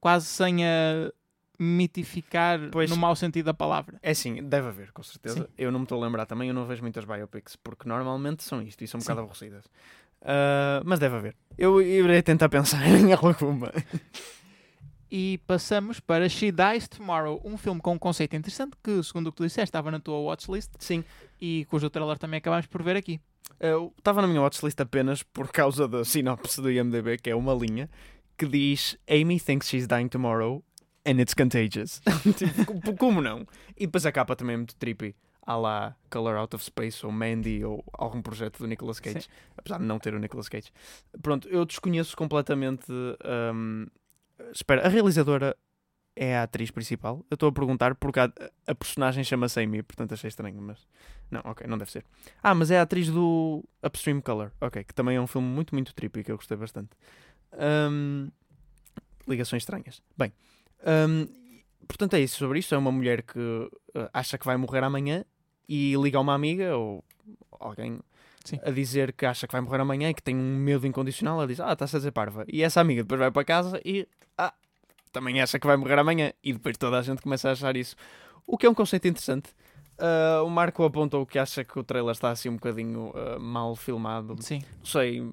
quase 0.00 0.26
sem 0.26 0.64
a 0.66 1.12
mitificar 1.58 2.60
Pois. 2.70 2.88
no 2.88 2.96
mau 2.96 3.16
sentido 3.16 3.46
da 3.46 3.54
palavra. 3.54 3.98
É 4.02 4.14
sim, 4.14 4.42
deve 4.44 4.68
haver, 4.68 4.92
com 4.92 5.02
certeza. 5.02 5.40
Sim. 5.40 5.46
Eu 5.58 5.72
não 5.72 5.80
me 5.80 5.84
estou 5.84 6.00
a 6.00 6.06
lembrar 6.06 6.24
também, 6.26 6.48
eu 6.48 6.54
não 6.54 6.64
vejo 6.66 6.82
muitas 6.82 7.04
biopics, 7.04 7.56
porque 7.56 7.88
normalmente 7.88 8.42
são 8.44 8.62
isto 8.62 8.82
e 8.84 8.86
são 8.88 8.98
um 8.98 9.00
Sim. 9.00 9.06
bocado 9.06 9.20
aborrecidas. 9.22 9.64
Ah, 10.22 10.82
mas 10.84 10.98
deve 10.98 11.16
haver. 11.16 11.36
Eu 11.56 11.80
irei 11.82 12.22
tentar 12.22 12.48
pensar 12.48 12.86
em 12.86 13.12
alguma. 13.12 13.72
E 15.10 15.38
passamos 15.46 16.00
para 16.00 16.28
She 16.28 16.52
Dies 16.52 16.86
Tomorrow, 16.86 17.40
um 17.44 17.56
filme 17.56 17.80
com 17.80 17.94
um 17.94 17.98
conceito 17.98 18.36
interessante 18.36 18.76
que, 18.82 19.02
segundo 19.02 19.28
o 19.28 19.32
que 19.32 19.38
tu 19.38 19.46
disseste, 19.46 19.70
estava 19.70 19.90
na 19.90 19.98
tua 19.98 20.18
watchlist 20.20 20.70
Sim, 20.78 21.02
e 21.40 21.64
cujo 21.70 21.88
trailer 21.88 22.18
também 22.18 22.38
acabámos 22.38 22.66
por 22.66 22.82
ver 22.82 22.94
aqui. 22.94 23.18
eu 23.58 23.92
estava 23.96 24.20
na 24.20 24.28
minha 24.28 24.42
watchlist 24.42 24.78
apenas 24.80 25.22
por 25.22 25.50
causa 25.50 25.88
da 25.88 26.04
sinopse 26.04 26.60
do 26.60 26.70
IMDB, 26.70 27.16
que 27.16 27.30
é 27.30 27.34
uma 27.34 27.54
linha 27.54 27.88
que 28.38 28.46
diz 28.46 28.96
Amy 29.10 29.38
thinks 29.40 29.68
she's 29.68 29.86
dying 29.86 30.08
tomorrow 30.08 30.62
and 31.04 31.20
it's 31.20 31.34
contagious. 31.34 32.00
tipo, 32.36 32.64
co- 32.80 32.96
como 32.96 33.20
não? 33.20 33.46
E 33.76 33.86
depois 33.86 34.06
a 34.06 34.12
capa 34.12 34.34
também 34.36 34.54
é 34.54 34.56
muito 34.56 34.76
trippy. 34.76 35.14
À 35.42 35.56
lá 35.56 35.96
Color 36.10 36.36
Out 36.36 36.56
of 36.56 36.64
Space 36.64 37.04
ou 37.06 37.10
Mandy 37.10 37.64
ou 37.64 37.82
algum 37.94 38.20
projeto 38.20 38.58
do 38.58 38.66
Nicolas 38.66 39.00
Cage. 39.00 39.22
Sim. 39.22 39.28
apesar 39.56 39.78
de 39.78 39.84
não 39.86 39.98
ter 39.98 40.12
o 40.14 40.18
Nicolas 40.18 40.46
Cage. 40.48 40.70
Pronto, 41.22 41.48
eu 41.48 41.64
desconheço 41.64 42.14
completamente. 42.14 42.86
hum, 43.54 43.86
espera, 44.52 44.84
a 44.86 44.88
realizadora 44.90 45.56
é 46.14 46.36
a 46.36 46.42
atriz 46.42 46.70
principal. 46.70 47.24
Eu 47.30 47.34
estou 47.36 47.48
a 47.48 47.52
perguntar 47.52 47.94
porque 47.94 48.20
a, 48.20 48.30
a 48.66 48.74
personagem 48.74 49.24
chama-se 49.24 49.58
Amy, 49.62 49.82
portanto 49.82 50.12
achei 50.12 50.28
estranho, 50.28 50.60
mas. 50.60 50.86
Não, 51.30 51.40
ok, 51.44 51.66
não 51.66 51.78
deve 51.78 51.92
ser. 51.92 52.04
Ah, 52.42 52.54
mas 52.54 52.70
é 52.70 52.78
a 52.78 52.82
atriz 52.82 53.08
do 53.08 53.64
Upstream 53.82 54.20
Color, 54.20 54.52
ok, 54.60 54.84
que 54.84 54.92
também 54.94 55.16
é 55.16 55.20
um 55.20 55.26
filme 55.26 55.48
muito, 55.48 55.74
muito 55.74 55.94
trippy 55.94 56.24
que 56.24 56.30
eu 56.32 56.36
gostei 56.36 56.58
bastante. 56.58 56.90
Ahm, 57.52 58.28
ligações 59.26 59.62
estranhas. 59.62 60.02
Bem, 60.16 60.32
ahm, 60.84 61.26
portanto 61.86 62.14
é 62.14 62.20
isso 62.20 62.36
sobre 62.36 62.58
isto. 62.58 62.74
É 62.74 62.78
uma 62.78 62.92
mulher 62.92 63.22
que 63.22 63.38
ah, 63.94 64.10
acha 64.12 64.38
que 64.38 64.46
vai 64.46 64.56
morrer 64.56 64.82
amanhã 64.84 65.24
e 65.68 65.94
liga 65.96 66.18
a 66.18 66.20
uma 66.20 66.34
amiga 66.34 66.76
ou 66.76 67.04
alguém 67.60 68.00
Sim. 68.44 68.58
a 68.64 68.70
dizer 68.70 69.12
que 69.12 69.26
acha 69.26 69.46
que 69.46 69.52
vai 69.52 69.60
morrer 69.60 69.80
amanhã 69.80 70.10
e 70.10 70.14
que 70.14 70.22
tem 70.22 70.34
um 70.36 70.56
medo 70.56 70.86
incondicional. 70.86 71.36
Ela 71.38 71.46
diz: 71.46 71.60
Ah, 71.60 71.72
está-se 71.72 71.96
a 71.96 71.98
dizer 71.98 72.12
parva. 72.12 72.44
E 72.48 72.62
essa 72.62 72.80
amiga 72.80 73.02
depois 73.02 73.18
vai 73.18 73.30
para 73.30 73.44
casa 73.44 73.80
e 73.84 74.06
ah, 74.36 74.54
também 75.12 75.40
acha 75.40 75.58
que 75.58 75.66
vai 75.66 75.76
morrer 75.76 75.98
amanhã. 75.98 76.32
E 76.42 76.52
depois 76.52 76.76
toda 76.76 76.98
a 76.98 77.02
gente 77.02 77.20
começa 77.22 77.48
a 77.48 77.52
achar 77.52 77.76
isso. 77.76 77.96
O 78.46 78.56
que 78.56 78.66
é 78.66 78.70
um 78.70 78.74
conceito 78.74 79.06
interessante. 79.08 79.50
Ah, 79.98 80.42
o 80.44 80.48
Marco 80.48 80.82
apontou 80.84 81.26
que 81.26 81.38
acha 81.38 81.64
que 81.64 81.78
o 81.78 81.84
trailer 81.84 82.12
está 82.12 82.30
assim 82.30 82.48
um 82.48 82.54
bocadinho 82.54 83.12
ah, 83.14 83.38
mal 83.38 83.74
filmado. 83.76 84.36
Sim. 84.40 84.62
Não 84.78 84.86
sei. 84.86 85.32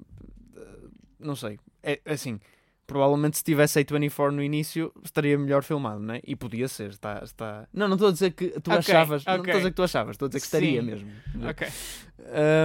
ah, 0.56 0.88
Não 1.18 1.36
sei. 1.36 1.58
É 1.92 2.00
assim. 2.12 2.40
Provavelmente 2.86 3.38
se 3.38 3.42
tivesse 3.44 3.82
A24 3.84 4.30
no 4.30 4.42
início 4.42 4.92
estaria 5.02 5.36
melhor 5.36 5.62
filmado, 5.64 6.00
né? 6.00 6.20
E 6.24 6.36
podia 6.36 6.68
ser. 6.68 6.90
Está, 6.90 7.20
está... 7.24 7.66
Não, 7.72 7.88
não 7.88 7.94
estou 7.94 8.08
a 8.08 8.12
dizer 8.12 8.30
que 8.32 8.48
tu 8.60 8.70
Ok, 8.70 8.78
achavas. 8.78 9.24
Não 9.24 9.34
ok. 9.34 9.40
estou 9.42 9.54
a 9.54 9.56
dizer 9.58 9.70
que 9.70 9.76
tu 9.76 9.82
achavas. 9.82 10.14
Estou 10.14 10.26
a 10.26 10.28
dizer 10.28 10.38
que 10.40 10.46
estaria 10.46 10.80
Sim. 10.80 10.86
mesmo. 10.86 11.10
Ok. 11.48 11.68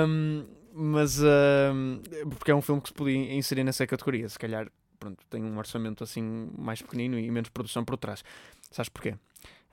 Um, 0.07 0.45
mas 0.73 1.19
um, 1.21 2.01
porque 2.29 2.51
é 2.51 2.55
um 2.55 2.61
filme 2.61 2.81
que 2.81 2.89
se 2.89 2.93
podia 2.93 3.33
inserir 3.33 3.63
nessa 3.63 3.85
categoria. 3.87 4.29
Se 4.29 4.37
calhar, 4.37 4.67
pronto, 4.99 5.23
tem 5.29 5.43
um 5.43 5.57
orçamento 5.57 6.03
assim 6.03 6.51
mais 6.57 6.81
pequenino 6.81 7.17
e 7.17 7.29
menos 7.31 7.49
produção 7.49 7.83
por 7.83 7.97
trás. 7.97 8.23
Sabes 8.69 8.89
porquê? 8.89 9.15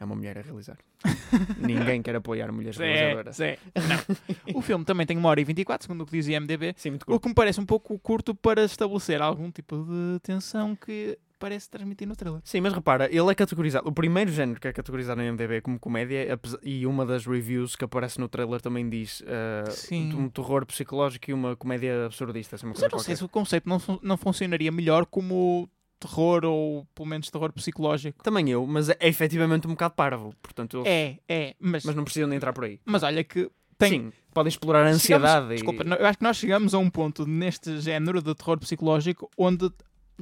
É 0.00 0.04
uma 0.04 0.14
mulher 0.14 0.38
a 0.38 0.42
realizar. 0.42 0.78
Ninguém 1.58 2.00
quer 2.02 2.14
apoiar 2.16 2.52
mulheres 2.52 2.76
Zé, 2.76 2.84
realizadoras. 2.87 3.37
Zé. 3.37 3.58
Não. 3.74 4.58
O 4.58 4.62
filme 4.62 4.84
também 4.84 5.06
tem 5.06 5.16
uma 5.16 5.28
hora 5.28 5.40
e 5.40 5.44
24, 5.44 5.84
segundo 5.87 6.02
o 6.02 6.06
que 6.06 6.12
dizia 6.12 6.40
MDB. 6.40 6.74
Sim, 6.76 6.90
muito 6.90 7.02
O 7.02 7.06
curto. 7.06 7.22
que 7.22 7.28
me 7.28 7.34
parece 7.34 7.61
um 7.61 7.66
pouco 7.66 7.98
curto 7.98 8.34
para 8.34 8.64
estabelecer 8.64 9.20
algum 9.20 9.50
tipo 9.50 9.84
de 9.84 10.20
tensão 10.20 10.76
que 10.76 11.18
parece 11.38 11.68
transmitir 11.70 12.06
no 12.06 12.16
trailer. 12.16 12.40
Sim, 12.44 12.61
mas 12.61 12.72
repara, 12.72 13.06
ele 13.06 13.30
é 13.30 13.34
categorizado. 13.34 13.88
O 13.88 13.92
primeiro 13.92 14.30
género 14.30 14.61
que 14.61 14.66
é 14.66 14.72
categorizado 14.72 15.20
no 15.22 15.32
MDB 15.32 15.61
como 15.61 15.78
comédia, 15.78 16.26
e 16.62 16.84
uma 16.87 17.06
das 17.06 17.26
reviews 17.26 17.76
que 17.76 17.84
aparece 17.84 18.18
no 18.18 18.28
trailer 18.28 18.61
também 18.61 18.88
diz 18.88 19.20
uh, 19.20 19.94
um 20.16 20.28
terror 20.28 20.66
psicológico 20.66 21.30
e 21.30 21.34
uma 21.34 21.54
comédia 21.54 22.06
absurdista. 22.06 22.56
Assim, 22.56 22.66
uma 22.66 22.72
Mas 22.72 22.82
eu 22.82 22.88
não 22.90 22.98
sei 22.98 23.14
qualquer. 23.14 23.16
se 23.16 23.24
o 23.24 23.28
conceito 23.28 23.68
não, 23.68 23.80
não 24.02 24.16
funcionaria 24.16 24.72
melhor 24.72 25.06
como 25.06 25.68
terror 25.98 26.44
ou 26.44 26.87
pelo 26.94 27.08
menos 27.08 27.30
terror 27.30 27.52
psicológico. 27.52 28.22
Também 28.22 28.48
eu, 28.50 28.66
mas 28.66 28.88
é, 28.88 28.96
é 29.00 29.08
efetivamente 29.08 29.66
um 29.66 29.70
bocado 29.70 29.94
parvo. 29.94 30.34
Portanto, 30.42 30.78
eles- 30.78 30.87
É, 30.88 31.18
é, 31.28 31.54
mas, 31.61 31.84
mas 31.84 31.94
não 31.94 32.04
precisam 32.04 32.28
de 32.28 32.37
entrar 32.37 32.52
por 32.52 32.64
aí. 32.64 32.80
mas 32.84 33.02
olha 33.02 33.22
que 33.24 33.50
tem. 33.76 33.90
Sim, 33.90 34.12
podem 34.34 34.48
explorar 34.48 34.87
a 34.87 34.90
ansiedade. 34.90 35.32
Chegamos- 35.34 35.50
e- 35.52 35.54
Desculpa, 35.56 35.84
eu 36.02 36.06
acho 36.06 36.18
que 36.18 36.24
nós 36.24 36.37
chegamos 36.37 36.74
a 36.74 36.78
um 36.78 36.90
ponto 36.90 37.26
neste 37.26 37.78
género 37.80 38.20
de 38.22 38.34
terror 38.34 38.58
psicológico 38.58 39.30
onde 39.37 39.70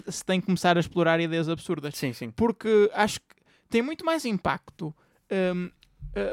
se 0.09 0.25
tem 0.25 0.41
que 0.41 0.47
começar 0.47 0.77
a 0.77 0.81
explorar 0.81 1.21
ideias 1.21 1.49
absurdas. 1.49 1.95
Sim, 1.97 2.13
sim. 2.13 2.31
porque 2.31 2.91
acho 2.95 3.19
que 3.21 3.35
tem 3.71 3.81
muito 3.83 4.05
mais 4.05 4.25
impacto 4.27 4.95
hum, 5.55 5.71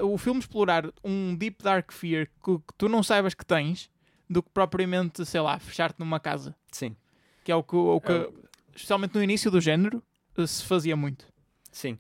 uh, 0.01 0.05
o 0.05 0.17
filme 0.17 0.39
explorar 0.39 0.85
um 1.03 1.33
deep 1.35 1.63
dark 1.63 1.91
fear 1.93 2.27
que, 2.43 2.57
que 2.57 2.73
tu 2.77 2.89
não 2.89 3.01
saibas 3.01 3.33
que 3.33 3.45
tens 3.45 3.89
do 4.29 4.43
que 4.43 4.49
propriamente, 4.53 5.25
sei 5.25 5.39
lá, 5.41 5.57
fechar-te 5.59 5.99
numa 5.99 6.19
casa. 6.19 6.55
Sim, 6.71 6.95
Que 7.43 7.51
é 7.51 7.55
o 7.55 7.63
que, 7.63 7.75
o 7.75 8.01
que 8.01 8.11
É 8.11 8.29
especialmente 8.75 9.15
no 9.15 9.23
início 9.23 9.49
do 9.51 9.59
género, 9.61 10.01
uh, 10.37 10.47
se 10.47 10.63
fazia 10.65 10.95
muito. 10.95 11.25
sim. 11.71 11.97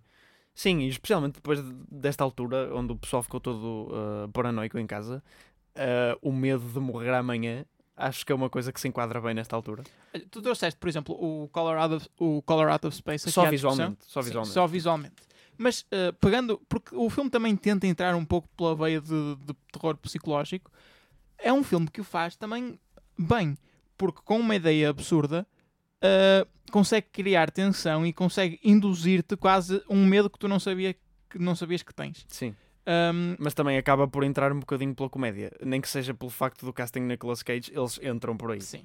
Sim, 0.55 0.81
e 0.81 0.87
especialmente 0.87 1.33
depois 1.33 1.59
de- 1.65 1.73
desta 1.89 2.23
altura, 2.23 2.69
onde 2.75 2.93
o 2.93 2.95
pessoal 2.95 3.23
ficou 3.23 3.39
todo 3.39 3.87
uh, 3.89 4.29
paranoico 4.31 4.77
em 4.77 4.85
casa, 4.85 5.23
uh, 5.75 6.19
o 6.21 6.31
medo 6.31 6.63
de 6.71 6.79
morrer 6.79 7.11
amanhã, 7.11 7.65
acho 7.97 8.23
que 8.23 8.31
é 8.31 8.35
uma 8.35 8.51
coisa 8.51 8.71
que 8.71 8.79
se 8.79 8.87
enquadra 8.87 9.19
bem 9.19 9.33
nesta 9.33 9.55
altura. 9.55 9.81
Tu 10.29 10.43
trouxeste, 10.43 10.79
por 10.79 10.87
exemplo, 10.87 11.15
o 11.15 11.47
Color 11.47 11.77
Out 11.77 11.95
of, 11.95 12.09
o 12.19 12.43
Color 12.43 12.69
Out 12.69 12.85
of 12.85 12.95
Space 12.95 13.31
Só 13.31 13.49
visualmente, 13.49 14.05
só 14.05 14.21
Sim, 14.21 14.27
visualmente. 14.27 14.53
só 14.53 14.67
visualmente. 14.67 15.15
Mas 15.57 15.81
uh, 15.91 16.13
pegando, 16.21 16.61
porque 16.69 16.95
o 16.95 17.09
filme 17.09 17.31
também 17.31 17.55
tenta 17.55 17.87
entrar 17.87 18.13
um 18.13 18.23
pouco 18.23 18.47
pela 18.55 18.75
veia 18.75 19.01
de, 19.01 19.35
de 19.37 19.55
terror 19.71 19.97
psicológico, 19.97 20.71
é 21.39 21.51
um 21.51 21.63
filme 21.63 21.87
que 21.89 22.01
o 22.01 22.03
faz 22.03 22.35
também 22.35 22.79
bem, 23.17 23.57
porque 23.97 24.21
com 24.23 24.39
uma 24.39 24.55
ideia 24.55 24.91
absurda 24.91 25.47
uh, 26.03 26.47
consegue 26.71 27.07
criar 27.11 27.49
tensão 27.51 28.05
e 28.05 28.11
consegue 28.13 28.59
induzir-te 28.63 29.35
quase 29.37 29.81
um 29.89 30.05
medo 30.05 30.29
que 30.29 30.37
tu 30.39 30.47
não, 30.47 30.59
sabia, 30.59 30.93
que 31.29 31.39
não 31.39 31.55
sabias 31.55 31.83
que 31.83 31.93
tens. 31.93 32.25
Sim, 32.27 32.55
Um, 32.85 33.37
mas 33.39 33.53
também 33.53 33.77
acaba 33.77 34.05
por 34.09 34.25
entrar 34.25 34.51
um 34.51 34.59
bocadinho 34.59 34.93
pela 34.93 35.09
comédia. 35.09 35.51
Nem 35.63 35.79
que 35.79 35.87
seja 35.87 36.13
pelo 36.13 36.29
facto 36.29 36.65
do 36.65 36.73
casting 36.73 36.99
Nicolas 36.99 37.41
Cage, 37.41 37.71
eles 37.73 37.97
entram 38.03 38.35
por 38.35 38.51
aí. 38.51 38.59
sim. 38.61 38.83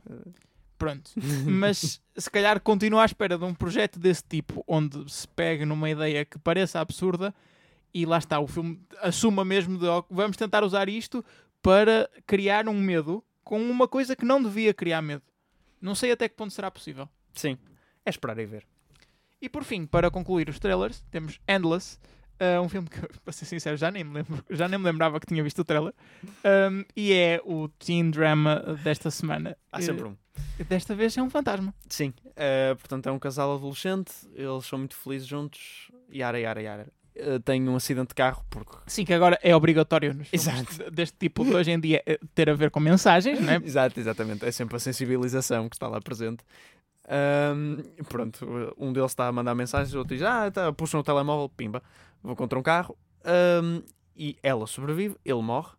Pronto. 0.79 1.11
Mas 1.45 2.01
se 2.17 2.31
calhar 2.31 2.61
continua 2.61 3.03
à 3.03 3.05
espera 3.05 3.37
de 3.37 3.45
um 3.45 3.53
projeto 3.53 3.99
desse 3.99 4.23
tipo, 4.23 4.63
onde 4.69 5.13
se 5.13 5.27
pega 5.27 5.67
numa 5.67 5.91
ideia 5.91 6.25
que 6.25 6.39
pareça 6.39 6.79
absurda 6.79 7.35
e 7.93 8.07
lá 8.07 8.19
está, 8.19 8.39
o 8.39 8.47
filme 8.47 8.81
assuma 9.01 9.45
mesmo 9.45 9.77
de 9.77 9.87
"Ok, 9.87 10.07
vamos 10.15 10.37
tentar 10.37 10.63
usar 10.63 10.89
isto 10.89 11.25
para 11.61 12.09
criar 12.25 12.69
um 12.69 12.79
medo 12.81 13.25
com 13.43 13.61
uma 13.61 13.89
coisa 13.89 14.15
que 14.15 14.25
não 14.25 14.41
devia 14.41 14.73
criar 14.73 15.03
medo. 15.03 15.23
Não 15.81 15.95
sei 15.95 16.13
até 16.13 16.29
que 16.29 16.37
ponto 16.37 16.53
será 16.53 16.71
possível. 16.71 17.09
Sim, 17.35 17.57
é 18.05 18.11
esperar 18.11 18.39
e 18.39 18.47
ver. 18.47 18.67
E 19.41 19.49
por 19.49 19.65
fim, 19.65 19.87
para 19.87 20.11
concluir 20.11 20.49
os 20.49 20.59
trailers, 20.59 21.05
temos 21.11 21.41
Endless, 21.49 21.99
uh, 22.41 22.61
um 22.61 22.69
filme 22.69 22.89
que, 22.89 23.01
para 23.25 23.33
ser 23.33 23.45
sincero, 23.45 23.77
já 23.77 23.91
nem 23.91 24.03
me, 24.03 24.15
lembro, 24.15 24.45
já 24.51 24.67
nem 24.69 24.79
me 24.79 24.85
lembrava 24.85 25.21
que 25.21 25.27
tinha 25.27 25.43
visto 25.43 25.61
o 25.61 25.65
trailer. 25.65 25.95
Um, 26.45 26.85
e 26.97 27.13
é 27.13 27.41
o 27.45 27.69
teen 27.69 28.11
drama 28.11 28.77
desta 28.83 29.11
semana. 29.11 29.57
Há 29.71 29.81
sempre 29.81 30.05
um. 30.05 30.13
Uh, 30.13 30.19
Desta 30.69 30.95
vez 30.95 31.17
é 31.17 31.23
um 31.23 31.31
fantasma. 31.31 31.75
Sim, 31.89 32.13
eh, 32.37 32.75
portanto 32.75 33.09
é 33.09 33.13
um 33.13 33.19
casal 33.19 33.55
adolescente, 33.55 34.13
eles 34.35 34.67
são 34.67 34.79
muito 34.79 34.95
felizes 34.97 35.27
juntos, 35.27 35.91
yara, 36.13 36.39
yara, 36.39 36.63
yara. 36.63 36.93
Eh, 37.19 37.41
tem 37.41 37.69
um 37.69 37.75
acidente 37.75 38.09
de 38.09 38.15
carro, 38.15 38.45
porque 38.49 38.77
Sim, 38.87 39.05
que 39.05 39.13
agora 39.13 39.39
é 39.43 39.55
obrigatório 39.55 40.15
nos 40.15 40.29
Exato. 40.33 40.91
deste 40.91 41.17
tipo 41.19 41.45
de 41.45 41.53
hoje 41.53 41.73
em 41.73 41.81
dia 41.81 42.01
eh, 42.07 42.19
ter 42.33 42.49
a 42.49 42.55
ver 42.55 42.71
com 42.71 42.79
mensagens, 42.79 43.41
não 43.41 43.53
é? 43.53 43.57
Exato, 43.65 43.99
exatamente. 43.99 44.45
É 44.45 44.53
sempre 44.53 44.77
a 44.77 44.79
sensibilização 44.79 45.69
que 45.69 45.75
está 45.75 45.89
lá 45.89 46.01
presente. 46.01 46.45
Ahm, 47.09 47.83
pronto, 48.09 48.47
um 48.79 48.93
deles 48.93 49.11
está 49.11 49.27
a 49.27 49.33
mandar 49.33 49.55
mensagens, 49.55 49.95
o 49.95 49.99
outro 49.99 50.15
diz: 50.15 50.25
Ah, 50.25 50.51
tá, 50.51 50.73
puxam 50.73 51.01
o 51.01 51.03
telemóvel, 51.03 51.49
pimba, 51.49 51.83
vou 52.23 52.37
contra 52.37 52.57
um 52.59 52.63
carro. 52.63 52.97
Ahm, 53.25 53.83
e 54.17 54.37
ela 54.43 54.67
sobrevive, 54.67 55.17
ele 55.25 55.43
morre, 55.43 55.73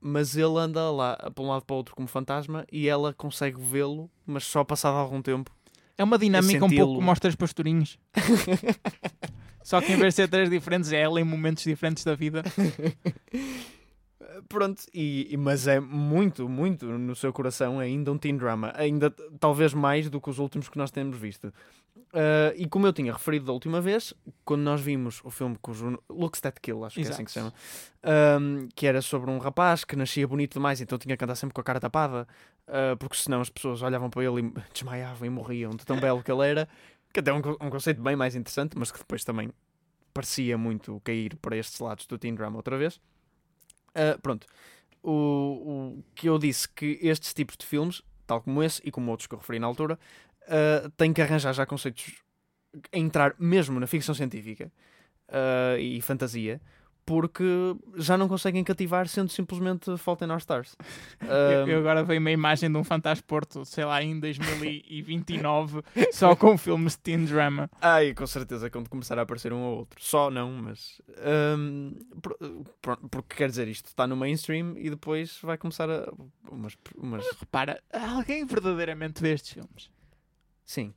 mas 0.00 0.36
ele 0.36 0.58
anda 0.58 0.90
lá 0.90 1.16
para 1.34 1.44
um 1.44 1.48
lado 1.48 1.64
para 1.64 1.74
o 1.74 1.76
outro 1.78 1.94
como 1.94 2.08
fantasma 2.08 2.66
e 2.70 2.88
ela 2.88 3.14
consegue 3.14 3.58
vê-lo, 3.58 4.10
mas 4.26 4.44
só 4.44 4.62
passado 4.64 4.96
algum 4.96 5.22
tempo. 5.22 5.50
É 5.96 6.04
uma 6.04 6.18
dinâmica 6.18 6.64
um 6.64 6.68
pouco 6.68 6.96
como 6.96 7.08
aos 7.08 7.20
três 7.20 7.34
pastorinhos. 7.34 7.98
Só 9.64 9.80
que 9.80 9.92
em 9.92 9.96
vez 9.96 10.14
de 10.14 10.22
ser 10.22 10.28
três 10.28 10.48
diferentes, 10.48 10.92
é 10.92 11.00
ela 11.00 11.18
em 11.20 11.24
momentos 11.24 11.64
diferentes 11.64 12.04
da 12.04 12.14
vida. 12.14 12.42
Pronto, 14.48 14.82
e, 14.92 15.34
mas 15.38 15.66
é 15.66 15.80
muito, 15.80 16.48
muito 16.48 16.86
no 16.86 17.16
seu 17.16 17.32
coração 17.32 17.78
ainda 17.80 18.12
um 18.12 18.18
teen 18.18 18.36
drama, 18.36 18.72
ainda 18.76 19.10
talvez 19.40 19.72
mais 19.72 20.10
do 20.10 20.20
que 20.20 20.28
os 20.28 20.38
últimos 20.38 20.68
que 20.68 20.76
nós 20.76 20.90
temos 20.90 21.16
visto. 21.16 21.52
Ah, 22.14 22.52
e 22.56 22.66
como 22.66 22.86
eu 22.86 22.92
tinha 22.92 23.12
referido 23.12 23.46
da 23.46 23.52
última 23.52 23.80
vez, 23.80 24.14
quando 24.44 24.62
nós 24.62 24.80
vimos 24.80 25.20
o 25.24 25.30
filme 25.30 25.56
cujo 25.60 25.98
Looks 26.08 26.40
That 26.40 26.60
Kill, 26.60 26.84
acho 26.84 26.94
que 26.94 27.06
é 27.06 27.08
assim 27.08 27.24
que 27.24 27.30
se 27.30 27.40
chama, 27.40 27.52
Exato. 27.52 27.92
ahm, 28.04 28.68
que 28.74 28.86
era 28.86 29.02
sobre 29.02 29.30
um 29.30 29.38
rapaz 29.38 29.84
que 29.84 29.96
nascia 29.96 30.26
bonito 30.26 30.54
demais, 30.54 30.80
então 30.80 30.96
tinha 30.96 31.16
que 31.16 31.24
andar 31.24 31.34
sempre 31.34 31.54
com 31.54 31.60
a 31.60 31.64
cara 31.64 31.80
tapada, 31.80 32.26
ah, 32.68 32.96
porque 32.98 33.16
senão 33.16 33.40
as 33.40 33.50
pessoas 33.50 33.82
olhavam 33.82 34.08
para 34.08 34.22
ele 34.22 34.40
e 34.40 34.52
desmaiavam 34.72 35.26
e 35.26 35.30
morriam 35.30 35.70
de 35.72 35.84
tão 35.84 35.98
belo 35.98 36.22
que 36.22 36.30
ele 36.30 36.46
era, 36.46 36.68
que 37.14 37.20
até 37.20 37.30
é 37.30 37.34
um, 37.34 37.38
um 37.38 37.70
conceito 37.70 38.02
bem 38.02 38.16
mais 38.16 38.34
interessante, 38.34 38.76
mas 38.76 38.90
que 38.90 38.98
depois 38.98 39.24
também 39.24 39.50
parecia 40.12 40.58
muito 40.58 41.00
cair 41.04 41.36
para 41.36 41.56
estes 41.56 41.78
lados 41.78 42.06
do 42.06 42.18
teen 42.18 42.34
drama 42.34 42.56
outra 42.56 42.76
vez. 42.76 43.00
Ah, 43.94 44.18
pronto, 44.20 44.46
o, 45.02 45.12
o 45.98 46.04
que 46.14 46.28
eu 46.28 46.38
disse 46.38 46.68
que 46.68 46.98
estes 47.00 47.32
tipos 47.32 47.56
de 47.56 47.64
filmes, 47.64 48.02
tal 48.26 48.42
como 48.42 48.62
esse 48.62 48.82
e 48.84 48.90
como 48.90 49.10
outros 49.12 49.28
que 49.28 49.34
eu 49.34 49.38
referi 49.38 49.60
na 49.60 49.66
altura, 49.66 49.98
ah, 50.48 50.90
têm 50.96 51.12
que 51.12 51.22
arranjar 51.22 51.52
já 51.52 51.64
conceitos 51.64 52.20
a 52.92 52.98
entrar 52.98 53.36
mesmo 53.38 53.78
na 53.78 53.86
ficção 53.86 54.14
científica 54.14 54.72
ah, 55.28 55.78
e 55.78 56.00
fantasia, 56.02 56.60
porque 57.06 57.44
já 57.96 58.16
não 58.16 58.26
conseguem 58.28 58.64
cativar 58.64 59.06
sendo 59.08 59.30
simplesmente 59.30 59.96
Fault 59.98 60.24
in 60.24 60.30
Our 60.30 60.38
Stars. 60.38 60.74
Eu, 61.20 61.28
Ah, 61.28 61.68
eu 61.68 61.78
agora 61.80 62.02
vejo 62.02 62.20
uma 62.20 62.30
imagem 62.30 62.70
de 62.70 62.76
um 62.78 62.84
Fantasporto, 62.84 63.64
sei 63.64 63.84
lá, 63.84 64.02
em 64.02 64.18
2029, 64.18 65.82
só 66.12 66.34
com 66.34 66.56
filmes 66.56 66.92
de 66.94 66.98
teen 67.00 67.24
drama. 67.24 67.70
Ai, 67.80 68.14
com 68.14 68.26
certeza 68.26 68.70
quando 68.70 68.88
começar 68.88 69.18
a 69.18 69.22
aparecer 69.22 69.52
um 69.52 69.60
ou 69.62 69.78
outro. 69.78 70.02
Só 70.02 70.30
não, 70.30 70.50
mas. 70.52 71.00
por- 72.22 72.36
porque 73.10 73.36
quer 73.36 73.48
dizer, 73.48 73.68
isto 73.68 73.86
está 73.86 74.06
no 74.06 74.16
mainstream 74.16 74.74
e 74.76 74.90
depois 74.90 75.38
vai 75.42 75.58
começar 75.58 75.88
a. 75.90 76.10
Umas. 76.50 76.76
umas 76.96 77.26
Repara, 77.38 77.82
alguém 77.92 78.44
verdadeiramente 78.44 79.20
vê 79.20 79.32
estes 79.32 79.52
filmes? 79.52 79.90
sim. 80.64 80.94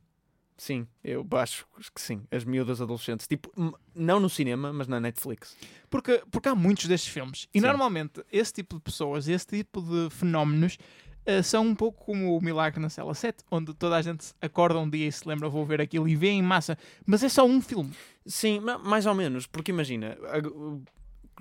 Sim, 0.58 0.88
eu 1.04 1.24
acho 1.32 1.64
que 1.94 2.00
sim. 2.00 2.22
As 2.32 2.44
miúdas 2.44 2.80
adolescentes. 2.82 3.28
Tipo, 3.28 3.50
não 3.94 4.18
no 4.18 4.28
cinema, 4.28 4.72
mas 4.72 4.88
na 4.88 4.98
Netflix. 4.98 5.56
Porque, 5.88 6.20
porque 6.32 6.48
há 6.48 6.54
muitos 6.54 6.86
destes 6.86 7.12
filmes. 7.12 7.46
E 7.54 7.60
Sim. 7.60 7.66
normalmente 7.68 8.22
esse 8.32 8.52
tipo 8.52 8.74
de 8.74 8.82
pessoas, 8.82 9.28
esse 9.28 9.46
tipo 9.46 9.80
de 9.80 10.10
fenómenos 10.10 10.76
eh, 11.24 11.42
são 11.42 11.64
um 11.64 11.76
pouco 11.76 12.04
como 12.04 12.36
o 12.36 12.42
Milagre 12.42 12.80
na 12.80 12.88
Cela 12.90 13.14
7, 13.14 13.44
onde 13.52 13.72
toda 13.72 13.96
a 13.96 14.02
gente 14.02 14.34
acorda 14.42 14.80
um 14.80 14.90
dia 14.90 15.06
e 15.06 15.12
se 15.12 15.28
lembra, 15.28 15.48
vou 15.48 15.64
ver 15.64 15.80
aquilo 15.80 16.08
e 16.08 16.16
vê 16.16 16.30
em 16.30 16.42
massa. 16.42 16.76
Mas 17.06 17.22
é 17.22 17.28
só 17.28 17.46
um 17.46 17.60
filme. 17.62 17.92
Sim, 18.26 18.58
ma- 18.58 18.78
mais 18.78 19.06
ou 19.06 19.14
menos, 19.14 19.46
porque 19.46 19.70
imagina, 19.70 20.18
ag- 20.28 20.50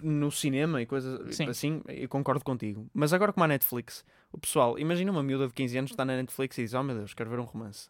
no 0.03 0.30
cinema 0.32 0.80
e 0.80 0.86
coisas 0.86 1.36
Sim. 1.36 1.49
assim, 1.49 1.82
eu 1.88 2.08
concordo 2.08 2.43
contigo. 2.45 2.88
Mas 2.93 3.13
agora 3.13 3.34
como 3.34 3.45
a 3.45 3.47
Netflix, 3.47 4.06
o 4.32 4.38
pessoal, 4.38 4.77
imagina 4.77 5.12
uma 5.12 5.23
miúda 5.23 5.47
de 5.47 5.53
15 5.56 5.75
anos 5.75 5.89
que 5.89 5.93
está 5.95 6.06
na 6.06 6.15
Netflix 6.17 6.56
e 6.60 6.63
diz: 6.65 6.73
Oh 6.75 6.84
meu 6.84 6.95
Deus, 6.95 7.15
quero 7.15 7.32
ver 7.32 7.39
um 7.39 7.43
romance. 7.45 7.89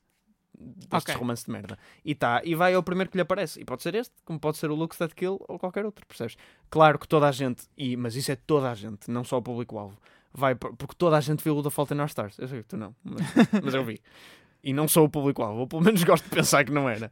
Destes 0.60 1.13
Ok. 1.13 1.15
romance 1.15 1.46
de 1.46 1.52
merda. 1.52 1.78
E 2.04 2.15
tá, 2.15 2.41
e 2.43 2.56
vai 2.56 2.74
ao 2.74 2.82
primeiro 2.82 3.12
que 3.12 3.17
lhe 3.17 3.22
aparece. 3.22 3.60
E 3.62 3.65
pode 3.65 3.84
ser 3.84 3.93
este, 3.96 4.13
como 4.26 4.39
pode 4.39 4.58
ser 4.58 4.72
o 4.72 4.76
Looks 4.76 4.98
That 4.98 5.13
Kill 5.13 5.39
ou 5.48 5.60
qualquer 5.60 5.86
outro, 5.86 6.06
percebes? 6.08 6.36
Claro 6.70 6.98
que 6.98 7.08
toda 7.08 7.28
a 7.28 7.32
gente, 7.32 7.65
e, 7.78 7.96
mas 7.96 8.15
isso 8.15 8.32
é 8.32 8.36
toda 8.36 8.72
a 8.72 8.74
gente, 8.76 9.10
não 9.12 9.24
só 9.24 9.38
o 9.38 9.41
público-alvo, 9.41 9.98
vai 10.34 10.56
por- 10.56 10.76
porque 10.76 10.96
toda 10.98 11.15
a 11.17 11.22
gente 11.22 11.43
viu 11.43 11.56
o 11.58 11.62
The 11.63 11.70
Fault 11.70 11.93
in 11.93 12.00
Our 12.00 12.08
Stars. 12.08 12.38
Eu 12.39 12.48
sei 12.48 12.63
que 12.63 12.70
tu 12.70 12.78
não, 12.78 12.96
mas, 13.04 13.22
mas 13.63 13.74
eu 13.76 13.84
vi. 13.84 14.02
E 14.63 14.74
não 14.74 14.88
sou 14.88 15.06
o 15.06 15.10
público-alvo, 15.10 15.60
ou 15.62 15.67
pelo 15.67 15.84
menos 15.84 16.04
gosto 16.04 16.24
de 16.24 16.32
pensar 16.32 16.65
que 16.65 16.72
não 16.72 16.89
era. 16.89 17.12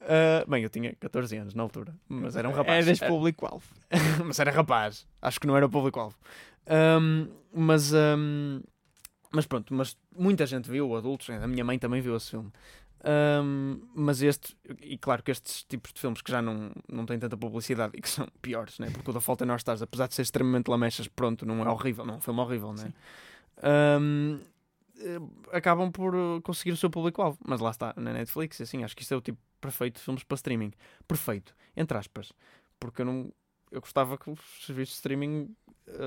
Ah, 0.00 0.44
bem, 0.48 0.62
eu 0.62 0.70
tinha 0.70 0.94
14 0.98 1.36
anos 1.36 1.54
na 1.54 1.62
altura, 1.62 1.94
mas 2.08 2.34
era 2.34 2.48
um 2.48 2.52
rapaz. 2.52 2.86
É 2.86 2.90
deste 2.90 3.04
Era- 3.04 3.12
público-alvo. 3.12 3.66
mas 4.24 4.38
era 4.40 4.50
rapaz. 4.50 5.06
Acho 5.20 5.38
que 5.38 5.46
não 5.46 5.54
era 5.56 5.66
o 5.66 5.70
público-alvo. 5.70 6.16
Ahm, 6.66 7.28
mas, 7.52 7.92
ahm, 7.94 8.60
mas 9.30 9.46
pronto, 9.46 9.72
mas 9.74 9.96
muita 10.18 10.46
gente 10.46 10.70
viu, 10.70 10.96
adultos, 10.96 11.28
a 11.30 11.46
minha 11.46 11.64
mãe 11.64 11.78
também 11.78 12.00
viu 12.00 12.16
esse 12.16 12.30
filme. 12.30 12.50
Ahm, 13.04 13.80
mas 13.94 14.22
este, 14.22 14.56
e 14.80 14.98
claro 14.98 15.22
que 15.22 15.30
estes 15.30 15.64
tipos 15.64 15.92
de 15.92 16.00
filmes 16.00 16.22
que 16.22 16.30
já 16.30 16.42
não, 16.42 16.72
não 16.88 17.06
têm 17.06 17.18
tanta 17.18 17.36
publicidade 17.36 17.96
e 17.96 18.02
que 18.02 18.08
são 18.08 18.26
piores, 18.42 18.78
né? 18.78 18.90
porque 18.90 19.10
o 19.10 19.12
da 19.12 19.20
Falta 19.20 19.44
em 19.44 19.46
Nós 19.46 19.60
Stars, 19.60 19.82
apesar 19.82 20.08
de 20.08 20.14
ser 20.14 20.22
extremamente 20.22 20.68
lamechas, 20.68 21.06
pronto, 21.06 21.46
não 21.46 21.62
é 21.62 21.70
horrível, 21.70 22.04
não 22.04 22.14
é 22.14 22.16
um 22.16 22.20
filme 22.20 22.40
horrível, 22.40 22.72
né? 22.72 22.92
Ahm, 23.62 24.40
eh, 24.98 25.18
acabam 25.52 25.90
por 25.92 26.14
eh, 26.14 26.40
conseguir 26.42 26.72
o 26.72 26.76
seu 26.76 26.90
público-alvo, 26.90 27.38
mas 27.46 27.60
lá 27.60 27.70
está, 27.70 27.94
na 27.96 28.12
Netflix, 28.12 28.60
assim, 28.60 28.82
acho 28.82 28.96
que 28.96 29.02
isto 29.02 29.14
é 29.14 29.16
o 29.16 29.20
tipo 29.20 29.38
perfeito 29.60 29.96
de 29.96 30.02
filmes 30.02 30.22
para 30.24 30.34
streaming. 30.36 30.72
Perfeito, 31.06 31.54
entre 31.76 31.96
aspas, 31.98 32.32
porque 32.80 33.02
eu 33.02 33.06
não 33.06 33.32
eu 33.70 33.80
gostava 33.80 34.16
que 34.16 34.30
os 34.30 34.40
serviços 34.64 34.94
de 34.94 34.96
streaming 34.96 35.54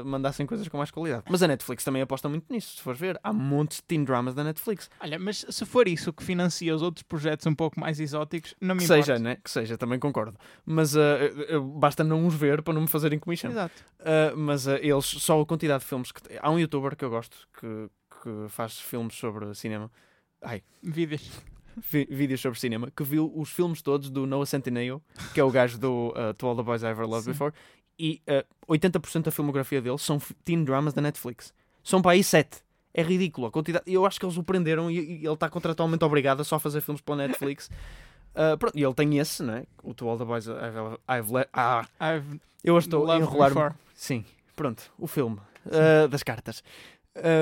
mandassem 0.03 0.45
coisas 0.45 0.67
com 0.67 0.77
mais 0.77 0.91
qualidade. 0.91 1.23
Mas 1.29 1.41
a 1.41 1.47
Netflix 1.47 1.83
também 1.83 2.01
aposta 2.01 2.27
muito 2.27 2.51
nisso, 2.51 2.75
se 2.77 2.81
fores 2.81 2.99
ver. 2.99 3.19
Há 3.23 3.31
montes 3.31 3.77
de 3.77 3.83
teen 3.83 4.03
dramas 4.03 4.33
da 4.35 4.43
Netflix. 4.43 4.89
Olha, 4.99 5.17
mas 5.17 5.45
se 5.49 5.65
for 5.65 5.87
isso 5.87 6.11
que 6.11 6.23
financia 6.23 6.75
os 6.75 6.81
outros 6.81 7.03
projetos 7.03 7.45
um 7.47 7.55
pouco 7.55 7.79
mais 7.79 7.99
exóticos, 7.99 8.53
não 8.59 8.75
me 8.75 8.79
Que 8.79 8.85
importa. 8.85 9.03
seja, 9.03 9.19
né? 9.19 9.37
Que 9.43 9.49
seja, 9.49 9.77
também 9.77 9.97
concordo. 9.99 10.37
Mas 10.65 10.95
eh, 10.95 10.99
eh, 11.01 11.55
eh, 11.55 11.59
basta 11.59 12.03
não 12.03 12.25
os 12.27 12.33
ver 12.35 12.61
para 12.61 12.73
não 12.73 12.81
me 12.81 12.87
fazerem 12.87 13.17
comissão. 13.19 13.51
Exato. 13.51 13.73
Uh, 13.99 14.37
mas 14.37 14.67
uh, 14.67 14.71
eles, 14.81 15.05
só 15.05 15.39
a 15.41 15.45
quantidade 15.45 15.83
de 15.83 15.89
filmes 15.89 16.11
que. 16.11 16.21
Há 16.41 16.49
um 16.51 16.59
youtuber 16.59 16.95
que 16.95 17.05
eu 17.05 17.09
gosto 17.09 17.37
que, 17.59 17.89
que 18.23 18.49
faz 18.49 18.79
filmes 18.79 19.15
sobre 19.15 19.53
cinema. 19.53 19.89
Ai, 20.41 20.61
Vídeos. 20.83 21.29
vi- 21.77 22.07
vídeos 22.09 22.41
sobre 22.41 22.59
cinema. 22.59 22.89
Que 22.95 23.03
viu 23.03 23.31
os 23.35 23.49
filmes 23.49 23.81
todos 23.81 24.09
do 24.09 24.25
Noah 24.25 24.45
Centineo, 24.45 25.01
que 25.33 25.39
é 25.39 25.43
o 25.43 25.51
gajo 25.51 25.77
do 25.77 26.09
uh, 26.09 26.33
To 26.37 26.47
All 26.47 26.55
the 26.55 26.63
Boys 26.63 26.81
I 26.83 26.87
Ever 26.87 27.05
Loved 27.07 27.23
Sim. 27.25 27.31
Before. 27.31 27.53
E 27.99 28.21
uh, 28.67 28.73
80% 28.73 29.23
da 29.23 29.31
filmografia 29.31 29.81
dele 29.81 29.97
são 29.97 30.19
teen 30.45 30.63
dramas 30.63 30.93
da 30.93 31.01
Netflix. 31.01 31.53
São 31.83 32.01
para 32.01 32.11
aí 32.11 32.23
7. 32.23 32.61
É 32.93 33.03
ridículo 33.03 33.47
a 33.47 33.51
quantidade. 33.51 33.83
Eu 33.91 34.05
acho 34.05 34.19
que 34.19 34.25
eles 34.25 34.37
o 34.37 34.43
prenderam 34.43 34.89
e, 34.89 34.95
e 34.99 35.25
ele 35.25 35.33
está 35.33 35.49
contratualmente 35.49 36.03
obrigado 36.03 36.41
a 36.41 36.43
só 36.43 36.57
fazer 36.57 36.81
filmes 36.81 37.01
pela 37.01 37.17
Netflix. 37.17 37.69
Uh, 38.33 38.57
pronto, 38.57 38.77
e 38.77 38.83
ele 38.83 38.93
tem 38.93 39.19
esse, 39.19 39.43
né? 39.43 39.65
O 39.83 39.93
To 39.93 40.07
All 40.07 40.17
the 40.17 40.25
Boys 40.25 40.47
I've, 40.47 40.97
I've 41.09 41.33
Le- 41.33 41.47
Ah, 41.53 41.85
I've 42.01 42.39
eu 42.63 42.77
estou 42.77 43.09
a 43.09 43.17
enrolar. 43.17 43.75
Sim, 43.93 44.25
pronto, 44.55 44.91
o 44.97 45.07
filme 45.07 45.37
uh, 45.65 46.07
das 46.07 46.23
cartas. 46.23 46.63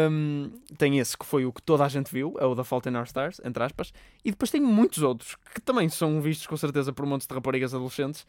Um, 0.10 0.52
tem 0.78 0.98
esse 0.98 1.16
que 1.18 1.26
foi 1.26 1.46
o 1.46 1.52
que 1.52 1.62
toda 1.62 1.84
a 1.86 1.88
gente 1.88 2.12
viu, 2.12 2.36
é 2.40 2.46
o 2.46 2.56
da 2.56 2.64
Fault 2.64 2.88
in 2.90 2.96
Our 2.96 3.04
Stars, 3.06 3.40
entre 3.44 3.64
aspas, 3.64 3.94
e 4.24 4.32
depois 4.32 4.50
tem 4.50 4.62
muitos 4.62 5.04
outros 5.04 5.36
que 5.54 5.62
também 5.62 5.88
são 5.90 6.20
vistos 6.22 6.48
com 6.48 6.58
certeza 6.58 6.92
por 6.94 7.06
montes 7.06 7.28
de 7.28 7.34
raparigas 7.34 7.74
adolescentes, 7.74 8.26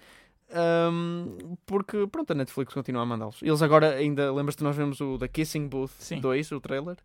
um, 0.50 1.56
porque 1.66 2.06
pronto, 2.06 2.30
a 2.30 2.34
Netflix 2.34 2.72
continua 2.74 3.02
a 3.02 3.06
mandá-los. 3.06 3.42
Eles 3.42 3.60
agora 3.62 3.94
ainda, 3.94 4.32
lembras-te, 4.32 4.62
nós 4.62 4.76
vemos 4.76 5.00
o 5.00 5.18
The 5.18 5.28
Kissing 5.28 5.68
Booth 5.68 5.90
Sim. 5.98 6.20
2, 6.20 6.52
o 6.52 6.60
trailer? 6.60 6.96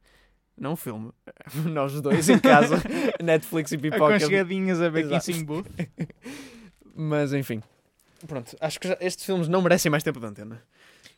Não 0.57 0.73
o 0.73 0.75
filme, 0.75 1.11
nós 1.65 1.99
dois 1.99 2.29
em 2.29 2.37
casa, 2.39 2.75
Netflix 3.21 3.71
e 3.71 3.77
pipoca. 3.77 4.15
Aconchegadinhas 4.15 4.79
a 4.81 4.89
ver 4.89 5.05
Exato. 5.05 5.25
Kissing 5.25 5.45
Booth. 5.45 5.67
Mas 6.95 7.33
enfim, 7.33 7.61
pronto, 8.27 8.55
acho 8.61 8.79
que 8.79 8.87
já- 8.87 8.97
estes 9.01 9.25
filmes 9.25 9.47
não 9.47 9.61
merecem 9.61 9.89
mais 9.89 10.03
tempo 10.03 10.19
de 10.19 10.25
antena. 10.27 10.61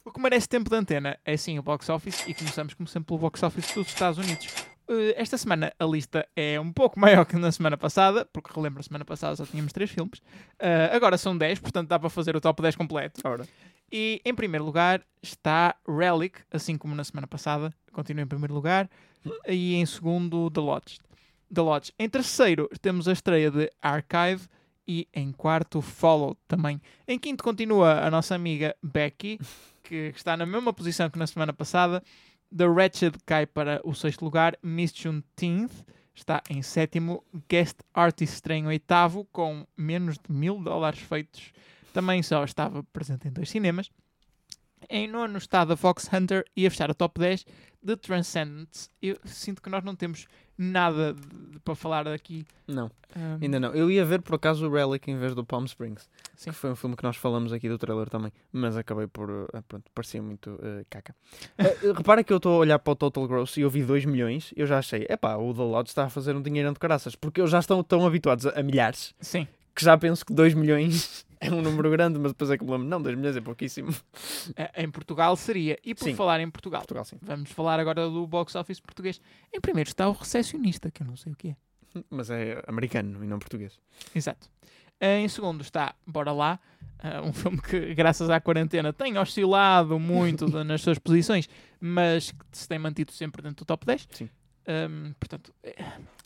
O 0.05 0.11
que 0.11 0.21
merece 0.21 0.47
tempo 0.47 0.69
de 0.69 0.75
antena 0.75 1.17
é 1.25 1.35
sim 1.35 1.57
o 1.59 1.63
box 1.63 1.89
office 1.89 2.23
e 2.27 2.33
começamos 2.33 2.73
como 2.75 2.87
sempre 2.87 3.07
pelo 3.07 3.19
box 3.19 3.41
office 3.43 3.73
dos 3.73 3.87
Estados 3.87 4.17
Unidos. 4.19 4.47
Eh, 4.87 5.13
Esta 5.17 5.37
semana 5.37 5.73
a 5.79 5.85
lista 5.85 6.27
é 6.35 6.59
um 6.59 6.71
pouco 6.71 6.97
maior 6.99 7.25
que 7.25 7.35
na 7.35 7.51
semana 7.51 7.77
passada, 7.77 8.25
porque 8.25 8.51
relembro, 8.53 8.79
a 8.79 8.83
semana 8.83 9.05
passada 9.05 9.35
só 9.35 9.45
tínhamos 9.45 9.73
3 9.73 9.89
filmes. 9.89 10.21
Eh, 10.59 10.89
agora 10.93 11.17
são 11.17 11.37
10, 11.37 11.59
portanto 11.59 11.87
dá 11.89 11.99
para 11.99 12.09
fazer 12.09 12.35
o 12.35 12.41
top 12.41 12.61
10 12.61 12.75
completo. 12.75 13.21
Ora. 13.23 13.47
E 13.91 14.21
em 14.25 14.33
primeiro 14.33 14.65
lugar 14.65 15.01
está 15.21 15.75
Relic, 15.87 16.39
assim 16.51 16.77
como 16.77 16.95
na 16.95 17.03
semana 17.03 17.27
passada, 17.27 17.73
continua 17.91 18.23
em 18.23 18.27
primeiro 18.27 18.53
lugar. 18.53 18.89
E 19.47 19.75
em 19.75 19.85
segundo, 19.85 20.49
The 20.51 20.59
Lodge. 20.61 20.99
The 21.53 21.61
Lodge. 21.61 21.93
Em 21.97 22.09
terceiro 22.09 22.69
temos 22.81 23.07
a 23.07 23.13
estreia 23.13 23.49
de 23.51 23.71
Archive. 23.81 24.47
E 24.87 25.07
em 25.15 25.31
quarto, 25.31 25.81
Follow 25.81 26.37
também. 26.47 26.79
Em 27.07 27.17
quinto 27.17 27.43
continua 27.43 28.05
a 28.05 28.11
nossa 28.11 28.35
amiga 28.35 28.75
Becky, 28.83 29.39
que 29.81 30.13
está 30.15 30.37
na 30.37 30.45
mesma 30.45 30.71
posição 30.71 31.09
que 31.09 31.17
na 31.17 31.25
semana 31.25 31.51
passada. 31.51 32.03
The 32.55 32.67
Wretched 32.67 33.17
cai 33.25 33.45
para 33.45 33.81
o 33.83 33.93
sexto 33.93 34.23
lugar. 34.23 34.57
Miss 34.63 34.93
Juneteenth 34.93 35.73
está 36.13 36.41
em 36.49 36.61
sétimo. 36.61 37.23
Guest 37.49 37.81
Artist 37.93 38.35
estreia 38.35 38.59
em 38.59 38.67
oitavo, 38.67 39.25
com 39.25 39.67
menos 39.75 40.15
de 40.15 40.31
mil 40.33 40.61
dólares 40.61 40.99
feitos. 40.99 41.51
Também 41.93 42.23
só 42.23 42.43
estava 42.43 42.83
presente 42.83 43.27
em 43.27 43.31
dois 43.31 43.49
cinemas. 43.49 43.91
Em 44.89 45.07
nono 45.07 45.37
está 45.37 45.65
The 45.65 45.75
Fox 45.75 46.09
Hunter 46.11 46.45
e 46.55 46.65
a 46.65 46.71
fechar 46.71 46.89
o 46.89 46.95
top 46.95 47.19
10 47.19 47.45
The 47.85 47.95
Transcendence. 47.97 48.89
Eu 49.01 49.17
sinto 49.25 49.61
que 49.61 49.69
nós 49.69 49.83
não 49.83 49.95
temos 49.95 50.27
nada 50.57 51.13
de- 51.13 51.59
para 51.59 51.75
falar 51.75 52.07
aqui. 52.07 52.45
Não. 52.67 52.91
Ahm, 53.15 53.39
Ainda 53.41 53.59
não. 53.59 53.73
Eu 53.73 53.89
ia 53.89 54.05
ver 54.05 54.21
por 54.21 54.35
acaso 54.35 54.67
o 54.67 54.71
Relic 54.71 55.09
em 55.09 55.17
vez 55.17 55.33
do 55.33 55.43
Palm 55.43 55.65
Springs. 55.65 56.07
Sim. 56.35 56.51
Que 56.51 56.55
foi 56.55 56.71
um 56.71 56.75
filme 56.75 56.95
que 56.95 57.03
nós 57.03 57.15
falamos 57.17 57.51
aqui 57.53 57.67
do 57.69 57.77
trailer 57.77 58.09
também. 58.09 58.31
Mas 58.51 58.75
acabei 58.77 59.07
por. 59.07 59.29
eh, 59.53 59.61
pronto, 59.67 59.85
parecia 59.95 60.21
muito 60.21 60.59
eh, 60.61 60.85
caca. 60.89 61.15
Eh, 61.57 61.91
repara 61.95 62.23
que 62.23 62.31
eu 62.33 62.37
estou 62.37 62.53
a 62.55 62.57
olhar 62.59 62.79
para 62.79 62.91
o 62.91 62.95
Total 62.95 63.27
Gross 63.27 63.57
e 63.57 63.61
eu 63.61 63.69
vi 63.69 63.83
2 63.83 64.05
milhões. 64.05 64.53
Eu 64.55 64.67
já 64.67 64.77
achei, 64.79 65.05
epá, 65.09 65.35
o 65.37 65.53
The 65.53 65.61
Lodge 65.61 65.89
está 65.89 66.05
a 66.05 66.09
fazer 66.09 66.35
um 66.35 66.41
dinheirão 66.41 66.73
de 66.73 66.79
caraças. 66.79 67.15
Porque 67.15 67.41
eu 67.41 67.47
já 67.47 67.59
estão 67.59 67.83
tão 67.83 68.05
habituados 68.05 68.45
a, 68.45 68.59
a 68.59 68.63
milhares 68.63 69.13
Sim. 69.19 69.47
Que 69.75 69.83
já 69.83 69.97
penso 69.97 70.25
que 70.25 70.33
2 70.33 70.53
milhões 70.53 71.25
é 71.39 71.51
um 71.51 71.61
número 71.61 71.89
grande. 71.91 72.17
Mas 72.17 72.31
depois 72.31 72.49
é 72.51 72.57
que 72.57 72.63
lembro, 72.63 72.83
não, 72.87 73.01
2 73.01 73.15
milhões 73.17 73.35
é 73.35 73.41
pouquíssimo. 73.41 73.93
Eh, 74.55 74.83
Em 74.83 74.89
Portugal 74.89 75.35
seria. 75.35 75.77
E 75.83 75.93
por 75.93 76.03
Sim. 76.05 76.15
falar 76.15 76.39
em 76.39 76.49
Portugal, 76.49 76.81
Portugal, 76.81 77.05
vamos 77.21 77.51
falar 77.51 77.79
agora 77.79 78.07
do 78.09 78.25
box 78.25 78.55
office 78.55 78.79
português. 78.79 79.19
Em 79.53 79.59
primeiro 79.59 79.89
está 79.89 80.07
o 80.07 80.13
Recessionista, 80.13 80.89
que 80.89 81.03
eu 81.03 81.07
não 81.07 81.15
sei 81.15 81.33
o 81.33 81.35
que 81.35 81.49
é. 81.49 81.55
Mas 82.09 82.29
é 82.29 82.63
americano 82.67 83.23
e 83.23 83.27
não 83.27 83.39
português. 83.39 83.79
Exato. 84.13 84.49
Em 84.99 85.27
segundo 85.27 85.61
está 85.61 85.93
Bora 86.07 86.31
Lá, 86.31 86.57
eh, 87.03 87.19
um 87.19 87.33
filme 87.33 87.61
que, 87.61 87.93
graças 87.95 88.29
à 88.29 88.39
quarentena, 88.39 88.93
tem 88.93 89.17
oscilado 89.17 89.99
muito 89.99 90.47
nas 90.63 90.81
suas 90.81 90.97
posições, 90.97 91.49
mas 91.81 92.31
que 92.31 92.37
se 92.53 92.65
tem 92.67 92.79
mantido 92.79 93.11
sempre 93.11 93.41
dentro 93.41 93.65
do 93.65 93.67
top 93.67 93.85
10. 93.85 94.07
Sim. 94.11 94.29
Ahm, 94.65 95.11
portanto, 95.19 95.53
eh, 95.63 95.75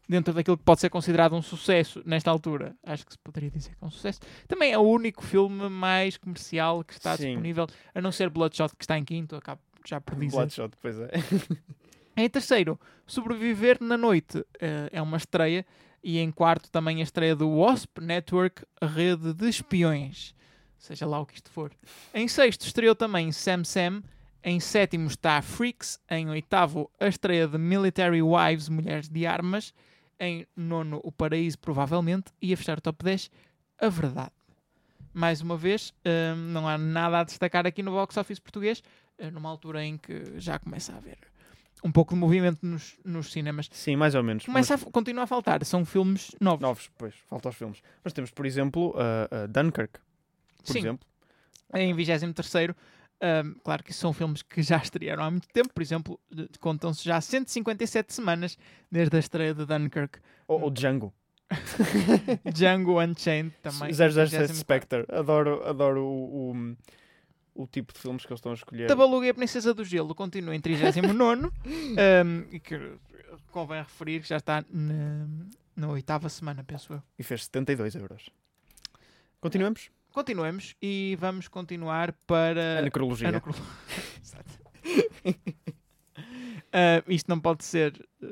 dentro 0.09 0.33
daquilo 0.33 0.57
que 0.57 0.63
pode 0.63 0.81
ser 0.81 0.89
considerado 0.89 1.35
um 1.35 1.41
sucesso 1.41 2.01
nesta 2.03 2.31
altura, 2.31 2.75
acho 2.83 3.05
que 3.05 3.11
se 3.11 3.19
poderia 3.19 3.51
dizer 3.51 3.75
que 3.75 3.83
é 3.83 3.87
um 3.87 3.91
sucesso. 3.91 4.19
Também 4.47 4.73
é 4.73 4.77
o 4.77 4.81
único 4.81 5.23
filme 5.23 5.69
mais 5.69 6.17
comercial 6.17 6.83
que 6.83 6.93
está 6.93 7.15
Sim. 7.15 7.27
disponível, 7.27 7.67
a 7.93 8.01
não 8.01 8.11
ser 8.11 8.29
Bloodshot, 8.31 8.75
que 8.75 8.83
está 8.83 8.97
em 8.97 9.05
quinto, 9.05 9.35
acabo 9.35 9.61
já 9.87 10.01
por 10.01 10.15
dizer. 10.15 10.35
Bloodshot, 10.35 10.71
pois 10.81 10.99
é. 10.99 11.11
Em 12.17 12.27
terceiro, 12.27 12.77
Sobreviver 13.07 13.77
na 13.79 13.95
Noite 13.95 14.43
eh, 14.59 14.89
é 14.91 15.01
uma 15.01 15.15
estreia. 15.15 15.65
E 16.03 16.17
em 16.17 16.31
quarto, 16.31 16.69
também 16.69 16.99
a 16.99 17.03
estreia 17.03 17.33
do 17.33 17.49
Wasp 17.49 17.99
Network, 18.01 18.65
a 18.81 18.85
rede 18.85 19.33
de 19.33 19.47
espiões. 19.47 20.35
Seja 20.77 21.05
lá 21.05 21.19
o 21.19 21.25
que 21.25 21.35
isto 21.35 21.49
for. 21.49 21.71
Em 22.13 22.27
sexto, 22.27 22.65
estreou 22.65 22.93
também 22.93 23.31
Sam 23.31 23.63
Sam. 23.63 24.03
Em 24.43 24.59
sétimo 24.59 25.07
está 25.07 25.41
Freaks. 25.41 25.97
Em 26.09 26.29
oitavo, 26.29 26.91
a 26.99 27.07
estreia 27.07 27.47
de 27.47 27.57
Military 27.57 28.21
Wives, 28.21 28.67
Mulheres 28.67 29.07
de 29.07 29.25
Armas. 29.25 29.73
Em 30.19 30.45
nono, 30.55 30.99
O 31.03 31.11
Paraíso, 31.11 31.57
provavelmente. 31.59 32.31
E 32.41 32.53
a 32.53 32.57
fechar 32.57 32.77
o 32.77 32.81
top 32.81 33.03
10, 33.03 33.31
A 33.79 33.89
Verdade. 33.89 34.31
Mais 35.13 35.41
uma 35.41 35.57
vez, 35.57 35.93
eh, 36.03 36.33
não 36.35 36.67
há 36.67 36.77
nada 36.77 37.19
a 37.19 37.23
destacar 37.23 37.65
aqui 37.65 37.81
no 37.81 37.91
box 37.91 38.15
office 38.17 38.39
português, 38.39 38.83
eh, 39.17 39.31
numa 39.31 39.49
altura 39.49 39.83
em 39.83 39.97
que 39.97 40.39
já 40.39 40.59
começa 40.59 40.93
a 40.93 40.97
haver 40.97 41.17
um 41.81 41.91
pouco 41.93 42.13
de 42.13 42.19
movimento 42.19 42.59
nos, 42.61 42.97
nos 43.05 43.31
cinemas. 43.31 43.69
Sim, 43.71 43.95
mais 43.95 44.13
ou 44.13 44.21
menos. 44.21 44.45
Começa 44.45 44.73
a, 44.73 44.77
f- 44.77 44.91
continua 44.91 45.23
a 45.23 45.27
faltar, 45.27 45.63
são 45.63 45.85
filmes 45.85 46.35
novos. 46.41 46.61
Novos, 46.61 46.91
pois, 46.97 47.15
falta 47.29 47.47
os 47.47 47.55
filmes. 47.55 47.81
Mas 48.03 48.11
temos, 48.11 48.31
por 48.31 48.45
exemplo, 48.45 48.89
uh, 48.89 49.45
uh, 49.45 49.47
Dunkirk, 49.47 49.97
por 50.65 50.73
Sim. 50.73 50.79
exemplo. 50.79 51.07
em 51.73 51.93
23 51.93 52.21
Um, 53.21 53.53
claro 53.63 53.83
que 53.83 53.93
são 53.93 54.13
filmes 54.13 54.41
que 54.41 54.61
já 54.61 54.77
estrearam 54.81 55.23
há 55.23 55.31
muito 55.31 55.47
tempo, 55.49 55.73
por 55.73 55.81
exemplo, 55.81 56.19
contam-se 56.59 57.03
já 57.03 57.19
157 57.19 58.13
semanas 58.13 58.57
desde 58.89 59.15
a 59.15 59.19
estreia 59.19 59.53
de 59.53 59.65
Dunkirk. 59.65 60.19
Ou, 60.47 60.61
ou 60.61 60.71
Django. 60.71 61.13
Django 62.53 63.01
Unchained 63.01 63.53
também. 63.61 63.91
007 63.93 64.53
24. 64.53 64.55
Spectre. 64.55 65.05
Adoro, 65.09 65.67
adoro 65.67 66.05
o, 66.05 66.51
o, 66.51 66.77
o 67.63 67.67
tipo 67.67 67.91
de 67.91 67.99
filmes 67.99 68.25
que 68.25 68.31
eles 68.31 68.39
estão 68.39 68.51
a 68.51 68.55
escolher. 68.55 68.87
Tabaluga 68.87 69.25
e 69.25 69.29
a 69.29 69.33
Princesa 69.33 69.73
do 69.73 69.83
Gelo 69.83 70.15
continua 70.15 70.55
em 70.55 70.61
39 70.61 71.47
um, 71.47 71.51
e 72.51 72.59
que 72.59 72.97
convém 73.51 73.79
referir 73.79 74.21
que 74.21 74.29
já 74.29 74.37
está 74.37 74.63
na, 74.69 75.27
na 75.75 75.89
oitava 75.89 76.29
semana, 76.29 76.63
penso 76.63 76.93
eu. 76.93 77.03
E 77.17 77.23
fez 77.23 77.45
72 77.45 77.95
euros. 77.95 78.29
Continuamos? 79.41 79.89
Continuemos 80.23 80.75
e 80.81 81.15
vamos 81.17 81.47
continuar 81.47 82.11
para 82.27 82.79
A 82.79 82.81
necrologia. 82.81 83.29
a 83.29 83.31
necro- 83.31 83.55
Exato. 84.21 84.49
Ah, 86.73 87.01
isto 87.07 87.27
não 87.29 87.39
pode 87.39 87.63
ser 87.65 87.93
ah, 88.21 88.27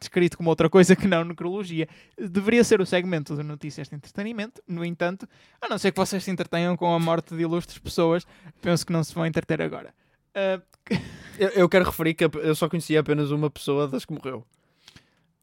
descrito 0.00 0.36
como 0.38 0.48
outra 0.48 0.68
coisa 0.70 0.96
que 0.96 1.06
não 1.06 1.22
necrologia. 1.22 1.86
Deveria 2.18 2.64
ser 2.64 2.80
o 2.80 2.86
segmento 2.86 3.36
de 3.36 3.42
notícias 3.42 3.86
de 3.88 3.94
entretenimento, 3.94 4.60
no 4.66 4.82
entanto, 4.84 5.28
a 5.60 5.68
não 5.68 5.76
ser 5.78 5.92
que 5.92 5.98
vocês 5.98 6.24
se 6.24 6.30
entretenham 6.30 6.74
com 6.76 6.92
a 6.92 6.98
morte 6.98 7.36
de 7.36 7.42
ilustres 7.42 7.78
pessoas, 7.78 8.26
penso 8.62 8.84
que 8.86 8.92
não 8.92 9.04
se 9.04 9.14
vão 9.14 9.26
entreter 9.26 9.60
agora. 9.60 9.94
Ah, 10.34 10.60
Eu, 11.38 11.48
eu 11.50 11.68
quero 11.68 11.84
referir 11.84 12.14
que 12.14 12.24
eu 12.24 12.54
só 12.54 12.68
conhecia 12.68 13.00
apenas 13.00 13.30
uma 13.30 13.48
pessoa 13.50 13.86
das 13.86 14.04
que 14.06 14.12
morreu. 14.12 14.44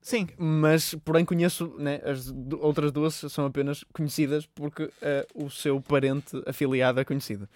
Sim, 0.08 0.28
Mas, 0.38 0.96
porém, 1.04 1.26
conheço, 1.26 1.74
né, 1.78 2.00
as 2.04 2.34
outras 2.62 2.92
duas 2.92 3.14
são 3.14 3.46
apenas 3.46 3.84
conhecidas 3.94 4.46
porque 4.46 4.90
eh, 5.02 5.28
o 5.36 5.50
seu 5.50 5.82
parente 5.82 6.42
afiliado 6.46 7.00
é 7.00 7.06
conhecido. 7.06 7.48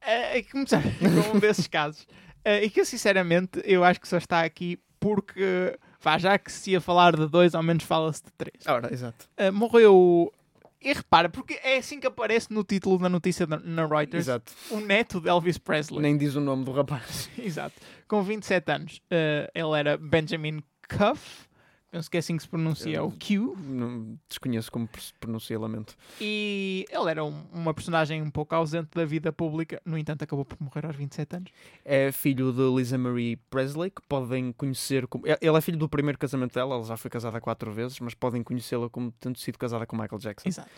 é, 0.00 0.38
é 0.38 0.42
começar 0.42 0.82
com 1.00 1.36
um 1.36 1.40
desses 1.40 1.66
casos. 1.66 2.06
É, 2.44 2.62
e 2.62 2.70
que, 2.70 2.84
sinceramente, 2.84 3.60
eu 3.64 3.82
acho 3.82 4.00
que 4.00 4.06
só 4.06 4.18
está 4.18 4.42
aqui 4.44 4.78
porque, 5.00 5.76
vá, 6.00 6.16
já 6.18 6.38
que 6.38 6.50
se 6.52 6.72
ia 6.72 6.80
falar 6.80 7.16
de 7.16 7.26
dois, 7.28 7.54
ao 7.54 7.62
menos 7.62 7.84
fala-se 7.84 8.22
de 8.22 8.30
três. 8.32 8.66
Ora, 8.66 8.92
exato. 8.92 9.28
Uh, 9.38 9.52
morreu. 9.52 10.32
E 10.80 10.92
repara, 10.92 11.28
porque 11.28 11.58
é 11.64 11.78
assim 11.78 11.98
que 11.98 12.06
aparece 12.06 12.52
no 12.52 12.62
título 12.62 12.98
da 12.98 13.08
notícia 13.08 13.46
na 13.46 13.86
Reuters: 13.86 14.24
Exato. 14.26 14.52
o 14.70 14.78
neto 14.78 15.20
de 15.20 15.28
Elvis 15.28 15.58
Presley. 15.58 16.00
Nem 16.00 16.16
diz 16.16 16.36
o 16.36 16.40
nome 16.40 16.64
do 16.64 16.70
rapaz. 16.70 17.28
Exato. 17.38 17.74
Com 18.06 18.22
27 18.22 18.70
anos. 18.70 18.98
Uh, 19.10 19.50
ele 19.52 19.78
era 19.78 19.96
Benjamin 19.96 20.62
Cuff. 20.88 21.46
Penso 21.88 22.10
que 22.10 22.16
é 22.16 22.20
assim 22.20 22.36
que 22.36 22.42
se 22.42 22.48
pronuncia, 22.48 23.02
o 23.02 23.10
Q. 23.12 23.54
Não, 23.56 24.18
desconheço 24.28 24.70
como 24.70 24.86
se 24.98 25.14
pronuncia, 25.14 25.58
lamento. 25.58 25.96
E 26.20 26.84
ele 26.90 27.10
era 27.10 27.24
um- 27.24 27.44
uma 27.52 27.72
personagem 27.72 28.20
um 28.20 28.28
pouco 28.30 28.54
ausente 28.54 28.90
da 28.92 29.04
vida 29.06 29.32
pública. 29.32 29.80
No 29.84 29.96
entanto, 29.96 30.22
acabou 30.22 30.44
por 30.44 30.58
morrer 30.60 30.84
aos 30.84 30.96
27 30.96 31.36
anos. 31.36 31.50
É 31.84 32.10
filho 32.12 32.52
de 32.52 32.60
Lisa 32.76 32.98
Marie 32.98 33.36
Presley, 33.48 33.90
que 33.90 34.02
podem 34.06 34.52
conhecer 34.52 35.06
como. 35.06 35.24
Ele 35.26 35.56
é 35.56 35.60
filho 35.60 35.78
do 35.78 35.88
primeiro 35.88 36.18
casamento 36.18 36.52
dela, 36.54 36.74
ela 36.74 36.84
já 36.84 36.96
foi 36.98 37.10
casada 37.10 37.40
quatro 37.40 37.72
vezes, 37.72 37.98
mas 38.00 38.12
podem 38.14 38.42
conhecê-la 38.42 38.90
como 38.90 39.10
tendo 39.12 39.38
sido 39.38 39.56
casada 39.56 39.86
com 39.86 39.96
Michael 39.96 40.18
Jackson. 40.18 40.48
Exato. 40.48 40.68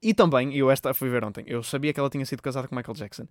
E 0.00 0.14
também, 0.14 0.56
eu 0.56 0.70
esta 0.70 0.94
fui 0.94 1.10
ver 1.10 1.22
ontem, 1.24 1.44
eu 1.46 1.62
sabia 1.62 1.92
que 1.92 2.00
ela 2.00 2.08
tinha 2.08 2.24
sido 2.24 2.40
casada 2.40 2.66
com 2.66 2.74
Michael 2.74 2.94
Jackson. 2.96 3.26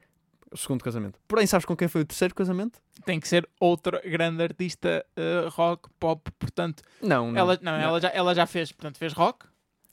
O 0.51 0.57
segundo 0.57 0.83
casamento. 0.83 1.17
Porém, 1.27 1.47
sabes 1.47 1.65
com 1.65 1.75
quem 1.77 1.87
foi 1.87 2.01
o 2.01 2.05
terceiro 2.05 2.35
casamento? 2.35 2.79
Tem 3.05 3.19
que 3.19 3.27
ser 3.27 3.47
outra 3.59 4.01
grande 4.03 4.43
artista 4.43 5.05
uh, 5.17 5.49
rock, 5.49 5.89
pop. 5.97 6.29
Portanto, 6.37 6.83
Não, 7.01 7.31
não. 7.31 7.39
ela, 7.39 7.59
não, 7.61 7.71
Ela, 7.73 8.01
já, 8.01 8.09
ela 8.09 8.35
já 8.35 8.45
fez. 8.45 8.71
Portanto, 8.71 8.97
fez 8.97 9.13
rock, 9.13 9.45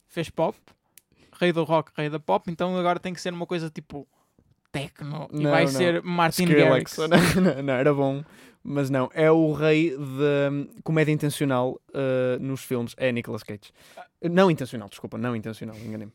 fez 0.09 0.29
pop, 0.31 0.59
rei 1.39 1.53
do 1.53 1.63
rock, 1.63 1.93
rei 1.97 2.11
da 2.11 2.19
pop. 2.19 2.51
Então 2.51 2.77
agora 2.77 2.99
tem 2.99 3.15
que 3.15 3.21
ser 3.21 3.33
uma 3.33 3.47
coisa 3.47 3.71
tipo 3.71 4.07
techno. 4.73 5.29
e 5.33 5.43
Não, 5.43 5.51
vai 5.51 5.65
não. 5.65 5.71
ser 5.71 6.03
Martin. 6.03 6.47
Garrix. 6.47 6.97
Não, 6.99 7.09
não, 7.55 7.63
não, 7.63 7.73
era 7.75 7.95
bom. 7.95 8.25
Mas 8.63 8.91
não, 8.91 9.09
é 9.15 9.31
o 9.31 9.53
rei 9.53 9.97
da 9.97 10.51
hum, 10.53 10.69
comédia 10.83 11.13
intencional 11.13 11.81
uh, 11.91 12.39
nos 12.41 12.63
filmes. 12.65 12.95
É 12.99 13.11
Nicolas 13.13 13.43
Cage. 13.43 13.73
Não 14.21 14.51
intencional, 14.51 14.89
desculpa, 14.89 15.17
não 15.17 15.35
intencional, 15.35 15.77
enganei-me. 15.77 16.13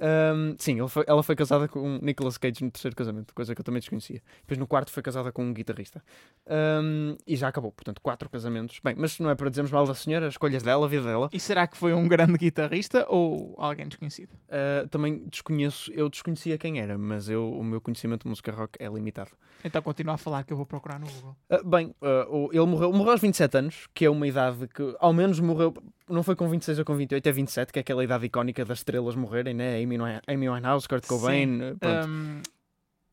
Um, 0.00 0.54
sim, 0.58 0.86
foi- 0.88 1.04
ela 1.08 1.22
foi 1.22 1.34
casada 1.34 1.66
com 1.66 1.98
Nicolas 2.00 2.38
Cage 2.38 2.62
no 2.62 2.70
terceiro 2.70 2.94
casamento, 2.96 3.34
coisa 3.34 3.54
que 3.54 3.60
eu 3.60 3.64
também 3.64 3.80
desconhecia. 3.80 4.22
Depois 4.40 4.56
no 4.58 4.66
quarto 4.66 4.92
foi 4.92 5.02
casada 5.02 5.32
com 5.32 5.44
um 5.44 5.52
guitarrista. 5.52 6.02
Um, 6.46 7.16
e 7.26 7.34
já 7.36 7.48
acabou, 7.48 7.72
portanto, 7.72 8.00
quatro 8.00 8.28
casamentos. 8.30 8.80
Bem, 8.82 8.94
mas 8.96 9.18
não 9.18 9.28
é 9.30 9.34
para 9.34 9.48
dizermos 9.50 9.72
mal 9.72 9.86
da 9.86 9.94
senhora, 9.94 10.26
as 10.26 10.34
escolhas 10.34 10.62
dela, 10.62 10.86
a 10.86 10.88
vida 10.88 11.02
dela. 11.04 11.28
E 11.32 11.40
será 11.40 11.66
que 11.66 11.76
foi 11.76 11.92
um 11.92 12.06
grande 12.06 12.38
guitarrista 12.38 13.06
ou 13.08 13.54
alguém 13.58 13.88
desconhecido? 13.88 14.30
Uh, 14.48 14.88
também 14.88 15.24
desconheço, 15.28 15.92
eu 15.92 16.08
desconhecia 16.08 16.56
quem 16.56 16.80
era, 16.80 16.96
mas 16.96 17.28
eu, 17.28 17.50
o 17.50 17.64
meu 17.64 17.80
conhecimento 17.80 18.22
de 18.22 18.28
música 18.28 18.52
rock 18.52 18.78
é 18.82 18.88
limitado. 18.88 19.30
Então 19.64 19.82
continua 19.82 20.14
a 20.14 20.18
falar 20.18 20.44
que 20.44 20.52
eu 20.52 20.56
vou 20.56 20.64
procurar 20.66 20.98
no 21.00 21.06
Google. 21.06 21.36
Ah, 21.50 21.60
bem, 21.64 21.94
o- 22.30 22.50
ele 22.52 22.64
morreu, 22.66 22.92
morreu 22.92 23.12
aos 23.12 23.20
27 23.20 23.58
anos, 23.58 23.88
que 23.92 24.04
é 24.04 24.10
uma 24.10 24.26
idade 24.26 24.68
que 24.68 24.96
ao 25.00 25.12
menos 25.12 25.40
morreu, 25.40 25.74
não 26.08 26.22
foi 26.22 26.34
com 26.36 26.48
26 26.48 26.78
ou 26.78 26.84
com 26.84 26.94
28, 26.94 27.26
é 27.26 27.32
27, 27.32 27.72
que 27.72 27.78
é 27.78 27.82
aquela 27.82 28.04
idade 28.04 28.26
icónica 28.26 28.64
das 28.64 28.78
estrelas 28.78 29.14
morrerem, 29.14 29.54
né? 29.54 29.82
Amy, 29.82 29.96
Amy 30.26 30.48
Winehouse, 30.48 30.88
Kurt 30.88 31.06
Cobain, 31.06 31.60
ah, 31.62 31.76
pronto. 31.78 32.08
Um, 32.08 32.42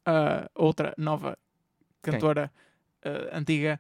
a 0.06 0.50
outra 0.56 0.94
nova 0.98 1.38
cantora 2.02 2.52
uh, 3.06 3.36
antiga, 3.36 3.80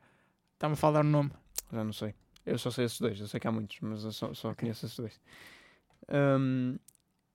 está-me 0.53 0.74
a 0.74 0.78
falar 0.78 1.01
o 1.01 1.09
nome. 1.09 1.32
já 1.72 1.84
não 1.84 1.93
sei. 1.93 2.13
Eu 2.45 2.57
só 2.57 2.70
sei 2.70 2.86
esses 2.86 2.99
dois, 2.99 3.20
eu 3.20 3.28
sei 3.28 3.39
que 3.39 3.47
há 3.47 3.51
muitos, 3.51 3.78
mas 3.82 4.03
eu 4.03 4.11
só, 4.11 4.34
só 4.34 4.53
conheço 4.53 4.86
esses 4.86 4.97
dois. 4.97 5.20
Ahm, 6.07 6.78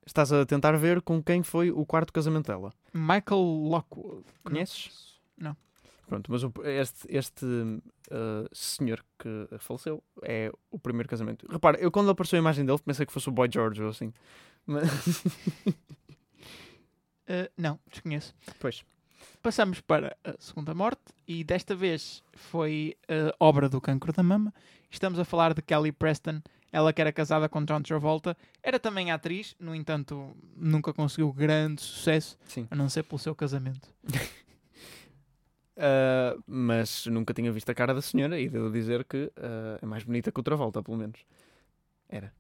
estás 0.07 0.33
a 0.33 0.47
tentar 0.47 0.77
ver 0.77 1.03
com 1.03 1.23
quem 1.23 1.43
foi 1.43 1.71
o 1.71 1.85
quarto 1.85 2.13
casamento 2.13 2.47
dela. 2.47 2.73
Michael 2.93 3.43
Lockwood. 3.43 4.25
Conheces? 4.45 5.21
Não. 5.37 5.57
Pronto, 6.11 6.31
mas 6.31 6.43
o- 6.45 6.53
este, 6.65 7.07
este 7.09 7.47
ah, 8.11 8.47
senhor 8.53 9.03
que 9.19 9.49
faleceu 9.59 10.03
é 10.23 10.53
o 10.71 10.79
primeiro 10.79 11.09
casamento. 11.09 11.47
Repara, 11.51 11.79
eu 11.81 11.91
quando 11.91 12.11
apareceu 12.11 12.37
a 12.37 12.41
imagem 12.43 12.67
dele 12.67 12.79
pensei 12.85 13.07
que 13.07 13.13
fosse 13.13 13.29
o 13.29 13.33
Boy 13.33 13.49
George 13.51 13.83
ou 13.83 13.89
assim. 13.91 14.13
Mas, 14.67 15.25
Uh, 17.29 17.49
não, 17.57 17.79
desconheço. 17.91 18.35
pois. 18.59 18.85
Passamos 19.43 19.81
para 19.81 20.17
a 20.25 20.35
segunda 20.39 20.75
morte 20.75 21.01
e 21.29 21.45
desta 21.45 21.75
vez 21.75 22.23
foi 22.33 22.97
uh, 23.05 23.33
obra 23.39 23.69
do 23.69 23.81
cancro 23.81 24.13
da 24.13 24.23
mama. 24.23 24.53
Estamos 24.91 25.19
a 25.19 25.25
falar 25.25 25.55
de 25.55 25.63
Kelly 25.63 25.93
Preston, 25.93 26.43
ela 26.73 26.93
que 26.93 27.01
era 27.01 27.13
casada 27.13 27.49
com 27.49 27.65
John 27.65 27.81
Travolta, 27.83 28.37
era 28.63 28.79
também 28.81 29.11
atriz, 29.13 29.55
no 29.61 29.75
entanto 29.75 30.35
nunca 30.57 30.93
conseguiu 30.93 31.33
grande 31.33 31.81
sucesso, 31.83 32.37
Sim. 32.47 32.67
a 32.71 32.75
não 32.75 32.89
ser 32.89 33.05
pelo 33.05 33.19
seu 33.19 33.35
casamento. 33.35 33.89
Ah, 35.81 36.37
mas 36.47 37.07
nunca 37.07 37.33
tinha 37.33 37.51
visto 37.51 37.71
a 37.71 37.75
cara 37.75 37.95
da 37.95 38.03
senhora 38.03 38.39
e 38.39 38.49
devo 38.49 38.71
dizer 38.71 39.05
que 39.05 39.33
ah, 39.37 39.79
é 39.81 39.87
mais 39.87 40.05
bonita 40.05 40.31
que 40.31 40.39
o 40.39 40.43
Travolta, 40.43 40.83
pelo 40.83 40.99
menos. 40.99 41.19
Era. 42.09 42.33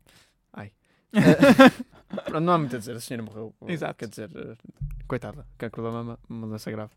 Ai. 0.53 0.72
Pronto, 2.26 2.41
não 2.41 2.53
há 2.53 2.59
muito 2.59 2.76
a 2.76 2.78
dizer, 2.78 2.97
a 2.97 3.01
senhora 3.01 3.22
morreu. 3.24 3.55
Exato. 3.66 3.95
Quer 3.95 4.09
dizer, 4.09 4.30
coitada, 5.09 5.47
cancro 5.57 5.82
da 5.82 5.91
mama, 5.91 6.18
uma 6.28 6.47
doença 6.47 6.70
grave. 6.70 6.93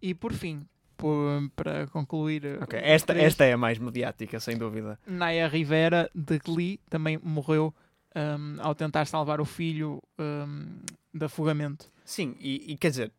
E 0.00 0.14
por 0.14 0.32
fim, 0.32 0.66
por- 0.96 1.50
para 1.54 1.86
concluir, 1.88 2.44
uh, 2.44 2.66
esta, 2.72 3.12
três, 3.12 3.26
esta 3.26 3.44
é 3.44 3.52
a 3.52 3.56
mais 3.56 3.78
mediática, 3.78 4.40
sem 4.40 4.56
dúvida. 4.56 4.98
Naya 5.06 5.48
Rivera 5.48 6.10
de 6.14 6.38
Glee 6.38 6.80
também 6.88 7.18
morreu 7.22 7.74
um, 8.16 8.56
ao 8.60 8.74
tentar 8.74 9.06
salvar 9.06 9.40
o 9.40 9.44
filho 9.44 10.00
um, 10.18 10.78
de 11.12 11.24
afogamento. 11.24 11.90
Sim, 12.04 12.36
e, 12.40 12.72
e 12.72 12.76
quer 12.76 12.90
dizer, 12.90 13.12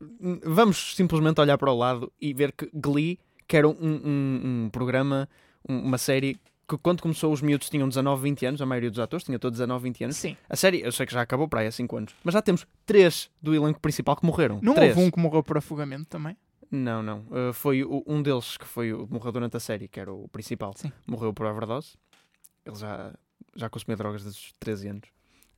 vamos 0.00 0.94
simplesmente 0.94 1.40
olhar 1.40 1.56
para 1.58 1.70
o 1.70 1.76
lado 1.76 2.12
e 2.20 2.32
ver 2.34 2.52
que 2.52 2.68
Glee, 2.74 3.18
que 3.46 3.56
era 3.56 3.68
um, 3.68 3.72
um- 3.72 4.64
um 4.64 4.70
programa, 4.70 5.28
um- 5.68 5.78
uma 5.80 5.98
série 5.98 6.38
que 6.68 6.76
quando 6.78 7.00
começou 7.00 7.32
os 7.32 7.40
miúdos 7.40 7.70
tinham 7.70 7.88
19, 7.88 8.20
20 8.22 8.44
anos, 8.44 8.60
a 8.60 8.66
maioria 8.66 8.90
dos 8.90 8.98
atores 8.98 9.24
tinha 9.24 9.38
todos 9.38 9.56
19, 9.58 9.84
20 9.84 10.02
anos. 10.04 10.16
Sim, 10.16 10.36
A 10.50 10.56
série, 10.56 10.80
eu 10.80 10.90
sei 10.90 11.06
que 11.06 11.12
já 11.12 11.22
acabou 11.22 11.46
para 11.48 11.60
aí 11.60 11.68
há 11.68 11.72
5 11.72 11.96
anos, 11.96 12.14
mas 12.24 12.34
já 12.34 12.42
temos 12.42 12.66
3 12.84 13.30
do 13.40 13.54
elenco 13.54 13.78
principal 13.80 14.16
que 14.16 14.26
morreram. 14.26 14.58
não 14.62 14.74
três. 14.74 14.96
houve 14.96 15.06
um 15.06 15.10
que 15.10 15.18
morreu 15.20 15.42
por 15.44 15.56
afogamento 15.56 16.06
também? 16.06 16.36
Não, 16.68 17.00
não. 17.04 17.20
Uh, 17.30 17.52
foi 17.52 17.84
o- 17.84 18.02
um 18.04 18.20
deles 18.20 18.56
que 18.56 18.64
foi 18.66 18.92
o 18.92 19.06
morreu 19.08 19.30
durante 19.30 19.56
a 19.56 19.60
série, 19.60 19.86
que 19.86 20.00
era 20.00 20.12
o 20.12 20.26
principal. 20.28 20.72
Sim. 20.76 20.90
Morreu 21.06 21.32
por 21.32 21.46
overdose. 21.46 21.94
Ele 22.64 22.74
já, 22.74 23.14
já 23.54 23.70
consumia 23.70 23.96
drogas 23.96 24.24
desde 24.24 24.40
os 24.40 24.52
13 24.58 24.88
anos. 24.88 25.08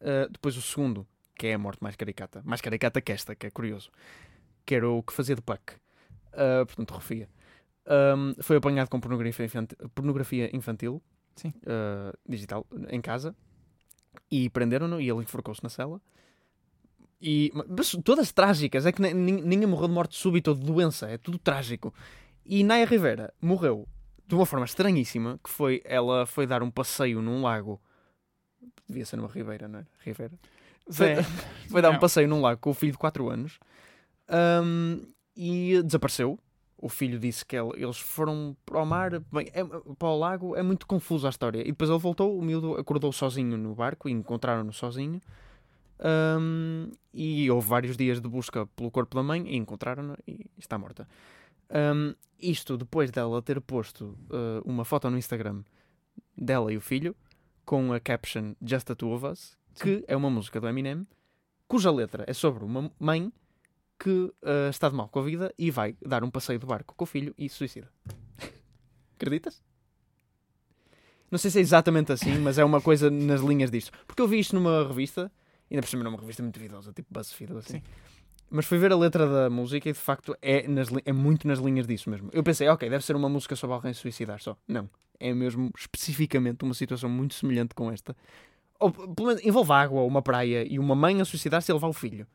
Uh, 0.03 0.31
depois 0.31 0.55
o 0.59 0.61
segundo, 0.61 1.07
que 1.35 1.47
é 1.47 1.55
a 1.55 1.59
morte 1.59 1.83
mais 1.83 1.97
caricata. 1.97 2.43
Mais 2.45 2.61
caricata 2.61 3.01
que 3.01 3.11
esta, 3.11 3.35
que 3.35 3.47
é 3.47 3.51
curioso. 3.51 3.91
Que 4.69 4.75
era 4.75 4.87
o 4.87 5.03
que 5.03 5.15
fazia 5.15 5.35
de 5.35 5.41
Puck. 5.41 5.73
Uh, 6.35 6.67
portanto, 6.67 6.91
Rofia. 6.91 7.27
Um, 7.87 8.35
foi 8.43 8.59
apanhado 8.59 8.91
com 8.91 9.01
pornografia 9.01 9.47
infantil, 9.47 9.79
pornografia 9.95 10.55
infantil 10.55 11.03
uh, 11.47 12.19
digital 12.29 12.67
em 12.91 13.01
casa 13.01 13.35
e 14.31 14.51
prenderam-no 14.51 15.01
e 15.01 15.09
ele 15.09 15.23
enforcou-se 15.23 15.63
na 15.63 15.71
cela. 15.71 16.03
E, 17.19 17.51
mas 17.67 17.97
todas 18.05 18.31
trágicas, 18.31 18.85
é 18.85 18.93
que 18.93 19.01
ninguém 19.01 19.67
morreu 19.67 19.89
de 19.89 19.95
morte 19.95 20.19
súbita 20.19 20.51
ou 20.51 20.57
de 20.57 20.67
doença, 20.67 21.09
é 21.09 21.17
tudo 21.17 21.39
trágico. 21.39 21.95
E 22.45 22.63
Naya 22.63 22.85
Rivera 22.85 23.33
morreu 23.41 23.89
de 24.27 24.35
uma 24.35 24.45
forma 24.45 24.67
estranhíssima, 24.67 25.41
que 25.43 25.49
foi, 25.49 25.81
ela 25.83 26.27
foi 26.27 26.47
dar 26.47 26.63
um 26.63 26.71
passeio 26.71 27.23
num 27.23 27.41
lago, 27.41 27.81
devia 28.87 29.07
ser 29.07 29.17
numa 29.17 29.31
ribeira, 29.31 29.67
não 29.67 29.79
é? 29.79 29.87
Ribeira. 30.01 30.39
Foi, 30.91 31.15
foi 31.73 31.81
dar 31.81 31.89
um 31.89 31.99
passeio 31.99 32.29
num 32.29 32.43
lago 32.43 32.61
com 32.61 32.69
o 32.69 32.75
filho 32.75 32.93
de 32.93 32.99
4 32.99 33.31
anos 33.31 33.59
hum, 34.31 35.03
e 35.37 35.83
desapareceu. 35.83 36.39
O 36.81 36.89
filho 36.89 37.19
disse 37.19 37.45
que 37.45 37.57
ele- 37.57 37.83
eles 37.83 37.99
foram 37.99 38.57
para 38.65 38.81
o 38.81 38.87
mar, 38.87 39.19
bem, 39.33 39.49
é- 39.53 39.65
para 39.65 40.09
o 40.09 40.19
lago, 40.19 40.55
é 40.55 40.63
muito 40.63 40.87
confusa 40.87 41.27
a 41.29 41.31
história. 41.31 41.61
E 41.63 41.65
depois 41.73 41.91
ele 41.91 41.99
voltou, 41.99 42.39
o 42.39 42.43
miúdo 42.43 42.75
acordou 42.77 43.13
sozinho 43.13 43.57
no 43.57 43.75
barco 43.75 44.09
e 44.09 44.13
encontraram-no 44.13 44.73
sozinho. 44.73 45.21
Hum, 46.01 46.91
e 47.13 47.51
houve 47.51 47.67
vários 47.69 47.97
dias 47.97 48.21
de 48.21 48.29
busca 48.29 48.67
pelo 48.77 48.91
corpo 48.91 49.17
da 49.17 49.23
mãe 49.23 49.45
e 49.49 49.57
encontraram-no 49.57 50.17
e 50.27 50.47
está 50.57 50.79
morta. 50.79 51.09
Hum, 51.71 52.15
isto 52.39 52.77
depois 52.77 53.11
dela 53.11 53.43
ter 53.43 53.61
posto 53.61 54.17
uh, 54.31 54.63
uma 54.65 54.85
foto 54.85 55.11
no 55.11 55.19
Instagram 55.19 55.63
dela 56.37 56.73
e 56.73 56.77
o 56.77 56.81
filho 56.81 57.17
com 57.65 57.93
a 57.93 57.99
caption 57.99 58.55
Just 58.65 58.87
the 58.87 58.95
Two 58.95 59.11
of 59.13 59.27
Us, 59.27 59.59
que 59.75 60.05
é 60.07 60.17
uma 60.17 60.31
música 60.31 60.61
do 60.61 60.69
Eminem, 60.69 61.05
cuja 61.67 61.91
letra 61.91 62.25
é 62.29 62.33
sobre 62.33 62.65
uma 62.65 62.91
mãe 63.01 63.33
que 63.99 64.11
uh, 64.11 64.71
está 64.71 64.89
de 64.89 64.95
mal 64.95 65.09
com 65.09 65.19
a 65.19 65.23
vida 65.23 65.53
e 65.59 65.71
vai 65.71 65.97
dar 66.01 66.23
um 66.23 66.31
passeio 66.31 66.59
de 66.59 66.67
barco 66.67 66.95
com 66.97 67.05
o 67.05 67.07
filho 67.07 67.35
e 67.37 67.49
se 67.49 67.57
suicida. 67.57 67.91
Acreditas? 69.17 69.63
Não 71.31 71.39
sei 71.39 71.51
se 71.51 71.59
é 71.59 71.61
exatamente 71.61 72.13
assim, 72.13 72.39
mas 72.39 72.59
é 72.59 72.65
uma 72.65 72.81
coisa 72.81 73.11
nas 73.11 73.41
linhas 73.41 73.71
disto. 73.71 73.93
Porque 74.07 74.23
eu 74.23 74.29
vi 74.29 74.39
isto 74.39 74.55
numa 74.55 74.87
revista, 74.87 75.31
ainda 75.71 75.83
por 75.83 75.89
cima 75.89 76.05
numa 76.05 76.19
revista 76.19 76.43
muito 76.43 76.55
duvidosa, 76.55 76.93
tipo 76.93 77.13
BuzzFeed 77.13 77.53
ou 77.53 77.59
assim. 77.59 77.79
Sim. 77.79 77.83
Mas 78.51 78.65
fui 78.65 78.79
ver 78.79 78.93
a 78.93 78.97
letra 78.97 79.27
da 79.27 79.51
música 79.51 79.91
e 79.91 79.93
de 79.93 79.99
facto 79.99 80.35
é, 80.41 80.67
nas 80.67 80.89
é 81.05 81.13
muito 81.13 81.47
nas 81.47 81.59
linhas 81.59 81.87
disso 81.87 82.09
mesmo. 82.09 82.31
Eu 82.33 82.43
pensei, 82.43 82.67
ok, 82.69 82.89
deve 82.89 83.05
ser 83.05 83.15
uma 83.15 83.29
música 83.29 83.55
sobre 83.55 83.75
alguém 83.75 83.93
suicidar 83.93 84.41
só. 84.41 84.57
Não. 84.67 84.89
É 85.21 85.35
mesmo 85.35 85.71
especificamente 85.77 86.65
uma 86.65 86.73
situação 86.73 87.11
muito 87.11 87.35
semelhante 87.35 87.75
com 87.75 87.91
esta. 87.93 88.17
Ou, 88.81 88.91
pelo 88.91 89.29
menos, 89.29 89.45
envolve 89.45 89.73
água, 89.73 90.03
uma 90.03 90.23
praia 90.23 90.65
e 90.67 90.79
uma 90.79 90.95
mãe 90.95 91.21
a 91.21 91.25
suicidar-se 91.25 91.71
e 91.71 91.75
levar 91.75 91.89
o 91.89 91.93
filho. 91.93 92.27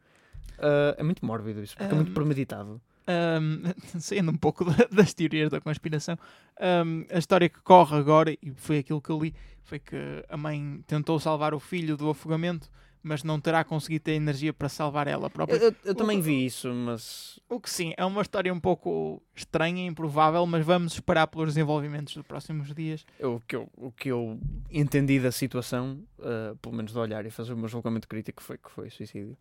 Ah, 0.59 0.95
é 0.97 1.03
muito 1.03 1.25
mórbido 1.25 1.61
isso, 1.63 1.75
porque 1.75 1.93
é 1.93 1.95
muito 1.95 2.11
premeditado. 2.13 2.79
Ahm, 3.07 3.63
saindo 3.99 4.31
um 4.31 4.37
pouco 4.37 4.63
da- 4.65 4.87
das 4.91 5.13
teorias 5.13 5.49
da 5.49 5.59
conspiração, 5.59 6.17
ahm, 6.59 7.03
a 7.11 7.17
história 7.19 7.49
que 7.49 7.61
corre 7.61 7.97
agora, 7.97 8.31
e 8.41 8.51
foi 8.55 8.77
aquilo 8.79 9.01
que 9.01 9.09
eu 9.09 9.19
li, 9.19 9.33
foi 9.63 9.79
que 9.79 9.95
a 10.29 10.37
mãe 10.37 10.81
tentou 10.87 11.19
salvar 11.19 11.53
o 11.53 11.59
filho 11.59 11.97
do 11.97 12.09
afogamento, 12.09 12.69
mas 13.05 13.21
não 13.21 13.37
terá 13.41 13.65
conseguido 13.65 14.03
ter 14.05 14.13
energia 14.13 14.53
para 14.53 14.69
salvar 14.69 15.07
ela 15.07 15.29
própria. 15.29 15.57
Eu, 15.57 15.69
eu- 15.71 15.75
eu 15.83 15.95
também 15.95 16.21
vi 16.21 16.45
isso, 16.45 16.73
mas 16.73 17.37
O 17.49 17.59
que 17.59 17.69
sim, 17.69 17.93
é 17.97 18.05
uma 18.05 18.21
história 18.21 18.53
um 18.53 18.59
pouco 18.61 19.21
estranha, 19.35 19.85
improvável, 19.85 20.45
mas 20.45 20.65
vamos 20.65 20.93
esperar 20.93 21.27
pelos 21.27 21.49
desenvolvimentos 21.49 22.13
dos 22.15 22.25
próximos 22.25 22.73
dias. 22.73 23.05
eu- 23.19 23.35
o, 23.35 23.39
que 23.41 23.55
eu, 23.57 23.69
o 23.75 23.91
que 23.91 24.07
eu 24.09 24.39
entendi 24.71 25.19
da 25.19 25.33
situação, 25.33 25.99
ah, 26.21 26.55
pelo 26.61 26.73
menos 26.75 26.93
de 26.93 26.97
olhar 26.97 27.25
e 27.25 27.29
fazer 27.29 27.51
o 27.51 27.57
meu 27.57 27.67
julgamento 27.67 28.07
crítico, 28.07 28.41
foi 28.41 28.57
que 28.57 28.71
foi 28.71 28.89
suicídio. 28.89 29.35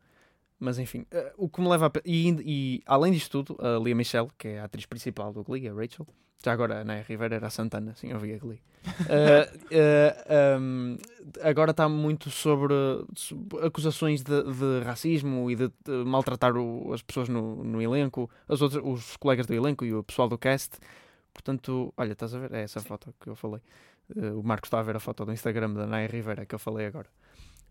Mas 0.65 0.79
enfim, 0.79 1.05
ah, 1.13 1.33
o 1.37 1.49
que 1.49 1.61
me 1.61 1.69
leva 1.69 1.87
a. 1.89 1.91
E, 2.05 2.29
e 2.45 2.83
além 2.87 3.13
disto 3.13 3.43
tudo, 3.43 3.59
a 3.61 3.79
Lia 3.83 3.95
Michelle, 3.97 4.29
que 4.39 4.47
é 4.49 4.61
a 4.61 4.65
atriz 4.65 4.87
principal 4.87 5.33
do 5.33 5.43
Glee, 5.43 5.69
a 5.69 5.75
Rachel, 5.75 6.07
já 6.45 6.53
agora 6.53 6.81
a 6.81 6.85
Naya 6.85 7.03
Rivera 7.03 7.35
era 7.35 7.47
a 7.49 7.51
Santana, 7.51 7.95
sim, 7.97 8.11
eu 8.13 8.19
vi 8.21 8.33
a 8.35 8.39
Glee. 8.39 8.61
Ah, 9.09 9.49
ah, 9.73 10.57
ahm, 10.57 10.97
agora 11.43 11.73
está 11.73 11.89
muito 11.89 12.31
sobre, 12.31 12.75
sobre 13.17 13.65
acusações 13.67 14.23
de, 14.23 14.43
de 14.43 14.85
racismo 14.85 15.51
e 15.51 15.57
de, 15.57 15.69
de 15.85 16.05
maltratar 16.05 16.57
o- 16.57 16.93
as 16.93 17.03
pessoas 17.03 17.29
no, 17.29 17.63
no 17.65 17.83
elenco, 17.83 18.31
as 18.49 18.61
outras, 18.63 18.83
os 18.85 19.17
colegas 19.17 19.47
do 19.47 19.55
elenco 19.55 19.85
e 19.85 19.93
o 19.95 20.03
pessoal 20.05 20.29
do 20.29 20.39
cast. 20.39 20.79
Portanto, 21.35 21.93
olha, 21.97 22.13
estás 22.13 22.35
a 22.35 22.39
ver? 22.39 22.53
É 22.53 22.63
essa 22.63 22.81
foto 22.81 23.13
que 23.21 23.29
eu 23.29 23.35
falei. 23.35 23.61
Eh, 24.17 24.31
o 24.33 24.43
Marcos 24.43 24.69
está 24.69 24.79
a 24.79 24.83
ver 24.83 24.95
a 24.97 25.01
foto 25.01 25.25
do 25.25 25.33
Instagram 25.33 25.73
da 25.75 25.87
Naya 25.87 26.07
Rivera 26.09 26.45
que 26.47 26.55
eu 26.55 26.59
falei 26.59 26.87
agora. 26.87 27.09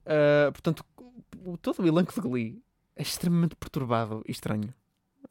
Ah, 0.05 0.49
portanto, 0.51 0.83
todo 1.61 1.79
o 1.83 1.87
elenco 1.87 2.13
de 2.13 2.21
Glee 2.21 2.61
é 2.95 3.01
extremamente 3.01 3.55
perturbado 3.55 4.23
e 4.27 4.31
estranho. 4.31 4.73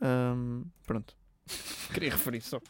Ahm, 0.01 0.65
pronto. 0.87 1.15
Queria 1.93 2.11
referir 2.11 2.41
só. 2.41 2.61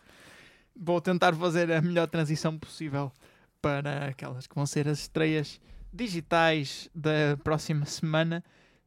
Vou 0.74 1.00
tentar 1.00 1.34
fazer 1.34 1.70
a 1.70 1.80
melhor 1.80 2.08
transição 2.08 2.58
possível 2.58 3.12
para 3.60 4.06
aquelas 4.06 4.46
que 4.46 4.54
vão 4.54 4.66
ser 4.66 4.88
as 4.88 5.00
estreias 5.00 5.60
digitais 5.92 6.88
da 6.94 7.36
próxima 7.42 7.84
semana. 7.84 8.42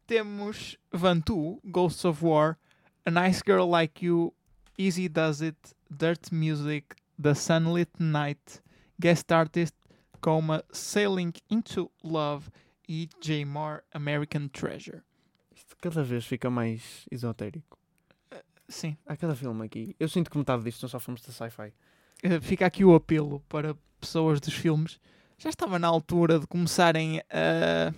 Temos 0.08 0.78
Vantu, 0.92 1.60
Ghosts 1.64 2.06
of 2.06 2.26
War, 2.26 2.58
A 3.06 3.12
Nice 3.12 3.42
Girl 3.46 3.70
Like 3.70 4.06
You, 4.06 4.34
Easy 4.78 5.08
Does 5.08 5.42
It, 5.42 5.58
Dirt 5.90 6.32
Music, 6.32 6.96
The 7.22 7.36
Sunlit 7.36 7.92
Night, 8.00 8.62
Guest 9.00 9.32
Artist 9.32 9.76
Coma, 10.22 10.64
Sailing 10.72 11.34
Into 11.50 11.92
Love 12.02 12.50
e 12.88 13.10
J. 13.22 13.46
Moore, 13.46 13.84
American 13.94 14.50
Treasure. 14.50 15.04
Cada 15.84 16.02
vez 16.02 16.26
fica 16.26 16.50
mais 16.50 17.06
esotérico. 17.12 17.78
Sim, 18.70 18.96
Há 19.06 19.18
cada 19.18 19.36
filme 19.36 19.66
aqui. 19.66 19.94
Eu 20.00 20.08
sinto 20.08 20.32
que 20.32 20.38
metade 20.38 20.64
disto 20.64 20.80
são 20.80 20.88
só 20.88 20.98
filmes 20.98 21.22
de 21.22 21.34
sci-fi. 21.34 21.74
Eh, 22.24 22.40
fica 22.40 22.66
aqui 22.66 22.86
o 22.86 22.96
apelo 22.96 23.42
para 23.50 23.76
pessoas 24.00 24.40
dos 24.40 24.54
filmes. 24.54 24.98
Já 25.38 25.50
estava 25.50 25.78
na 25.78 25.90
altura 25.90 26.40
de 26.40 26.48
começarem 26.48 27.22
a 27.30 27.94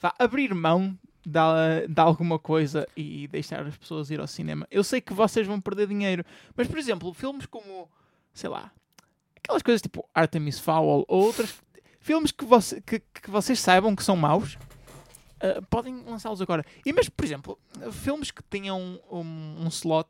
vá, 0.00 0.16
abrir 0.18 0.52
mão 0.52 0.98
de, 1.24 1.86
de 1.88 2.00
alguma 2.00 2.40
coisa 2.40 2.88
e 2.96 3.28
deixar 3.28 3.64
as 3.64 3.76
pessoas 3.76 4.10
ir 4.10 4.18
ao 4.18 4.26
cinema. 4.26 4.66
Eu 4.68 4.82
sei 4.82 5.00
que 5.00 5.14
vocês 5.14 5.46
vão 5.46 5.60
perder 5.60 5.86
dinheiro, 5.86 6.24
mas 6.56 6.66
por 6.66 6.76
exemplo, 6.76 7.14
filmes 7.14 7.46
como, 7.46 7.88
sei 8.34 8.50
lá, 8.50 8.72
aquelas 9.36 9.62
coisas 9.62 9.80
tipo 9.80 10.04
Artemis 10.12 10.58
Fowl 10.58 11.06
ou 11.06 11.24
outras 11.24 11.54
filmes 12.00 12.32
que, 12.32 12.44
você, 12.44 12.80
que, 12.80 12.98
que 12.98 13.30
vocês 13.30 13.60
saibam 13.60 13.94
que 13.94 14.02
são 14.02 14.16
maus. 14.16 14.58
Eh, 15.40 15.60
podem 15.70 16.02
lançá-los 16.04 16.40
agora. 16.40 16.64
E 16.84 16.92
mas, 16.92 17.08
por 17.08 17.24
exemplo, 17.24 17.58
filmes 17.92 18.30
que 18.30 18.42
tenham 18.42 19.00
um, 19.10 19.64
um 19.64 19.68
slot 19.68 20.08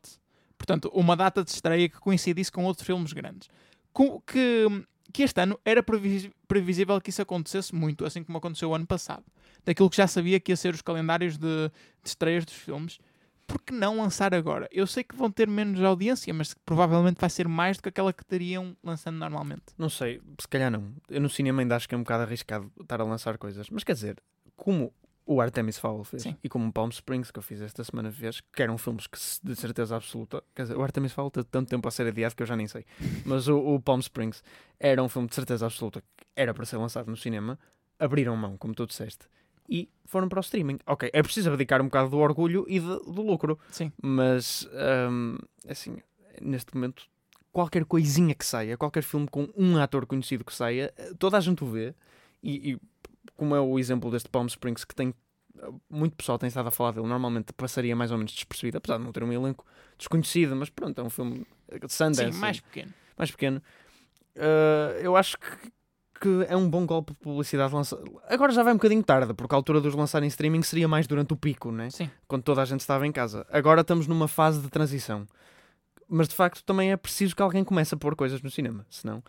Portanto, 0.57 0.89
uma 0.91 1.15
data 1.15 1.43
de 1.43 1.51
estreia 1.51 1.87
que 1.87 1.99
coincidisse 1.99 2.51
com 2.51 2.65
outros 2.65 2.83
filmes 2.83 3.13
grandes. 3.13 3.47
Com- 3.93 4.19
que, 4.21 4.65
que 5.13 5.21
este 5.21 5.39
ano 5.39 5.59
era 5.63 5.83
previs- 5.83 6.31
previsível 6.47 6.99
que 6.99 7.11
isso 7.11 7.21
acontecesse 7.21 7.75
muito, 7.75 8.03
assim 8.03 8.23
como 8.23 8.39
aconteceu 8.39 8.71
o 8.71 8.73
ano 8.73 8.87
passado. 8.87 9.23
Daquilo 9.63 9.87
que 9.87 9.97
já 9.97 10.07
sabia 10.07 10.39
que 10.39 10.51
ia 10.51 10.55
ser 10.55 10.73
os 10.73 10.81
calendários 10.81 11.37
de, 11.37 11.69
de 11.69 12.09
estreias 12.09 12.43
dos 12.43 12.55
filmes. 12.55 12.97
Por 13.45 13.61
que 13.61 13.71
não 13.71 13.97
lançar 13.97 14.33
agora? 14.33 14.67
Eu 14.71 14.87
sei 14.87 15.03
que 15.03 15.15
vão 15.15 15.29
ter 15.29 15.47
menos 15.47 15.79
audiência, 15.81 16.33
mas 16.33 16.55
provavelmente 16.65 17.17
vai 17.21 17.29
ser 17.29 17.47
mais 17.47 17.77
do 17.77 17.83
que 17.83 17.89
aquela 17.89 18.11
que 18.11 18.25
teriam 18.25 18.75
lançando 18.83 19.17
normalmente. 19.17 19.63
Não 19.77 19.89
sei, 19.89 20.19
se 20.41 20.47
calhar 20.47 20.71
não. 20.71 20.91
Eu 21.07 21.21
no 21.21 21.29
cinema 21.29 21.61
ainda 21.61 21.75
acho 21.75 21.87
que 21.87 21.93
é 21.93 21.97
um 21.99 22.01
bocado 22.01 22.23
arriscado 22.23 22.71
estar 22.81 22.99
a 22.99 23.03
lançar 23.03 23.37
coisas. 23.37 23.69
Mas 23.69 23.83
quer 23.83 23.93
dizer, 23.93 24.17
como 24.55 24.91
o 25.27 25.41
Artemis 25.41 25.77
Fowl 25.77 26.03
fez 26.03 26.23
Sim. 26.23 26.35
e 26.43 26.47
como 26.49 26.67
o 26.67 26.71
Palm 26.71 26.89
Springs 26.89 27.29
que 27.29 27.37
eu 27.37 27.43
fiz 27.43 27.61
esta 27.61 27.83
semana 27.83 28.11
fez, 28.11 28.41
que 28.41 28.63
eram 28.63 28.77
filmes 28.77 29.05
que 29.07 29.17
de 29.43 29.55
certeza 29.55 29.95
absoluta. 29.95 30.41
Quer 30.55 30.63
dizer, 30.63 30.77
o 30.77 30.81
Artemis 30.81 31.11
Fowl 31.11 31.29
teve 31.29 31.45
tanto 31.51 31.69
tempo 31.69 31.87
a 31.87 31.91
ser 31.91 32.07
adiado 32.07 32.35
que 32.35 32.41
eu 32.43 32.47
já 32.47 32.55
nem 32.55 32.67
sei. 32.67 32.85
Mas 33.25 33.47
o, 33.47 33.57
o 33.59 33.79
Palm 33.81 33.99
Springs 33.99 34.41
era 34.79 35.03
um 35.03 35.09
filme 35.09 35.27
de 35.27 35.35
certeza 35.35 35.65
absoluta 35.65 36.01
que 36.01 36.25
era 36.35 36.53
para 36.53 36.65
ser 36.65 36.77
lançado 36.77 37.09
no 37.09 37.17
cinema. 37.17 37.59
Abriram 37.99 38.35
mão, 38.37 38.57
como 38.57 38.73
tu 38.73 38.85
disseste. 38.87 39.25
E 39.69 39.89
foram 40.05 40.29
para 40.29 40.39
o 40.39 40.41
streaming. 40.41 40.79
Ok, 40.85 41.09
é 41.11 41.21
preciso 41.21 41.49
abdicar 41.51 41.81
um 41.81 41.85
bocado 41.85 42.09
do 42.09 42.17
orgulho 42.19 42.65
e 42.69 42.79
de- 42.79 42.85
do 42.85 43.21
lucro. 43.21 43.59
Sim. 43.69 43.91
Mas, 44.01 44.65
hum, 45.11 45.37
assim, 45.67 45.97
neste 46.41 46.73
momento, 46.73 47.03
qualquer 47.51 47.83
coisinha 47.83 48.33
que 48.33 48.45
saia, 48.45 48.77
qualquer 48.77 49.03
filme 49.03 49.27
com 49.27 49.49
um 49.57 49.75
ator 49.77 50.05
conhecido 50.05 50.45
que 50.45 50.53
saia, 50.53 50.93
toda 51.19 51.37
a 51.37 51.41
gente 51.41 51.63
o 51.63 51.67
vê. 51.67 51.93
E, 52.41 52.73
e 52.73 52.79
como 53.35 53.55
é 53.55 53.59
o 53.59 53.77
exemplo 53.77 54.09
deste 54.11 54.29
Palm 54.29 54.47
Springs, 54.47 54.85
que 54.85 54.95
tem 54.95 55.13
muito 55.89 56.15
pessoal 56.15 56.37
tem 56.37 56.47
estado 56.47 56.67
a 56.67 56.71
falar 56.71 56.91
dele, 56.91 57.07
normalmente 57.07 57.53
passaria 57.53 57.95
mais 57.95 58.11
ou 58.11 58.17
menos 58.17 58.31
despercebido, 58.31 58.77
apesar 58.77 58.97
de 58.97 59.03
não 59.03 59.11
ter 59.11 59.23
um 59.23 59.31
elenco 59.31 59.65
desconhecido, 59.97 60.55
mas 60.55 60.69
pronto, 60.69 60.99
é 60.99 61.03
um 61.03 61.09
filme 61.09 61.45
de 61.71 61.91
Sundance, 61.91 62.33
Sim, 62.33 62.39
mais 62.39 62.59
pequeno. 62.59 62.93
mais 63.17 63.31
pequeno. 63.31 63.61
Uh, 64.35 64.99
eu 65.01 65.15
acho 65.15 65.37
que, 65.37 65.71
que 66.21 66.45
é 66.47 66.55
um 66.55 66.69
bom 66.69 66.85
golpe 66.85 67.13
de 67.13 67.19
publicidade 67.19 67.73
lançar. 67.73 67.97
Agora 68.29 68.51
já 68.51 68.61
vai 68.63 68.73
um 68.73 68.77
bocadinho 68.77 69.03
tarde, 69.03 69.33
porque 69.33 69.53
a 69.53 69.57
altura 69.57 69.81
dos 69.81 69.95
lançar 69.95 70.21
em 70.21 70.27
streaming 70.27 70.61
seria 70.61 70.87
mais 70.87 71.07
durante 71.07 71.33
o 71.33 71.37
pico, 71.37 71.71
né? 71.71 71.89
Sim. 71.89 72.09
quando 72.27 72.43
toda 72.43 72.61
a 72.61 72.65
gente 72.65 72.81
estava 72.81 73.07
em 73.07 73.11
casa. 73.11 73.45
Agora 73.51 73.81
estamos 73.81 74.07
numa 74.07 74.27
fase 74.27 74.61
de 74.61 74.69
transição. 74.69 75.25
Mas 76.07 76.27
de 76.29 76.35
facto 76.35 76.63
também 76.63 76.91
é 76.91 76.97
preciso 76.97 77.35
que 77.35 77.41
alguém 77.41 77.63
comece 77.65 77.93
a 77.93 77.97
pôr 77.97 78.15
coisas 78.15 78.41
no 78.41 78.49
cinema. 78.49 78.85
Senão, 78.89 79.21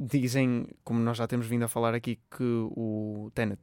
dizem, 0.00 0.66
como 0.82 0.98
nós 1.00 1.18
já 1.18 1.26
temos 1.26 1.46
vindo 1.46 1.64
a 1.64 1.68
falar 1.68 1.94
aqui, 1.94 2.18
que 2.30 2.42
o 2.42 3.30
Tenet 3.34 3.60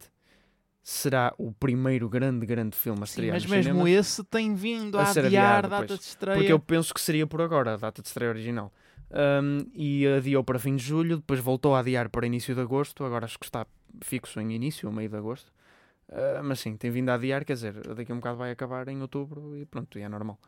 será 0.84 1.34
o 1.38 1.52
primeiro 1.52 2.08
grande, 2.08 2.46
grande 2.46 2.78
filme 2.78 3.02
a 3.04 3.06
Sim, 3.06 3.12
estrear 3.12 3.34
mas 3.34 3.44
nos 3.44 3.52
mesmo 3.52 3.82
cinemas. 3.82 3.92
esse 4.08 4.24
tem 4.24 4.56
vindo 4.56 4.98
A 4.98 5.04
a, 5.04 5.10
adiar 5.10 5.26
adiado, 5.26 5.70
data 5.70 5.98
de 5.98 6.02
estreia. 6.02 6.38
Porque 6.38 6.54
eu 6.54 6.60
penso 6.60 6.94
que 6.94 7.02
seria 7.02 7.28
por 7.28 7.42
agora 7.42 7.74
a 7.74 7.78
data 7.78 8.02
de 8.02 8.08
estreia 8.08 8.30
original. 8.30 8.72
Um, 9.10 9.70
e 9.74 10.08
adiou 10.08 10.44
para 10.44 10.60
fim 10.60 10.76
de 10.76 10.84
julho, 10.84 11.18
depois 11.18 11.40
voltou 11.40 11.76
a 11.76 11.80
adiar 11.80 12.10
para 12.10 12.26
início 12.26 12.56
de 12.56 12.62
agosto. 12.62 13.04
Agora 13.04 13.26
acho 13.26 13.38
que 13.38 13.46
está 13.46 13.66
fixo 14.02 14.40
em 14.40 14.54
início 14.54 14.90
meio 14.92 15.10
de 15.10 15.18
agosto. 15.18 15.52
Uh, 16.08 16.42
mas 16.42 16.62
sim, 16.62 16.78
tem 16.78 16.90
vindo 16.90 17.10
a 17.10 17.16
adiar, 17.16 17.44
quer 17.44 17.54
dizer, 17.54 17.74
daqui 17.94 18.12
a 18.12 18.16
um 18.16 18.20
bocado 18.20 18.38
vai 18.38 18.52
acabar 18.52 18.88
em 18.88 19.02
outubro 19.02 19.58
e 19.58 19.66
pronto, 19.66 20.00
e 20.00 20.04
é 20.04 20.08
normal. 20.08 20.40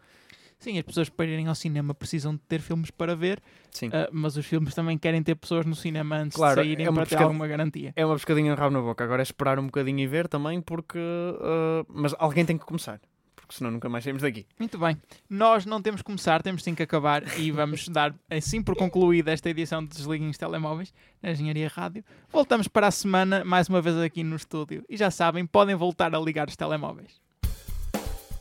Sim, 0.60 0.78
as 0.78 0.84
pessoas 0.84 1.10
para 1.10 1.26
irem 1.26 1.48
ao 1.48 1.56
cinema 1.56 1.94
precisam 1.94 2.34
de 2.34 2.42
ter 2.42 2.60
filmes 2.62 2.92
para 2.92 3.16
ver, 3.16 3.40
uh, 3.40 3.90
mas 4.12 4.38
os 4.38 4.46
filmes 4.46 4.76
também 4.76 4.98
querem 4.98 5.24
ter 5.24 5.36
pessoas 5.36 5.66
no 5.66 5.76
cinema 5.76 6.18
antes 6.18 6.36
Claro, 6.36 6.62
de 6.62 6.68
saírem 6.68 6.86
é 6.86 6.92
para 6.92 7.04
ter 7.04 7.10
pescada- 7.10 7.24
alguma 7.26 7.48
garantia. 7.48 7.94
É 7.96 8.06
uma 8.06 8.16
pescadinha 8.16 8.54
de 8.54 8.60
rabo 8.60 8.74
na 8.74 8.82
boca. 8.82 9.04
Agora 9.04 9.22
é 9.22 9.24
esperar 9.24 9.58
um 9.58 9.66
bocadinho 9.66 10.00
e 10.00 10.08
ver 10.08 10.28
também, 10.28 10.62
porque. 10.62 10.98
uh, 11.00 11.86
mas 11.88 12.14
alguém 12.20 12.46
tem 12.46 12.58
que 12.58 12.66
começar. 12.66 13.00
Porque 13.36 13.58
senão 13.58 13.72
nunca 13.72 13.90
mais 13.90 14.04
saímos 14.04 14.22
daqui. 14.22 14.46
Muito 14.60 14.78
bem. 14.78 14.96
Nós 15.28 15.66
não 15.66 15.82
temos 15.82 16.02
que 16.02 16.06
começar, 16.06 16.44
temos 16.44 16.62
sim 16.64 16.76
que 16.76 16.84
acabar 16.84 17.24
e 17.40 17.50
vamos 17.50 17.88
dar 17.90 18.14
assim 18.30 18.62
por 18.62 18.76
concluída 18.76 19.32
esta 19.32 19.50
edição 19.50 19.82
de 19.84 19.90
Desliguem 19.90 20.30
os 20.30 20.38
Telemóveis 20.38 20.94
na 21.20 21.32
Engenharia 21.32 21.68
Rádio. 21.68 22.04
Voltamos 22.32 22.68
para 22.68 22.86
a 22.86 22.92
semana, 22.92 23.44
mais 23.44 23.68
uma 23.68 23.82
vez 23.82 23.98
aqui 23.98 24.24
no 24.24 24.36
estúdio. 24.36 24.86
E 24.88 24.96
já 24.96 25.10
sabem, 25.10 25.48
podem 25.48 25.74
voltar 25.74 26.14
a 26.14 26.20
ligar 26.20 26.48
os 26.48 26.56
telemóveis. 26.56 27.20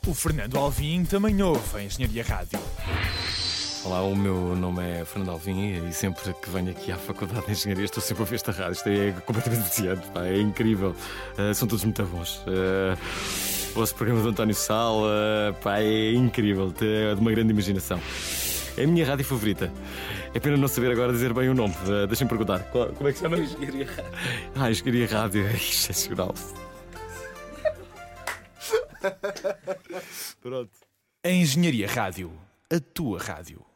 O 0.07 0.13
Fernando 0.13 0.57
Alvim 0.57 1.03
também 1.05 1.41
ouve 1.41 1.77
a 1.77 1.83
Engenharia 1.83 2.23
Rádio. 2.23 2.59
Olá, 3.85 4.01
o 4.01 4.15
meu 4.15 4.55
nome 4.55 4.81
é 4.83 5.05
Fernando 5.05 5.29
Alvim 5.31 5.87
e 5.87 5.93
sempre 5.93 6.33
que 6.33 6.49
venho 6.49 6.71
aqui 6.71 6.91
à 6.91 6.97
Faculdade 6.97 7.45
de 7.45 7.51
Engenharia 7.51 7.85
estou 7.85 8.01
sempre 8.01 8.21
a 8.21 8.23
ouvir 8.23 8.35
esta 8.35 8.51
rádio. 8.51 8.73
Isto 8.73 8.89
é 8.89 9.11
completamente 9.25 9.63
viciante, 9.63 10.07
pá, 10.09 10.25
é 10.25 10.39
incrível. 10.39 10.95
Uh, 11.37 11.53
são 11.53 11.67
todos 11.67 11.83
muito 11.83 12.03
bons. 12.05 12.37
Uh, 12.47 12.97
o 13.71 13.73
vosso 13.75 13.95
programa 13.95 14.21
do 14.21 14.29
António 14.29 14.55
Sala, 14.55 15.55
pá, 15.61 15.79
é 15.79 16.13
incrível, 16.13 16.73
é 16.81 17.13
de 17.15 17.21
uma 17.21 17.31
grande 17.31 17.51
imaginação. 17.51 17.99
É 18.77 18.83
a 18.83 18.87
minha 18.87 19.05
rádio 19.05 19.25
favorita. 19.25 19.71
É 20.33 20.39
pena 20.39 20.57
não 20.57 20.67
saber 20.67 20.91
agora 20.91 21.11
dizer 21.11 21.33
bem 21.33 21.49
o 21.49 21.53
nome. 21.53 21.73
Uh, 21.85 22.07
Deixem-me 22.07 22.29
perguntar. 22.29 22.59
Qual- 22.71 22.87
como 22.89 23.09
é 23.09 23.11
que 23.11 23.17
se 23.19 23.23
chama? 23.23 23.37
Engenharia 23.37 23.85
Rádio. 23.85 24.11
Ah, 24.55 24.71
Engenharia 24.71 25.07
Rádio 25.07 25.45
é 25.47 25.53
excepcional. 25.53 26.33
Pronto. 30.41 30.71
A 31.23 31.29
Engenharia 31.29 31.87
Rádio. 31.87 32.31
A 32.71 32.79
tua 32.79 33.19
rádio. 33.19 33.68